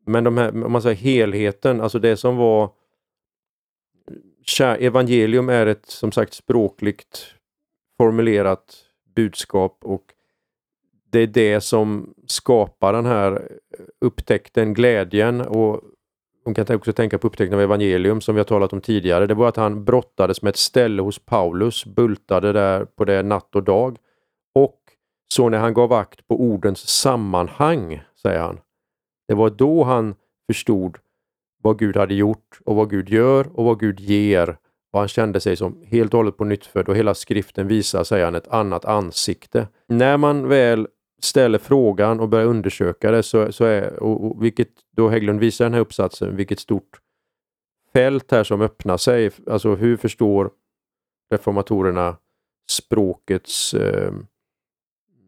Men 0.07 0.25
de 0.25 0.39
här, 0.39 0.65
om 0.65 0.73
man 0.73 0.83
säger 0.83 0.97
helheten, 0.97 1.81
alltså 1.81 1.99
det 1.99 2.17
som 2.17 2.37
var 2.37 2.71
Evangelium 4.79 5.49
är 5.49 5.67
ett 5.67 5.87
som 5.87 6.13
sagt 6.13 6.35
språkligt 6.35 7.35
formulerat 7.99 8.77
budskap 9.17 9.79
och 9.83 10.03
det 11.11 11.19
är 11.21 11.27
det 11.27 11.61
som 11.61 12.15
skapar 12.27 12.93
den 12.93 13.07
här 13.07 13.53
upptäckten, 14.01 14.75
glädjen 14.75 15.41
och 15.41 15.81
man 16.47 16.55
kan 16.55 16.77
också 16.77 16.93
tänka 16.93 17.19
på 17.19 17.27
upptäckten 17.27 17.55
av 17.55 17.61
evangelium 17.61 18.21
som 18.21 18.35
vi 18.35 18.39
har 18.39 18.45
talat 18.45 18.73
om 18.73 18.81
tidigare. 18.81 19.27
Det 19.27 19.35
var 19.35 19.49
att 19.49 19.57
han 19.57 19.85
brottades 19.85 20.43
med 20.43 20.51
ett 20.51 20.57
ställe 20.57 21.03
hos 21.03 21.19
Paulus, 21.19 21.85
bultade 21.85 22.53
där 22.53 22.85
på 22.85 23.05
det 23.05 23.23
natt 23.23 23.57
och 23.57 23.63
dag. 23.63 23.99
Och 24.55 24.81
så 25.29 25.49
när 25.49 25.59
han 25.59 25.75
gav 25.75 25.93
akt 25.93 26.29
på 26.29 26.41
ordens 26.41 26.89
sammanhang, 26.89 28.03
säger 28.23 28.41
han, 28.41 28.59
det 29.29 29.35
var 29.35 29.51
då 29.51 29.85
han 29.85 30.15
förstod 30.47 30.97
vad 31.63 31.79
Gud 31.79 31.97
hade 31.97 32.15
gjort 32.15 32.61
och 32.65 32.77
vad 32.77 32.91
Gud 32.91 33.09
gör 33.09 33.47
och 33.55 33.65
vad 33.65 33.81
Gud 33.81 34.01
ger. 34.01 34.57
Och 34.93 34.99
han 34.99 35.09
kände 35.09 35.41
sig 35.41 35.57
som 35.57 35.83
helt 35.87 36.15
och 36.15 36.19
hållet 36.19 36.37
på 36.37 36.45
nyttfödd 36.45 36.89
och 36.89 36.97
hela 36.97 37.15
skriften 37.15 37.69
visar, 37.69 38.05
säger 38.05 38.25
han, 38.25 38.35
ett 38.35 38.49
annat 38.49 38.85
ansikte. 38.85 39.69
När 39.89 40.17
man 40.17 40.49
väl 40.49 40.89
ställer 41.23 41.59
frågan 41.59 42.21
och 42.21 42.29
börjar 42.29 42.47
undersöka 42.47 43.11
det, 43.11 43.23
så, 43.23 43.53
så 43.53 43.65
är, 43.65 44.03
och, 44.03 44.25
och 44.25 44.45
vilket 44.45 44.69
då 44.97 45.09
Hägglund 45.09 45.41
visar 45.41 45.65
i 45.65 45.67
den 45.67 45.75
här 45.75 45.81
uppsatsen, 45.81 46.37
vilket 46.37 46.61
stort 46.61 47.01
fält 47.93 48.31
här 48.31 48.45
som 48.45 48.61
öppnar 48.61 48.97
sig. 48.97 49.31
Alltså 49.47 49.75
hur 49.75 49.97
förstår 49.97 50.51
reformatorerna 51.31 52.17
språkets, 52.71 53.75
eh, 53.75 54.09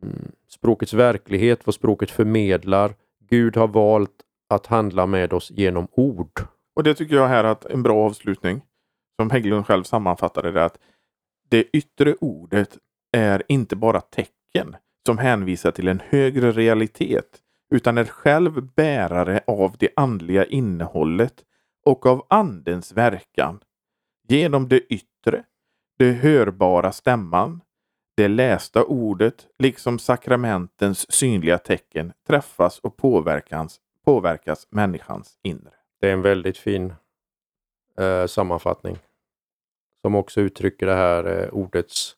mm, 0.02 0.32
språkets 0.48 0.94
verklighet, 0.94 1.66
vad 1.66 1.74
språket 1.74 2.10
förmedlar. 2.10 2.94
Gud 3.28 3.56
har 3.56 3.68
valt 3.68 4.22
att 4.48 4.66
handla 4.66 5.06
med 5.06 5.32
oss 5.32 5.50
genom 5.50 5.88
ord. 5.90 6.40
Och 6.76 6.82
det 6.82 6.94
tycker 6.94 7.16
jag 7.16 7.28
här 7.28 7.44
att 7.44 7.64
en 7.64 7.82
bra 7.82 8.06
avslutning, 8.06 8.60
som 9.20 9.30
Hägglund 9.30 9.66
själv 9.66 9.82
sammanfattade 9.82 10.52
det, 10.52 10.64
att 10.64 10.78
det 11.48 11.62
yttre 11.72 12.14
ordet 12.14 12.78
är 13.12 13.42
inte 13.48 13.76
bara 13.76 14.00
tecken 14.00 14.76
som 15.06 15.18
hänvisar 15.18 15.70
till 15.70 15.88
en 15.88 16.00
högre 16.08 16.52
realitet, 16.52 17.40
utan 17.74 17.98
är 17.98 18.04
själv 18.04 18.62
bärare 18.74 19.40
av 19.46 19.76
det 19.78 19.90
andliga 19.96 20.44
innehållet 20.44 21.44
och 21.84 22.06
av 22.06 22.26
Andens 22.28 22.92
verkan 22.92 23.60
genom 24.28 24.68
det 24.68 24.80
yttre, 24.80 25.44
det 25.98 26.12
hörbara 26.12 26.92
stämman, 26.92 27.60
det 28.16 28.28
lästa 28.28 28.84
ordet 28.84 29.46
liksom 29.58 29.98
sakramentens 29.98 31.12
synliga 31.12 31.58
tecken 31.58 32.12
träffas 32.26 32.78
och 32.78 32.96
påverkas, 32.96 33.80
påverkas 34.04 34.66
människans 34.70 35.38
inre. 35.42 35.72
Det 36.00 36.08
är 36.08 36.12
en 36.12 36.22
väldigt 36.22 36.58
fin 36.58 36.94
eh, 37.98 38.26
sammanfattning 38.26 38.98
som 40.02 40.14
också 40.14 40.40
uttrycker 40.40 40.86
det 40.86 40.94
här 40.94 41.24
eh, 41.24 41.48
ordets 41.48 42.16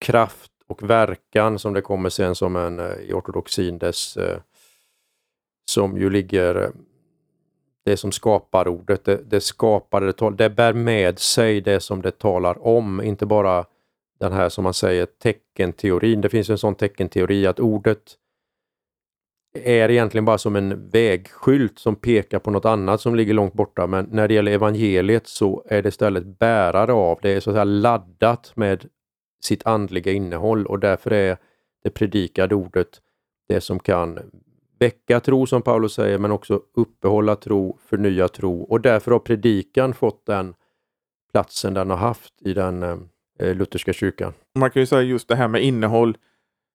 kraft 0.00 0.51
och 0.72 0.90
verkan 0.90 1.58
som 1.58 1.74
det 1.74 1.80
kommer 1.80 2.08
sen 2.08 2.34
som 2.34 2.56
en 2.56 2.80
eh, 2.80 2.96
i 3.08 3.12
ortodoxin 3.12 3.78
dess 3.78 4.16
eh, 4.16 4.38
som 5.70 5.98
ju 5.98 6.10
ligger 6.10 6.54
eh, 6.62 6.70
det 7.84 7.96
som 7.96 8.12
skapar 8.12 8.68
ordet, 8.68 9.04
det, 9.04 9.30
det 9.30 9.40
skapar, 9.40 10.00
det, 10.00 10.36
det 10.36 10.50
bär 10.50 10.72
med 10.72 11.18
sig 11.18 11.60
det 11.60 11.80
som 11.80 12.02
det 12.02 12.18
talar 12.18 12.66
om, 12.66 13.02
inte 13.02 13.26
bara 13.26 13.64
den 14.20 14.32
här 14.32 14.48
som 14.48 14.64
man 14.64 14.74
säger 14.74 15.06
teckenteorin. 15.06 16.20
Det 16.20 16.28
finns 16.28 16.50
en 16.50 16.58
sån 16.58 16.74
teckenteori 16.74 17.46
att 17.46 17.60
ordet 17.60 18.16
är 19.54 19.90
egentligen 19.90 20.24
bara 20.24 20.38
som 20.38 20.56
en 20.56 20.90
vägskylt 20.90 21.78
som 21.78 21.96
pekar 21.96 22.38
på 22.38 22.50
något 22.50 22.64
annat 22.64 23.00
som 23.00 23.14
ligger 23.14 23.34
långt 23.34 23.54
borta. 23.54 23.86
Men 23.86 24.08
när 24.12 24.28
det 24.28 24.34
gäller 24.34 24.52
evangeliet 24.52 25.26
så 25.26 25.64
är 25.66 25.82
det 25.82 25.88
istället 25.88 26.38
bärare 26.38 26.92
av, 26.92 27.18
det 27.22 27.30
är 27.30 27.40
så 27.40 27.50
att 27.50 27.54
säga 27.54 27.64
laddat 27.64 28.52
med 28.54 28.86
sitt 29.44 29.66
andliga 29.66 30.12
innehåll 30.12 30.66
och 30.66 30.78
därför 30.78 31.10
är 31.12 31.36
det 31.84 31.90
predikade 31.90 32.54
ordet 32.54 33.00
det 33.48 33.60
som 33.60 33.78
kan 33.78 34.18
väcka 34.78 35.20
tro 35.20 35.46
som 35.46 35.62
Paulus 35.62 35.94
säger, 35.94 36.18
men 36.18 36.30
också 36.30 36.60
uppehålla 36.76 37.36
tro, 37.36 37.78
förnya 37.86 38.28
tro 38.28 38.62
och 38.62 38.80
därför 38.80 39.10
har 39.10 39.18
predikan 39.18 39.94
fått 39.94 40.26
den 40.26 40.54
platsen 41.32 41.74
den 41.74 41.90
har 41.90 41.96
haft 41.96 42.42
i 42.42 42.54
den 42.54 42.82
eh, 42.82 43.54
lutherska 43.54 43.92
kyrkan. 43.92 44.32
Man 44.54 44.70
kan 44.70 44.82
ju 44.82 44.86
säga 44.86 45.02
just 45.02 45.28
det 45.28 45.36
här 45.36 45.48
med 45.48 45.62
innehåll. 45.62 46.16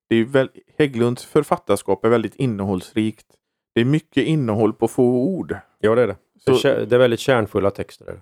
Det 0.08 0.16
är 0.16 0.24
väl, 0.24 0.50
Hägglunds 0.78 1.24
författarskap 1.24 2.04
är 2.04 2.08
väldigt 2.08 2.34
innehållsrikt. 2.34 3.26
Det 3.74 3.80
är 3.80 3.84
mycket 3.84 4.24
innehåll 4.24 4.72
på 4.72 4.88
få 4.88 5.04
ord. 5.04 5.56
Ja, 5.78 5.94
det 5.94 6.02
är 6.02 6.06
det. 6.06 6.16
Så, 6.56 6.68
det 6.68 6.92
är 6.92 6.98
väldigt 6.98 7.20
kärnfulla 7.20 7.70
texter. 7.70 8.20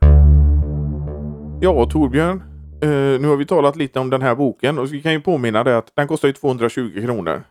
Ja, 1.61 1.91
Torbjörn. 1.91 2.56
Eh, 2.83 3.21
nu 3.21 3.29
har 3.29 3.37
vi 3.37 3.47
talat 3.47 3.77
lite 3.77 4.01
om 4.01 4.11
den 4.11 4.23
här 4.23 4.35
boken 4.35 4.79
och 4.79 4.93
vi 4.93 5.03
kan 5.03 5.13
ju 5.13 5.21
påminna 5.21 5.65
dig 5.65 5.75
att 5.75 5.93
den 5.97 6.09
kostar 6.09 6.29
ju 6.29 6.35
220 6.35 7.03
kronor. 7.05 7.43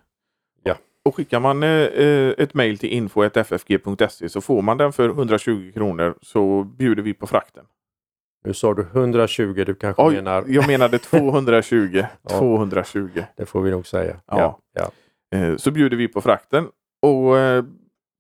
Och 1.06 1.16
skickar 1.16 1.40
man 1.40 1.64
eh 1.64 2.30
ett 2.38 2.54
mejl 2.54 2.78
till 2.78 2.90
info.ffg.se 2.90 4.30
så 4.30 4.42
får 4.42 4.62
man 4.62 4.78
den 4.78 4.94
för 4.94 5.10
120 5.10 5.72
kronor 5.74 6.16
så 6.22 6.64
bjuder 6.64 7.04
vi 7.04 7.14
på 7.14 7.28
frakten. 7.28 7.66
Nu 8.46 8.54
sa 8.54 8.74
du 8.74 8.82
120, 8.82 9.64
du 9.66 9.76
kanske 9.76 10.04
Oj, 10.04 10.16
menar... 10.16 10.46
Jag 10.48 10.68
menade 10.68 11.00
220. 11.00 12.04
ja, 12.22 12.40
220. 12.40 13.24
Det 13.38 13.46
får 13.46 13.62
vi 13.62 13.72
nog 13.72 13.88
säga. 13.88 14.16
Ja. 14.28 14.60
ja. 14.74 14.92
Eh, 15.38 15.56
så 15.56 15.72
bjuder 15.72 15.98
vi 15.98 16.08
på 16.08 16.22
frakten 16.22 16.68
och 17.02 17.36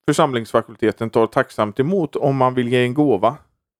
församlingsfakulteten 0.08 1.10
tar 1.10 1.28
tacksamt 1.28 1.80
emot 1.80 2.16
om 2.16 2.36
man 2.36 2.54
vill 2.54 2.68
ge 2.68 2.84
en 2.84 2.94
gåva. 2.94 3.38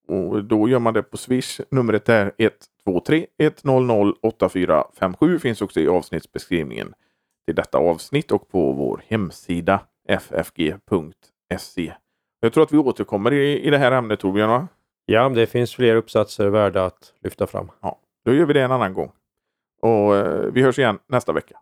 Och 0.08 0.44
då 0.44 0.70
gör 0.70 0.80
man 0.80 0.94
det 0.94 1.04
på 1.04 1.18
Swish. 1.18 1.62
Numret 1.72 2.10
är 2.10 2.32
123 2.38 2.75
100 2.88 4.14
8457 4.22 5.40
finns 5.40 5.62
också 5.62 5.80
i 5.80 5.88
avsnittsbeskrivningen 5.88 6.94
till 7.46 7.56
detta 7.56 7.78
avsnitt 7.78 8.32
och 8.32 8.50
på 8.50 8.72
vår 8.72 9.02
hemsida 9.08 9.82
ffg.se. 10.10 11.94
Jag 12.40 12.54
tror 12.54 12.64
att 12.64 12.74
vi 12.74 12.78
återkommer 12.78 13.34
i, 13.34 13.60
i 13.62 13.70
det 13.70 13.78
här 13.78 13.92
ämnet 13.92 14.20
Torbjörn? 14.20 14.68
Ja, 15.06 15.30
det 15.30 15.48
finns 15.48 15.76
fler 15.76 15.96
uppsatser 15.96 16.48
värda 16.48 16.86
att 16.86 17.14
lyfta 17.22 17.48
fram. 17.48 17.72
Ja, 17.82 18.00
då 18.26 18.34
gör 18.34 18.46
vi 18.46 18.54
det 18.54 18.62
en 18.62 18.72
annan 18.72 18.94
gång. 18.94 19.12
Och 19.82 20.16
eh, 20.16 20.52
vi 20.52 20.62
hörs 20.62 20.80
igen 20.80 21.00
nästa 21.08 21.34
vecka. 21.34 21.60